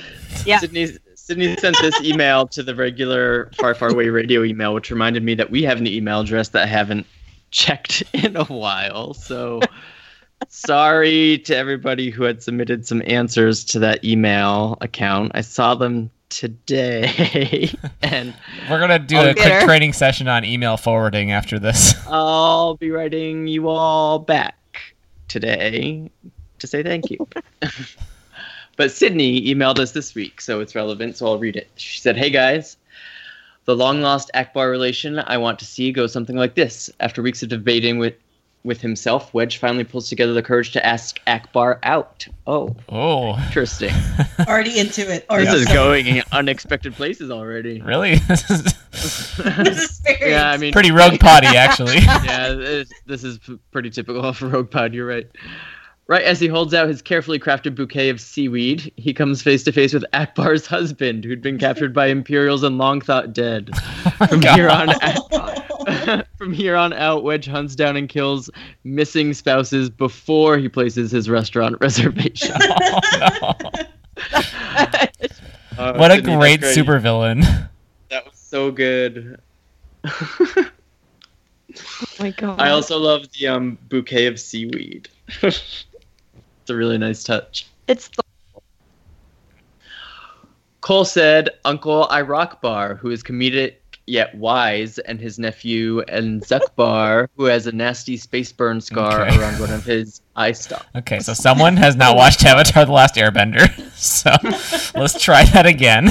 Yeah. 0.45 0.59
Sydney 0.59 0.97
Sydney 1.23 1.55
sent 1.57 1.77
this 1.81 2.01
email 2.01 2.47
to 2.47 2.63
the 2.63 2.73
regular 2.75 3.51
Far 3.57 3.75
Far 3.75 3.89
Away 3.89 4.09
radio 4.09 4.43
email, 4.43 4.73
which 4.73 4.89
reminded 4.89 5.23
me 5.23 5.35
that 5.35 5.51
we 5.51 5.61
have 5.63 5.77
an 5.77 5.85
email 5.87 6.21
address 6.21 6.49
that 6.49 6.63
I 6.63 6.65
haven't 6.65 7.05
checked 7.51 8.03
in 8.13 8.35
a 8.35 8.43
while. 8.45 9.13
So 9.13 9.61
sorry 10.49 11.37
to 11.39 11.55
everybody 11.55 12.09
who 12.09 12.23
had 12.23 12.41
submitted 12.41 12.85
some 12.87 13.03
answers 13.05 13.63
to 13.65 13.79
that 13.79 14.03
email 14.03 14.77
account. 14.81 15.31
I 15.35 15.41
saw 15.41 15.75
them 15.75 16.09
today. 16.29 17.71
and 18.01 18.33
We're 18.69 18.79
gonna 18.79 18.97
do 18.99 19.17
Oh, 19.17 19.29
a 19.29 19.33
quick 19.33 19.45
bitter. 19.45 19.65
training 19.65 19.93
session 19.93 20.27
on 20.27 20.43
email 20.43 20.75
forwarding 20.75 21.31
after 21.31 21.59
this. 21.59 21.93
I'll 22.07 22.77
be 22.77 22.89
writing 22.89 23.45
you 23.47 23.69
all 23.69 24.17
back 24.17 24.57
today 25.27 26.09
to 26.59 26.67
say 26.67 26.81
thank 26.81 27.11
you. 27.11 27.27
But 28.81 28.91
Sydney 28.91 29.39
emailed 29.43 29.77
us 29.77 29.91
this 29.91 30.15
week, 30.15 30.41
so 30.41 30.59
it's 30.59 30.73
relevant, 30.73 31.15
so 31.15 31.27
I'll 31.27 31.37
read 31.37 31.55
it. 31.55 31.69
She 31.75 31.99
said, 31.99 32.17
Hey 32.17 32.31
guys, 32.31 32.77
the 33.65 33.75
long 33.75 34.01
lost 34.01 34.31
Ackbar 34.33 34.71
relation 34.71 35.19
I 35.19 35.37
want 35.37 35.59
to 35.59 35.65
see 35.65 35.91
goes 35.91 36.11
something 36.11 36.35
like 36.35 36.55
this. 36.55 36.89
After 36.99 37.21
weeks 37.21 37.43
of 37.43 37.49
debating 37.49 37.99
with 37.99 38.15
with 38.63 38.81
himself, 38.81 39.35
Wedge 39.35 39.57
finally 39.57 39.83
pulls 39.83 40.09
together 40.09 40.33
the 40.33 40.41
courage 40.41 40.71
to 40.71 40.83
ask 40.83 41.19
Ackbar 41.27 41.77
out. 41.83 42.27
Oh, 42.47 42.75
Oh, 42.89 43.37
interesting. 43.45 43.93
Already 44.47 44.79
into 44.79 45.01
it. 45.13 45.27
Already 45.29 45.45
this 45.45 45.55
is 45.57 45.61
into 45.61 45.73
going 45.73 46.07
in 46.07 46.23
unexpected 46.31 46.95
places 46.95 47.29
already. 47.29 47.81
really? 47.81 48.15
This 48.27 48.49
is 48.49 48.63
This 49.37 49.77
is 49.83 50.01
Yeah, 50.21 50.49
I 50.49 50.57
mean, 50.57 50.73
pretty 50.73 50.91
rogue 50.91 51.19
potty, 51.19 51.47
actually. 51.55 51.97
yeah, 51.99 52.53
this, 52.53 52.89
this 53.05 53.23
is 53.23 53.39
pretty 53.71 53.91
typical 53.91 54.25
of 54.25 54.41
Rogue 54.41 54.71
Pod. 54.71 54.95
You're 54.95 55.07
right. 55.07 55.29
Right 56.11 56.23
as 56.23 56.41
he 56.41 56.47
holds 56.47 56.73
out 56.73 56.89
his 56.89 57.01
carefully 57.01 57.39
crafted 57.39 57.73
bouquet 57.73 58.09
of 58.09 58.19
seaweed, 58.19 58.91
he 58.97 59.13
comes 59.13 59.41
face 59.41 59.63
to 59.63 59.71
face 59.71 59.93
with 59.93 60.03
Ackbar's 60.11 60.67
husband, 60.67 61.23
who'd 61.23 61.41
been 61.41 61.57
captured 61.57 61.93
by 61.93 62.07
Imperials 62.07 62.63
and 62.63 62.77
long 62.77 62.99
thought 62.99 63.31
dead. 63.31 63.73
From 64.27 64.41
here 64.41 64.67
on, 64.67 64.89
from 66.37 66.51
here 66.51 66.75
on 66.75 66.91
out, 66.91 67.23
Wedge 67.23 67.47
hunts 67.47 67.77
down 67.77 67.95
and 67.95 68.09
kills 68.09 68.49
missing 68.83 69.33
spouses 69.33 69.89
before 69.89 70.57
he 70.57 70.67
places 70.67 71.11
his 71.11 71.29
restaurant 71.29 71.77
reservation. 71.81 72.57
Oh, 72.59 73.53
no. 73.63 73.71
Uh, 75.77 75.93
What 75.93 76.11
a 76.11 76.15
Sydney, 76.15 76.35
great 76.35 76.59
supervillain. 76.59 77.69
That 78.09 78.25
was 78.25 78.35
so 78.35 78.69
good. 78.69 79.39
Oh 80.03 80.65
my 82.19 82.31
god. 82.31 82.59
I 82.59 82.71
also 82.71 82.97
love 82.97 83.31
the 83.39 83.47
um, 83.47 83.77
bouquet 83.87 84.25
of 84.25 84.41
seaweed. 84.41 85.07
It's 86.71 86.75
a 86.75 86.77
really 86.77 86.97
nice 86.97 87.21
touch. 87.23 87.67
it's 87.89 88.07
the 88.07 88.23
Cole 90.79 91.03
said, 91.05 91.49
Uncle 91.65 92.07
Irakbar, 92.09 92.97
who 92.97 93.11
is 93.11 93.21
comedic 93.21 93.75
yet 94.07 94.33
wise, 94.35 94.97
and 94.99 95.19
his 95.19 95.37
nephew 95.37 95.99
and 96.07 96.41
Zuckbar, 96.41 97.27
who 97.37 97.43
has 97.45 97.67
a 97.67 97.71
nasty 97.71 98.17
space 98.17 98.51
burn 98.51 98.79
scar 98.81 99.21
Okay. 99.21 99.37
around 99.37 99.59
one 99.59 99.69
of 99.71 99.83
his 99.83 100.21
eye 100.35 100.53
stalks. 100.53 100.85
Okay, 100.95 101.19
so 101.19 101.33
someone 101.33 101.75
has 101.77 101.95
not 101.95 102.15
watched 102.15 102.43
Avatar: 102.45 102.85
The 102.85 102.91
Last 102.91 103.15
Airbender. 103.15 103.67
So 104.01 104.31
let's 104.99 105.21
try 105.21 105.43
that 105.45 105.67
again. 105.67 106.09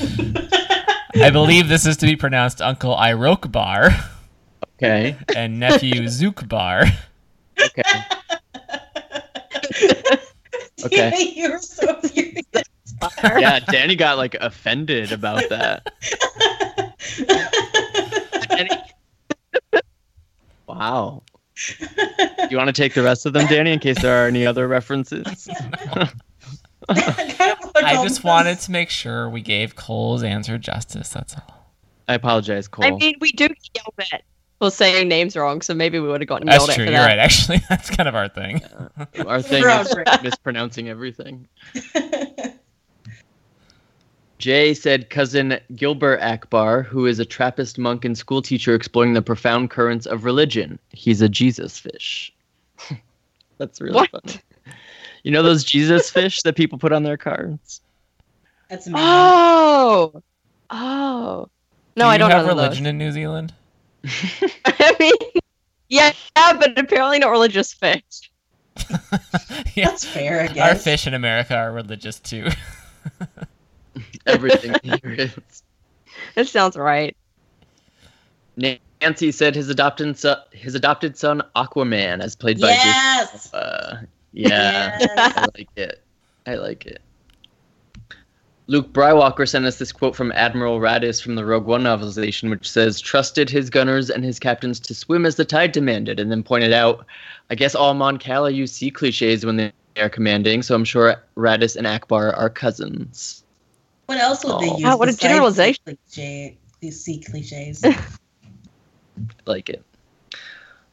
I 1.14 1.30
believe 1.30 1.68
this 1.68 1.86
is 1.86 1.96
to 1.98 2.06
be 2.06 2.16
pronounced 2.16 2.60
Uncle 2.60 2.96
Irokbar 2.96 3.94
Okay. 4.74 5.16
and 5.36 5.60
nephew 5.60 6.02
Zookbar. 6.08 6.90
Okay. 7.62 7.82
Okay. 10.84 11.32
You're 11.36 11.60
so 11.60 12.00
furious. 12.00 12.42
Yeah, 13.22 13.60
Danny 13.60 13.96
got 13.96 14.16
like 14.16 14.34
offended 14.34 15.12
about 15.12 15.48
that. 15.50 15.92
Wow. 20.68 21.22
You 22.50 22.56
want 22.56 22.68
to 22.68 22.72
take 22.72 22.94
the 22.94 23.02
rest 23.02 23.26
of 23.26 23.32
them, 23.32 23.48
Danny, 23.48 23.72
in 23.72 23.80
case 23.80 24.00
there 24.00 24.22
are 24.22 24.28
any 24.28 24.46
other 24.46 24.68
references? 24.68 25.48
I 26.88 28.00
just 28.02 28.22
wanted 28.22 28.60
to 28.60 28.70
make 28.70 28.90
sure 28.90 29.28
we 29.28 29.40
gave 29.40 29.74
Cole's 29.74 30.22
answer 30.22 30.56
justice. 30.58 31.08
That's 31.08 31.34
all. 31.34 31.74
I 32.06 32.14
apologize, 32.14 32.68
Cole. 32.68 32.84
I 32.84 32.92
mean, 32.92 33.16
we 33.20 33.32
do 33.32 33.48
get 33.48 33.70
yelled 33.74 34.12
at 34.12 34.22
for 34.58 34.70
saying 34.70 35.08
names 35.08 35.36
wrong, 35.36 35.60
so 35.62 35.74
maybe 35.74 35.98
we 36.00 36.08
would 36.08 36.20
have 36.20 36.28
gotten 36.28 36.46
That's 36.46 36.64
true. 36.64 36.72
at 36.72 36.76
for 36.76 36.82
You're 36.82 36.92
that. 36.92 37.06
right. 37.06 37.18
Actually, 37.18 37.58
that's 37.68 37.90
kind 37.90 38.08
of 38.08 38.14
our 38.14 38.28
thing. 38.28 38.60
Our 39.26 39.40
thing 39.42 39.64
is 39.64 39.94
mispronouncing 40.22 40.88
everything. 40.88 41.46
Jay 44.38 44.72
said 44.72 45.10
cousin 45.10 45.58
Gilbert 45.74 46.20
Ackbar, 46.20 46.84
who 46.84 47.06
is 47.06 47.18
a 47.18 47.24
Trappist 47.24 47.76
monk 47.76 48.04
and 48.04 48.16
schoolteacher 48.16 48.74
exploring 48.74 49.14
the 49.14 49.22
profound 49.22 49.70
currents 49.70 50.06
of 50.06 50.24
religion. 50.24 50.78
He's 50.90 51.20
a 51.20 51.28
Jesus 51.28 51.76
fish. 51.78 52.32
That's 53.58 53.80
really 53.80 53.96
What? 53.96 54.10
funny. 54.10 54.40
You 55.24 55.32
know 55.32 55.42
those 55.42 55.64
Jesus 55.64 56.08
fish 56.10 56.42
that 56.42 56.54
people 56.54 56.78
put 56.78 56.92
on 56.92 57.02
their 57.02 57.16
cards? 57.16 57.80
That's 58.70 58.86
amazing. 58.86 59.08
Oh, 59.08 60.22
oh. 60.70 61.48
No, 61.96 62.04
Do 62.04 62.08
I 62.08 62.16
don't 62.18 62.30
have 62.30 62.42
know 62.46 62.48
religion 62.54 62.84
those. 62.84 62.90
in 62.90 62.98
New 62.98 63.10
Zealand. 63.10 63.52
I 64.64 64.96
mean, 64.98 65.42
yeah, 65.88 66.12
but 66.34 66.78
apparently 66.78 67.18
not 67.18 67.30
religious 67.30 67.72
fish. 67.72 68.30
yeah. 69.74 69.88
That's 69.88 70.04
fair, 70.04 70.42
I 70.42 70.46
guess. 70.48 70.70
Our 70.70 70.74
fish 70.76 71.06
in 71.06 71.14
America 71.14 71.56
are 71.56 71.72
religious 71.72 72.18
too. 72.18 72.48
Everything 74.26 74.74
here 74.82 75.00
is. 75.04 75.62
That 76.34 76.48
sounds 76.48 76.76
right. 76.76 77.16
Nancy 78.56 79.32
said 79.32 79.54
his 79.54 79.68
adopted 79.68 80.18
son, 80.18 80.38
his 80.52 80.74
adopted 80.74 81.16
son 81.16 81.42
Aquaman, 81.56 82.20
as 82.20 82.36
played 82.36 82.60
by 82.60 82.70
yes. 82.70 83.32
Jason. 83.32 83.58
Uh, 83.58 84.02
yeah. 84.32 84.96
Yes. 85.00 85.10
I 85.16 85.46
like 85.56 85.68
it. 85.76 86.02
I 86.46 86.54
like 86.54 86.86
it. 86.86 87.02
Luke 88.70 88.92
Brywalker 88.92 89.48
sent 89.48 89.64
us 89.64 89.78
this 89.78 89.92
quote 89.92 90.14
from 90.14 90.30
Admiral 90.32 90.78
Raddus 90.78 91.22
from 91.22 91.34
the 91.36 91.44
Rogue 91.44 91.64
One 91.64 91.84
novelization, 91.84 92.50
which 92.50 92.70
says, 92.70 93.00
Trusted 93.00 93.48
his 93.48 93.70
gunners 93.70 94.10
and 94.10 94.22
his 94.22 94.38
captains 94.38 94.78
to 94.80 94.94
swim 94.94 95.24
as 95.24 95.36
the 95.36 95.44
tide 95.46 95.72
demanded, 95.72 96.20
and 96.20 96.30
then 96.30 96.42
pointed 96.42 96.74
out, 96.74 97.06
I 97.48 97.54
guess 97.54 97.74
all 97.74 97.94
Mon 97.94 98.18
Cala 98.18 98.50
use 98.50 98.70
sea 98.72 98.90
cliches 98.90 99.46
when 99.46 99.56
they 99.56 99.72
are 99.98 100.10
commanding, 100.10 100.60
so 100.62 100.74
I'm 100.74 100.84
sure 100.84 101.16
Raddus 101.34 101.76
and 101.76 101.86
Ackbar 101.86 102.36
are 102.36 102.50
cousins. 102.50 103.42
What 104.04 104.18
else 104.18 104.44
would 104.44 104.60
they 104.60 104.68
Oh. 104.70 104.76
use? 104.76 104.84
Wow, 104.84 104.96
what 104.98 105.08
a 105.08 105.16
generalization. 105.16 105.82
the 105.86 105.96
Cliche, 106.12 106.58
these 106.80 107.02
C 107.02 107.20
cliches. 107.20 107.84
Like 109.46 109.68
it. 109.68 109.82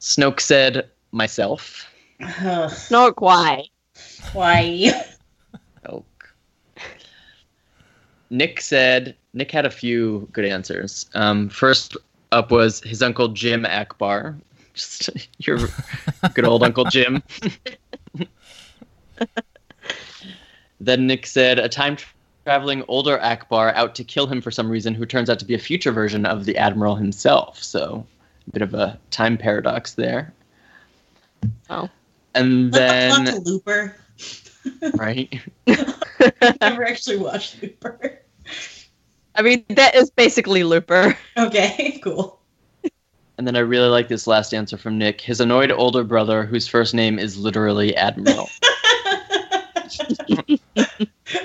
Snoke 0.00 0.40
said, 0.40 0.88
Myself. 1.12 1.86
Ugh, 2.20 2.72
Not 2.90 3.14
quite. 3.14 3.68
why? 4.32 4.90
Nick 8.30 8.60
said 8.60 9.14
Nick 9.34 9.50
had 9.50 9.66
a 9.66 9.70
few 9.70 10.28
good 10.32 10.44
answers. 10.44 11.08
Um, 11.14 11.48
first 11.48 11.96
up 12.32 12.50
was 12.50 12.80
his 12.80 13.02
uncle 13.02 13.28
Jim 13.28 13.64
Ackbar. 13.64 14.36
Just 14.74 15.10
your 15.38 15.58
good 16.34 16.44
old 16.44 16.62
Uncle 16.62 16.84
Jim. 16.84 17.22
then 20.80 21.06
Nick 21.06 21.26
said 21.26 21.58
a 21.58 21.68
time 21.68 21.96
traveling 22.44 22.84
older 22.86 23.18
Ackbar 23.18 23.74
out 23.74 23.94
to 23.94 24.04
kill 24.04 24.26
him 24.26 24.40
for 24.42 24.50
some 24.50 24.70
reason, 24.70 24.94
who 24.94 25.06
turns 25.06 25.30
out 25.30 25.38
to 25.38 25.44
be 25.44 25.54
a 25.54 25.58
future 25.58 25.92
version 25.92 26.26
of 26.26 26.44
the 26.44 26.56
Admiral 26.58 26.94
himself. 26.94 27.62
So 27.62 28.06
a 28.46 28.50
bit 28.50 28.62
of 28.62 28.74
a 28.74 28.98
time 29.10 29.38
paradox 29.38 29.94
there. 29.94 30.32
Oh. 31.70 31.88
And 32.34 32.72
Let's 32.72 33.16
not 33.18 33.24
then 33.24 33.34
to 33.34 33.50
Looper. 33.50 33.96
right. 34.94 35.40
Never 36.60 36.84
actually 36.84 37.18
watched 37.18 37.62
Looper. 37.62 38.20
I 39.34 39.42
mean, 39.42 39.64
that 39.70 39.94
is 39.94 40.10
basically 40.10 40.64
Looper. 40.64 41.16
Okay, 41.36 42.00
cool. 42.04 42.40
And 43.38 43.46
then 43.46 43.54
I 43.54 43.60
really 43.60 43.88
like 43.88 44.08
this 44.08 44.26
last 44.26 44.54
answer 44.54 44.78
from 44.78 44.96
Nick. 44.96 45.20
His 45.20 45.40
annoyed 45.40 45.70
older 45.70 46.04
brother, 46.04 46.44
whose 46.44 46.66
first 46.66 46.94
name 46.94 47.18
is 47.18 47.36
literally 47.36 47.94
Admiral. 47.96 48.48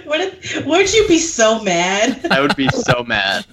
Wouldn't, 0.05 0.65
wouldn't 0.65 0.93
you 0.93 1.07
be 1.07 1.19
so 1.19 1.61
mad? 1.63 2.27
I 2.29 2.41
would 2.41 2.55
be 2.55 2.67
so 2.69 3.03
mad. 3.03 3.45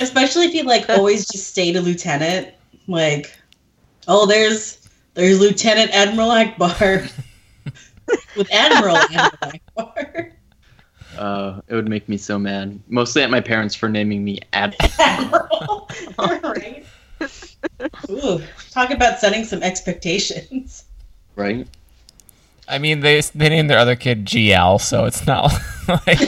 Especially 0.00 0.46
if 0.46 0.52
he 0.52 0.62
like 0.62 0.88
always 0.88 1.26
just 1.26 1.48
stayed 1.48 1.76
a 1.76 1.80
lieutenant. 1.80 2.54
Like, 2.86 3.36
oh, 4.08 4.26
there's 4.26 4.88
there's 5.14 5.40
Lieutenant 5.40 5.90
Admiral 5.92 6.28
Ackbar 6.28 7.10
with 8.36 8.52
Admiral 8.52 8.96
Admiral 9.12 9.30
Ackbar. 9.42 10.32
Uh, 11.16 11.60
it 11.68 11.74
would 11.74 11.88
make 11.88 12.08
me 12.08 12.16
so 12.16 12.38
mad. 12.38 12.78
Mostly 12.88 13.22
at 13.22 13.30
my 13.30 13.40
parents 13.40 13.74
for 13.74 13.88
naming 13.88 14.24
me 14.24 14.40
Ad. 14.52 14.74
Admiral, 14.98 15.88
right? 16.18 16.84
Ooh, 18.10 18.42
talk 18.70 18.90
about 18.90 19.18
setting 19.20 19.44
some 19.44 19.62
expectations. 19.62 20.84
Right? 21.36 21.66
I 22.68 22.78
mean, 22.78 23.00
they 23.00 23.20
they 23.20 23.48
named 23.48 23.68
their 23.70 23.78
other 23.78 23.96
kid 23.96 24.24
GL, 24.24 24.80
so 24.80 25.04
it's 25.04 25.26
not 25.26 25.52
like 25.88 26.18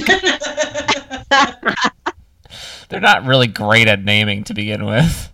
they're 2.88 3.00
not 3.00 3.24
really 3.24 3.46
great 3.46 3.88
at 3.88 4.04
naming 4.04 4.44
to 4.44 4.54
begin 4.54 4.84
with. 4.84 5.32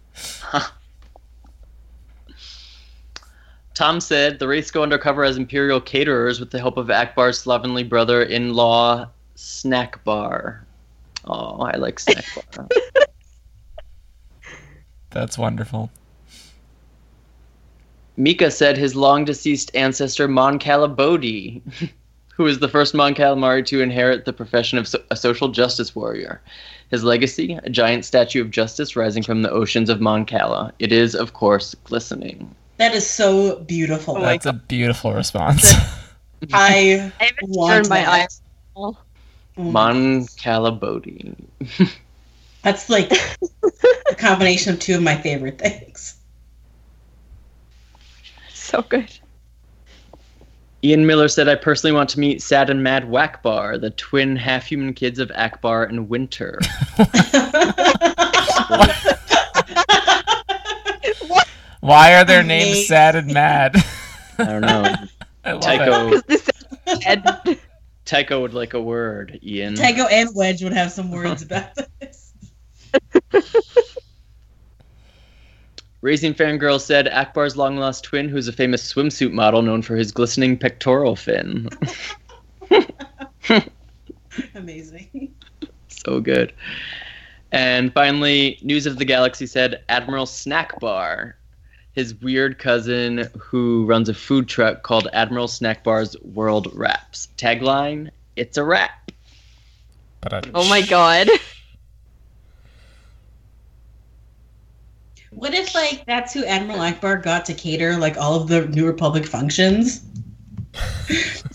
Tom 3.83 3.99
said 3.99 4.39
the 4.39 4.47
Wraiths 4.47 4.71
go 4.71 4.85
undercover 4.85 5.25
as 5.25 5.37
Imperial 5.37 5.81
caterers 5.81 6.39
with 6.39 6.53
the 6.53 6.61
help 6.61 6.77
of 6.77 6.87
Ackbar's 6.87 7.41
slovenly 7.41 7.83
brother-in-law 7.83 9.09
snack 9.35 10.05
bar. 10.05 10.65
Oh, 11.25 11.59
I 11.63 11.77
like 11.79 11.99
snack 11.99 12.25
bar. 12.55 12.69
That's 15.11 15.37
wonderful. 15.37 15.91
Mika 18.17 18.53
said 18.53 18.79
his 18.79 18.95
long 18.95 19.25
deceased 19.25 19.75
ancestor 19.75 20.29
Mon 20.29 20.61
Calibodi, 20.61 21.61
who 22.35 22.45
was 22.45 22.61
the 22.61 22.69
first 22.69 22.95
Mon 22.95 23.17
Calamari 23.17 23.67
to 23.67 23.83
inherit 23.83 24.27
the 24.27 24.33
profession 24.33 24.79
of 24.79 24.87
so- 24.87 25.03
a 25.11 25.17
social 25.17 25.49
justice 25.49 25.93
warrior. 25.93 26.41
His 26.93 27.03
legacy, 27.03 27.59
a 27.65 27.69
giant 27.69 28.05
statue 28.05 28.43
of 28.43 28.53
justice 28.53 28.95
rising 28.95 29.25
from 29.25 29.43
the 29.43 29.51
oceans 29.51 29.91
of 29.91 30.01
Mon 30.01 30.25
Cala. 30.25 30.73
It 30.79 30.93
is, 30.93 31.17
of 31.17 31.33
course, 31.33 31.75
glistening. 31.83 32.55
That 32.79 32.95
is 32.95 33.09
so 33.09 33.61
beautiful. 33.61 34.17
Oh 34.17 34.21
my 34.21 34.33
That's 34.33 34.47
a 34.47 34.53
beautiful 34.53 35.13
response. 35.13 35.73
I 36.53 37.13
I 37.21 37.25
haven't 37.25 37.51
want 37.51 37.73
turned 37.73 37.89
my 37.89 38.01
that. 38.01 38.09
eyes. 38.09 38.43
Oh, 38.75 38.97
Mon 39.57 40.23
Calibodi. 40.27 41.37
That's 42.63 42.89
like 42.89 43.13
a 44.11 44.15
combination 44.17 44.75
of 44.75 44.81
two 44.81 44.97
of 44.97 45.03
my 45.03 45.17
favorite 45.17 45.59
things. 45.59 46.17
so 48.53 48.83
good. 48.83 49.13
Ian 50.85 51.07
Miller 51.07 51.29
said, 51.29 51.49
I 51.49 51.55
personally 51.55 51.95
want 51.95 52.11
to 52.11 52.19
meet 52.19 52.43
Sad 52.43 52.69
and 52.69 52.83
Mad 52.83 53.05
Wackbar, 53.05 53.81
the 53.81 53.91
twin 53.91 54.35
half 54.35 54.67
human 54.67 54.95
kids 54.95 55.21
of 55.21 55.29
Ackbar 55.31 55.89
and 55.89 56.09
Winter. 56.09 56.59
Why 61.83 62.15
are 62.15 62.25
their 62.25 62.45
names 62.45 62.69
Amazing. 62.69 62.85
sad 62.87 63.17
and 63.17 63.35
mad? 63.35 63.77
I 64.39 64.45
don't 64.45 64.61
know. 64.61 64.95
I. 65.45 65.59
Tycho, 65.59 66.21
this. 66.29 66.49
Tycho 68.05 68.41
would 68.41 68.55
like 68.55 68.75
a 68.75 68.81
word, 68.81 69.41
Ian. 69.43 69.75
Tango 69.75 70.07
and 70.07 70.31
Wedge 70.33 70.63
would 70.63 70.73
have 70.73 70.93
some 70.93 71.11
words 71.11 71.43
about 71.49 71.77
this. 71.99 72.33
Raising 76.03 76.35
Fangirl 76.35 76.81
said, 76.81 77.07
Ackbar's 77.07 77.57
long 77.57 77.77
lost 77.77 78.05
twin, 78.05 78.29
who's 78.29 78.47
a 78.47 78.53
famous 78.53 78.93
swimsuit 78.93 79.33
model 79.33 79.61
known 79.63 79.83
for 79.83 79.97
his 79.97 80.13
glistening 80.13 80.57
pectoral 80.57 81.17
fin. 81.17 81.69
Amazing. 84.55 85.35
so 85.89 86.21
good. 86.21 86.53
And 87.51 87.93
finally, 87.93 88.59
News 88.63 88.87
of 88.87 88.99
the 88.99 89.05
Galaxy 89.05 89.47
said 89.47 89.83
Admiral 89.89 90.27
Snack 90.27 90.79
Bar, 90.79 91.37
his 91.93 92.15
weird 92.17 92.59
cousin 92.59 93.29
who 93.39 93.85
runs 93.87 94.09
a 94.09 94.15
food 94.15 94.49
truck 94.49 94.83
called 94.83 95.09
Admiral 95.13 95.49
Snack 95.49 95.85
Bar's 95.85 96.17
World 96.23 96.69
Wraps. 96.73 97.29
Tagline: 97.37 98.11
It's 98.37 98.57
a 98.57 98.65
wrap. 98.65 99.11
But 100.21 100.33
I- 100.33 100.43
Oh 100.55 100.69
my 100.69 100.83
god. 100.83 101.29
What 105.31 105.55
if 105.55 105.75
like 105.75 106.05
that's 106.07 106.35
who 106.35 106.45
Admiral 106.45 106.79
Ackbar 106.81 107.23
got 107.23 107.47
to 107.47 107.55
cater 107.55 107.97
like 107.97 108.17
all 108.19 108.35
of 108.41 108.49
the 108.49 108.67
New 108.69 108.87
Republic 108.87 109.27
functions? 109.27 110.03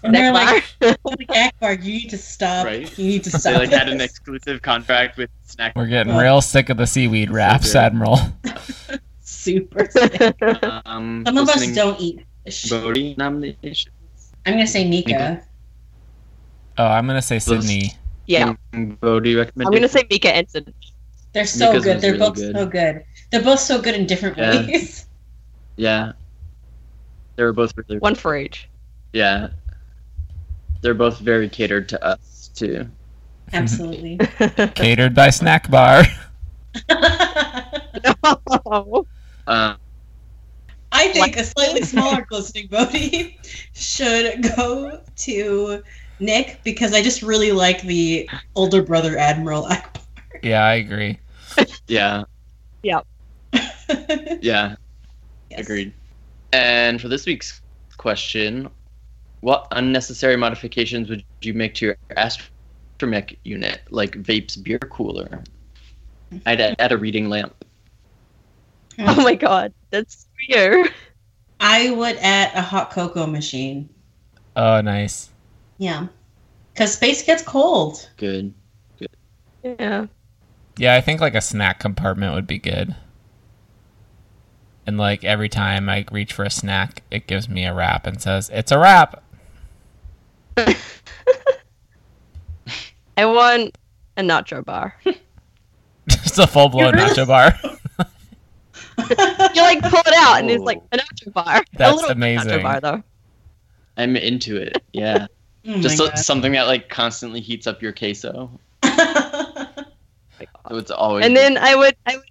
and 0.03 0.13
they're 0.13 0.31
like, 0.33 0.63
like, 0.81 1.27
Ackbar, 1.29 1.83
you 1.83 1.93
need 1.93 2.09
to 2.09 2.17
stop. 2.17 2.65
Right. 2.65 2.97
You 2.97 3.07
need 3.07 3.23
to 3.23 3.29
stop. 3.31 3.41
They 3.43 3.49
stop. 3.51 3.59
like 3.61 3.69
had 3.71 3.89
an 3.89 4.01
exclusive 4.01 4.61
contract 4.61 5.17
with 5.17 5.29
Snack. 5.43 5.73
We're 5.75 5.87
getting 5.87 6.13
Well- 6.13 6.21
real 6.23 6.41
sick 6.41 6.69
of 6.69 6.77
the 6.77 6.85
seaweed 6.87 7.31
wraps, 7.31 7.73
good. 7.73 7.79
Admiral. 7.79 8.19
Super. 9.47 9.87
Um, 10.85 11.23
Some 11.25 11.37
of 11.37 11.47
us 11.47 11.63
don't 11.71 11.99
eat 12.01 12.25
fish. 12.43 12.69
Bodhi 12.69 13.15
nomination. 13.17 13.91
I'm 14.45 14.53
gonna 14.53 14.67
say 14.67 14.83
Nika. 14.87 15.07
Nika. 15.09 15.43
Oh, 16.77 16.85
I'm 16.85 17.07
gonna 17.07 17.21
say 17.21 17.39
Sydney. 17.39 17.93
yeah. 18.27 18.53
Bodhi 18.99 19.39
I'm 19.39 19.47
gonna 19.55 19.87
say 19.87 20.03
Mika 20.09 20.35
Ensign. 20.35 20.73
They're 21.33 21.45
so 21.45 21.71
Nika's 21.71 21.83
good. 21.85 22.01
They're 22.01 22.11
really 22.13 22.27
both 22.27 22.35
good. 22.35 22.55
so 22.55 22.65
good. 22.65 23.03
They're 23.31 23.43
both 23.43 23.59
so 23.59 23.81
good 23.81 23.95
in 23.95 24.05
different 24.05 24.37
Yeah. 24.37 24.65
ways. 24.67 25.05
Yeah. 25.77 26.13
They 27.35 27.43
were 27.43 27.53
both 27.53 27.71
really 27.77 27.99
One 27.99 28.15
for 28.15 28.35
each. 28.35 28.67
Yeah. 29.13 29.49
They're 30.81 30.95
both 30.97 31.19
very 31.19 31.47
catered 31.47 31.87
to 31.89 32.03
us 32.03 32.49
too. 32.55 32.89
Absolutely. 33.53 34.17
Catered 34.75 35.13
by 35.13 35.29
Snack 35.29 35.69
Bar. 35.69 36.03
no. 38.65 39.05
Uh, 39.47 39.75
I 40.91 41.07
think 41.09 41.37
a 41.37 41.43
slightly 41.43 41.81
smaller 41.83 42.25
glistening 42.29 42.67
Bodhi 42.67 43.39
should 43.73 44.43
go 44.55 45.01
to 45.15 45.83
Nick 46.19 46.61
because 46.63 46.93
I 46.93 47.01
just 47.01 47.21
really 47.21 47.51
like 47.51 47.81
the 47.81 48.29
older 48.55 48.81
brother 48.81 49.17
Admiral 49.17 49.63
Ackbar. 49.63 50.01
Yeah, 50.43 50.63
I 50.63 50.75
agree. 50.75 51.19
yeah. 51.87 52.23
Yep. 52.83 53.05
Yeah. 54.41 54.75
Yes. 55.49 55.61
Agreed. 55.61 55.93
And 56.51 57.01
for 57.01 57.07
this 57.07 57.25
week's 57.25 57.61
question, 57.97 58.69
what 59.41 59.67
unnecessary 59.71 60.35
modifications 60.35 61.09
would 61.09 61.23
you 61.41 61.53
make 61.53 61.73
to 61.75 61.85
your 61.85 61.97
astromech 62.11 63.37
unit, 63.43 63.81
like 63.89 64.15
Vape's 64.15 64.57
beer 64.57 64.79
cooler? 64.79 65.43
I'd 66.45 66.59
add, 66.59 66.75
add 66.79 66.91
a 66.91 66.97
reading 66.97 67.29
lamp. 67.29 67.55
Oh 69.05 69.23
my 69.23 69.35
god. 69.47 69.73
That's 69.91 70.27
weird. 70.49 70.91
I 71.59 71.91
would 71.91 72.17
add 72.17 72.51
a 72.55 72.61
hot 72.61 72.91
cocoa 72.91 73.27
machine. 73.27 73.89
Oh, 74.55 74.81
nice. 74.81 75.29
Yeah. 75.77 76.07
Because 76.73 76.93
space 76.93 77.23
gets 77.23 77.43
cold. 77.43 78.09
Good. 78.17 78.53
Good. 78.97 79.09
Yeah. 79.63 80.07
Yeah, 80.77 80.95
I 80.95 81.01
think 81.01 81.21
like 81.21 81.35
a 81.35 81.41
snack 81.41 81.79
compartment 81.79 82.35
would 82.35 82.47
be 82.47 82.59
good. 82.59 82.95
And 84.85 84.97
like 84.97 85.23
every 85.23 85.49
time 85.49 85.89
I 85.89 86.05
reach 86.11 86.33
for 86.33 86.43
a 86.45 86.49
snack, 86.49 87.03
it 87.11 87.27
gives 87.27 87.49
me 87.49 87.65
a 87.65 87.73
wrap 87.73 88.07
and 88.07 88.21
says, 88.21 88.49
"It's 88.53 88.71
a 88.71 88.77
wrap." 88.79 89.21
I 93.17 93.25
want 93.25 93.77
a 94.15 94.21
nacho 94.21 94.63
bar. 94.63 94.95
Just 96.07 96.39
a 96.39 96.47
full 96.47 96.69
blown 96.69 96.93
nacho 96.93 97.27
bar. 97.27 97.53
You 99.55 99.61
like 99.61 99.81
pull 99.81 99.99
it 100.05 100.13
out 100.15 100.39
and 100.39 100.49
it's 100.51 100.63
like 100.63 100.81
an 100.91 100.99
nacho 100.99 101.33
bar. 101.33 101.63
That's 101.73 101.91
a 101.91 101.95
little 101.95 102.11
amazing. 102.11 102.49
Nacho 102.51 102.63
bar 102.63 102.79
though. 102.81 103.03
I'm 103.97 104.15
into 104.15 104.57
it. 104.57 104.83
Yeah. 104.93 105.27
Oh 105.69 105.81
Just 105.81 105.99
my 105.99 106.05
so- 106.09 106.15
something 106.15 106.53
that 106.53 106.67
like 106.67 106.87
constantly 106.87 107.41
heats 107.41 107.67
up 107.67 107.81
your 107.81 107.91
queso. 107.91 108.57
So 110.69 110.75
it's 110.77 110.91
always 110.91 111.25
And 111.25 111.35
then 111.35 111.57
I 111.57 111.75
would 111.75 111.95
I 112.05 112.15
would 112.17 112.25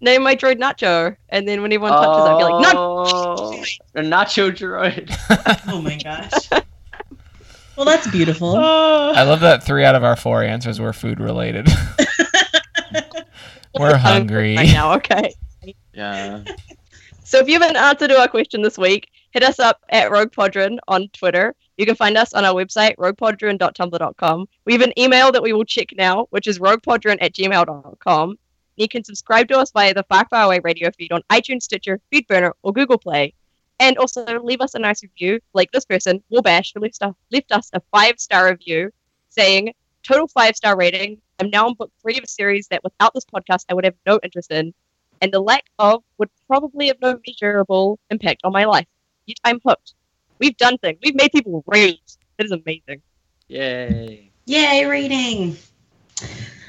name 0.00 0.22
my 0.22 0.34
droid 0.34 0.58
Nacho, 0.58 1.14
and 1.28 1.46
then 1.46 1.60
when 1.60 1.70
anyone 1.70 1.90
touches, 1.90 2.24
it, 2.24 2.30
I'd 2.32 2.38
be 2.38 2.44
like, 2.44 2.72
"No, 2.72 3.04
Oh, 3.06 3.64
a 3.96 4.00
nacho 4.00 4.50
droid. 4.50 5.14
oh 5.68 5.82
my 5.82 5.96
gosh. 5.96 6.48
Well, 7.76 7.84
that's 7.86 8.10
beautiful. 8.10 8.56
I 8.56 9.22
love 9.22 9.40
that 9.40 9.62
three 9.62 9.84
out 9.84 9.94
of 9.94 10.04
our 10.04 10.16
four 10.16 10.42
answers 10.42 10.80
were 10.80 10.92
food 10.92 11.20
related. 11.20 11.68
We're 13.78 13.96
hungry. 13.96 14.56
right 14.56 14.68
now." 14.72 14.94
Okay. 14.94 15.34
Yeah. 16.00 16.44
So 17.30 17.38
if 17.38 17.46
you 17.46 17.60
have 17.60 17.70
an 17.70 17.76
answer 17.76 18.08
to 18.08 18.18
our 18.18 18.26
question 18.26 18.60
this 18.60 18.76
week, 18.76 19.08
hit 19.30 19.44
us 19.44 19.60
up 19.60 19.84
at 19.90 20.10
Rogue 20.10 20.32
Podron 20.32 20.80
on 20.88 21.06
Twitter. 21.12 21.54
You 21.76 21.86
can 21.86 21.94
find 21.94 22.16
us 22.16 22.32
on 22.34 22.44
our 22.44 22.52
website, 22.52 22.96
roguepodron.tumblr.com. 22.96 24.48
We 24.64 24.72
have 24.72 24.82
an 24.82 24.98
email 24.98 25.30
that 25.30 25.40
we 25.40 25.52
will 25.52 25.64
check 25.64 25.90
now, 25.96 26.26
which 26.30 26.48
is 26.48 26.58
roguepodron 26.58 27.18
at 27.20 27.32
gmail.com. 27.32 28.36
You 28.74 28.88
can 28.88 29.04
subscribe 29.04 29.46
to 29.46 29.58
us 29.58 29.70
via 29.70 29.94
the 29.94 30.02
Far 30.08 30.26
Far 30.28 30.46
Away 30.46 30.58
radio 30.64 30.90
feed 30.90 31.12
on 31.12 31.22
iTunes, 31.30 31.62
Stitcher, 31.62 32.00
Feedburner, 32.12 32.50
or 32.64 32.72
Google 32.72 32.98
Play. 32.98 33.32
And 33.78 33.96
also 33.96 34.24
leave 34.40 34.60
us 34.60 34.74
a 34.74 34.80
nice 34.80 35.04
review, 35.04 35.38
like 35.52 35.70
this 35.70 35.84
person, 35.84 36.24
Warbash, 36.32 36.72
who 36.74 36.80
left 36.80 37.00
us, 37.00 37.14
left 37.30 37.52
us 37.52 37.70
a 37.72 37.80
five-star 37.92 38.50
review 38.50 38.90
saying, 39.28 39.72
total 40.02 40.26
five-star 40.26 40.76
rating. 40.76 41.20
I'm 41.38 41.50
now 41.50 41.68
on 41.68 41.74
book 41.74 41.92
three 42.02 42.18
of 42.18 42.24
a 42.24 42.26
series 42.26 42.66
that 42.68 42.82
without 42.82 43.14
this 43.14 43.24
podcast 43.24 43.66
I 43.68 43.74
would 43.74 43.84
have 43.84 43.94
no 44.04 44.18
interest 44.24 44.50
in 44.50 44.74
and 45.20 45.32
the 45.32 45.40
lack 45.40 45.64
of 45.78 46.02
would 46.18 46.30
probably 46.46 46.88
have 46.88 47.00
no 47.00 47.18
measurable 47.26 47.98
impact 48.10 48.40
on 48.44 48.52
my 48.52 48.64
life. 48.64 48.86
Yet 49.26 49.38
I'm 49.44 49.60
hooked. 49.64 49.94
We've 50.38 50.56
done 50.56 50.78
things. 50.78 50.98
We've 51.04 51.14
made 51.14 51.32
people 51.32 51.62
read. 51.66 51.98
It 52.38 52.46
is 52.46 52.52
amazing. 52.52 53.02
Yay. 53.48 54.30
Yay, 54.46 54.86
reading. 54.86 55.56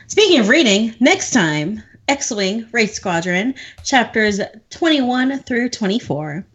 Speaking 0.08 0.40
of 0.40 0.50
reading, 0.50 0.94
next 1.00 1.32
time, 1.32 1.82
X 2.08 2.32
Wing 2.32 2.68
Wraith 2.72 2.94
Squadron, 2.94 3.56
chapters 3.84 4.42
21 4.70 5.40
through 5.40 5.70
24. 5.70 6.46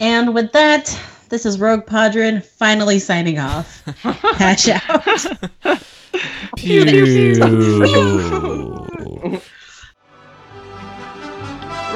And 0.00 0.34
with 0.34 0.52
that, 0.52 0.98
this 1.28 1.44
is 1.44 1.58
Rogue 1.58 1.84
Podron 1.86 2.40
finally 2.40 2.98
signing 2.98 3.38
off. 3.38 3.84
Hash 4.02 4.68
out. 4.68 5.04
Pew. 6.56 6.84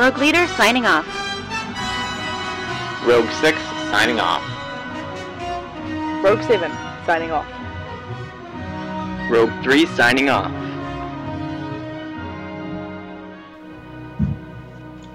Rogue 0.01 0.17
Leader 0.17 0.47
signing 0.57 0.87
off. 0.87 1.05
Rogue 3.07 3.29
6 3.43 3.61
signing 3.91 4.19
off. 4.19 4.43
Rogue 6.25 6.43
7, 6.43 6.73
signing 7.05 7.31
off. 7.31 7.47
Rogue 9.31 9.53
3 9.63 9.85
signing 9.85 10.31
off. 10.31 10.51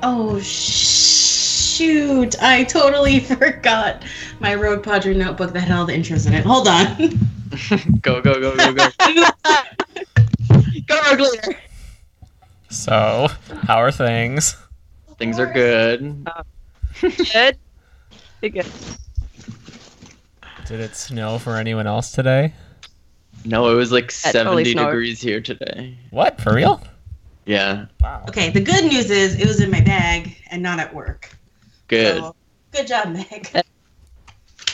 Oh 0.03 0.39
shoot! 0.39 2.35
I 2.39 2.63
totally 2.65 3.19
forgot 3.21 4.03
my 4.39 4.53
Rogue 4.53 4.83
Podron 4.83 5.17
notebook 5.17 5.51
that 5.53 5.61
had 5.61 5.75
all 5.75 5.87
the 5.87 5.93
intros 5.93 6.27
in 6.27 6.35
it. 6.35 6.45
Hold 6.45 6.67
on. 6.67 6.95
go, 8.01 8.21
go, 8.21 8.39
go, 8.39 8.55
go, 8.55 8.71
go. 8.71 8.87
Go 10.87 11.01
Rogue 11.09 11.21
Leader. 11.21 11.57
So, 12.69 13.29
how 13.63 13.77
are 13.77 13.91
things? 13.91 14.55
Things 15.17 15.39
are 15.39 15.51
good. 15.51 16.27
Good. 17.01 17.57
Good. 18.41 18.65
Did 20.67 20.79
it 20.79 20.95
snow 20.95 21.37
for 21.39 21.57
anyone 21.57 21.87
else 21.87 22.11
today? 22.11 22.53
No, 23.43 23.69
it 23.71 23.75
was 23.75 23.91
like 23.91 24.07
That 24.07 24.31
70 24.33 24.71
snowed. 24.73 24.85
degrees 24.87 25.21
here 25.21 25.39
today. 25.41 25.97
What? 26.11 26.39
For 26.41 26.53
real? 26.55 26.81
Yeah, 27.45 27.85
Wow. 28.01 28.23
Okay, 28.29 28.49
the 28.49 28.59
good 28.61 28.85
news 28.85 29.11
is 29.11 29.39
it 29.39 29.47
was 29.47 29.61
in 29.61 29.69
my 29.69 29.81
bag 29.81 30.35
and 30.49 30.63
not 30.63 30.79
at 30.79 30.93
work. 30.95 31.29
good. 31.87 32.17
So, 32.17 32.35
good 32.71 32.87
job, 32.87 33.09
Meg. 33.09 33.49
Uh, 33.53 33.61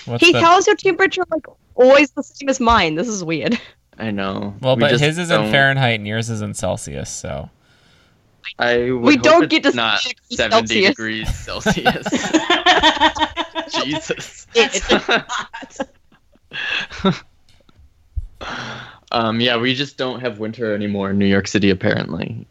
What's 0.06 0.26
He 0.26 0.32
the... 0.32 0.40
how's 0.42 0.66
your 0.68 0.78
temperature 0.78 1.24
like 1.30 1.46
always 1.76 2.12
the 2.12 2.24
same 2.24 2.48
as 2.48 2.60
mine? 2.62 2.96
This 2.96 3.10
is 3.10 3.24
weird. 3.26 3.60
I 4.00 4.10
know. 4.12 4.56
Well, 4.62 4.78
We 4.78 4.82
but 4.82 4.92
his 5.00 5.18
is 5.18 5.30
in 5.30 5.42
don't- 5.42 5.52
Fahrenheit 5.52 5.96
and 6.00 6.08
yours 6.08 6.30
is 6.30 6.42
in 6.42 6.54
Celsius, 6.54 7.10
so. 7.10 7.50
I 8.60 8.92
would 8.92 9.02
We 9.02 9.16
hope 9.16 9.24
don't 9.24 9.44
it's 9.44 9.52
get 9.52 9.64
to 9.64 9.76
not 9.76 10.00
see 10.00 10.14
70 10.36 10.68
Celsius. 10.68 10.90
degrees 10.90 11.36
Celsius. 11.36 12.08
Jesus. 13.84 14.48
That's 14.54 14.80
hot. 14.80 15.80
um, 19.12 19.40
yeah, 19.40 19.58
we 19.58 19.74
just 19.74 19.98
don't 19.98 20.20
have 20.22 20.40
winter 20.40 20.74
anymore 20.74 21.12
in 21.12 21.18
New 21.18 21.26
York 21.26 21.48
City, 21.48 21.70
apparently. 21.70 22.46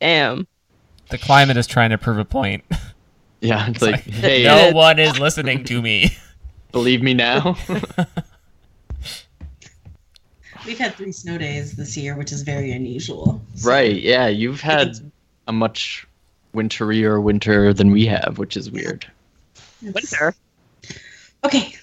Damn. 0.00 0.46
The 1.10 1.18
climate 1.18 1.56
is 1.56 1.66
trying 1.66 1.90
to 1.90 1.98
prove 1.98 2.18
a 2.18 2.24
point. 2.24 2.64
Yeah, 3.40 3.68
it's 3.68 3.82
like, 3.82 3.94
like, 3.94 4.04
hey, 4.04 4.44
no 4.44 4.72
one 4.72 4.98
is 4.98 5.18
listening 5.18 5.64
to 5.64 5.80
me. 5.80 6.16
believe 6.72 7.02
me 7.02 7.14
now. 7.14 7.56
We've 10.68 10.78
had 10.78 10.96
three 10.96 11.12
snow 11.12 11.38
days 11.38 11.72
this 11.76 11.96
year, 11.96 12.14
which 12.14 12.30
is 12.30 12.42
very 12.42 12.72
unusual. 12.72 13.40
So- 13.54 13.70
right? 13.70 13.96
Yeah, 13.96 14.28
you've 14.28 14.60
had 14.60 14.98
a 15.46 15.52
much 15.52 16.06
winterier 16.54 17.22
winter 17.22 17.72
than 17.72 17.90
we 17.90 18.04
have, 18.04 18.36
which 18.36 18.54
is 18.54 18.70
weird. 18.70 19.10
Winter. 19.80 20.34
Okay. 21.42 21.74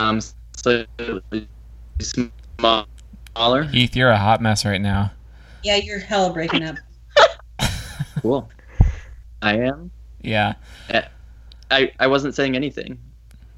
Um, 0.00 0.20
so 0.54 0.84
smaller. 2.02 3.62
Heath, 3.64 3.96
you're 3.96 4.10
a 4.10 4.18
hot 4.18 4.42
mess 4.42 4.66
right 4.66 4.82
now. 4.82 5.12
Yeah, 5.62 5.76
you're 5.76 5.98
hella 5.98 6.34
breaking 6.34 6.64
up. 6.64 6.76
Cool. 8.20 8.50
I 9.42 9.58
am. 9.58 9.90
Yeah. 10.20 10.54
Eh, 10.90 11.02
I 11.70 11.92
I 12.00 12.06
wasn't 12.06 12.34
saying 12.34 12.56
anything. 12.56 12.98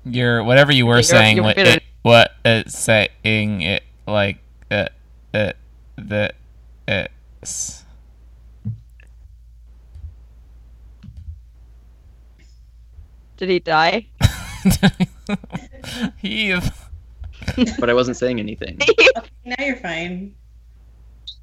You're 0.05 0.43
whatever 0.45 0.73
you 0.73 0.87
were 0.87 0.95
You're- 0.97 1.03
saying. 1.03 1.37
you're 1.37 1.45
what 1.45 1.59
it, 1.59 1.83
what 2.03 2.33
it's 2.45 2.79
saying 2.79 3.63
it 3.63 3.83
like 4.07 4.39
it 4.71 4.93
it 5.35 5.57
the 5.97 6.33
it's. 6.89 7.85
Did 13.37 13.49
he 13.49 13.59
die? 13.59 14.07
Heath. 16.19 16.87
But 17.79 17.89
I 17.89 17.95
wasn't 17.95 18.17
saying 18.17 18.39
anything. 18.41 18.79
Now 19.45 19.57
you're 19.65 19.77
fine. 19.77 20.35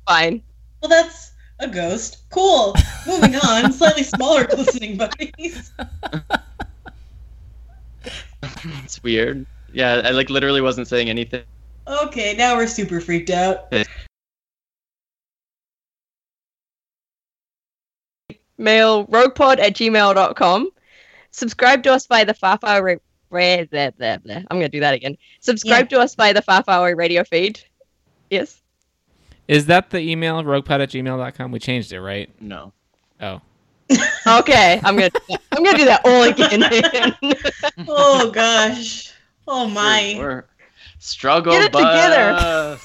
Fine. 0.08 0.42
Well, 0.82 0.90
that's 0.90 1.32
a 1.60 1.68
ghost. 1.68 2.30
Cool. 2.30 2.76
Moving 3.06 3.36
on. 3.36 3.72
Slightly 3.74 4.04
smaller 4.04 4.48
listening 4.58 4.98
buddies. 4.98 5.72
it's 8.84 9.02
weird. 9.04 9.46
Yeah, 9.74 10.02
I 10.04 10.12
like 10.12 10.30
literally 10.30 10.62
wasn't 10.62 10.88
saying 10.88 11.10
anything. 11.10 11.44
Okay, 11.88 12.36
now 12.38 12.56
we're 12.56 12.68
super 12.68 13.00
freaked 13.00 13.30
out. 13.30 13.72
Mail 18.58 19.06
roguepod 19.08 19.60
at 19.60 19.74
gmail.com. 19.74 20.70
Subscribe 21.32 21.84
to 21.84 21.94
us 21.94 22.08
by 22.08 22.24
the 22.24 22.34
Farfar 22.34 22.82
ra- 22.82 22.96
ra- 23.30 23.66
blah, 23.66 23.92
blah, 23.92 24.18
blah. 24.18 24.36
I'm 24.36 24.58
going 24.58 24.62
to 24.64 24.70
do 24.70 24.80
that 24.80 24.94
again. 24.96 25.18
Subscribe 25.40 25.90
to 25.90 26.00
us 26.00 26.16
by 26.16 26.34
the 26.34 26.42
Farfar 26.42 26.96
radio 26.98 27.24
feed. 27.24 27.60
Yes. 28.30 28.62
Is 29.48 29.68
that 29.68 29.90
the 29.90 30.00
email 30.00 30.42
roguepod 30.44 30.82
at 30.82 30.90
gmail.com? 30.90 31.52
We 31.52 31.60
changed 31.60 31.92
it, 31.94 32.02
right? 32.02 32.30
No. 32.42 32.74
Oh. 33.22 33.42
Okay, 34.28 34.82
I'm 34.84 34.98
gonna 34.98 35.10
I'm 35.54 35.64
gonna 35.64 35.78
do 35.78 35.86
that 35.86 36.02
all 36.04 36.24
again. 36.24 37.36
Oh 37.88 38.30
gosh. 38.30 39.14
Oh 39.48 39.70
my. 39.70 40.16
We're, 40.18 40.28
we're 40.28 40.46
struggle 41.00 41.54
Get 41.54 41.64
it 41.64 41.72
together. 41.72 42.78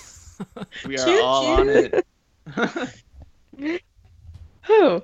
We 0.86 0.96
are 0.98 1.04
Choo 1.04 1.20
all 1.20 1.46
on 1.46 1.68
it. 1.68 2.06
Whew. 4.66 5.02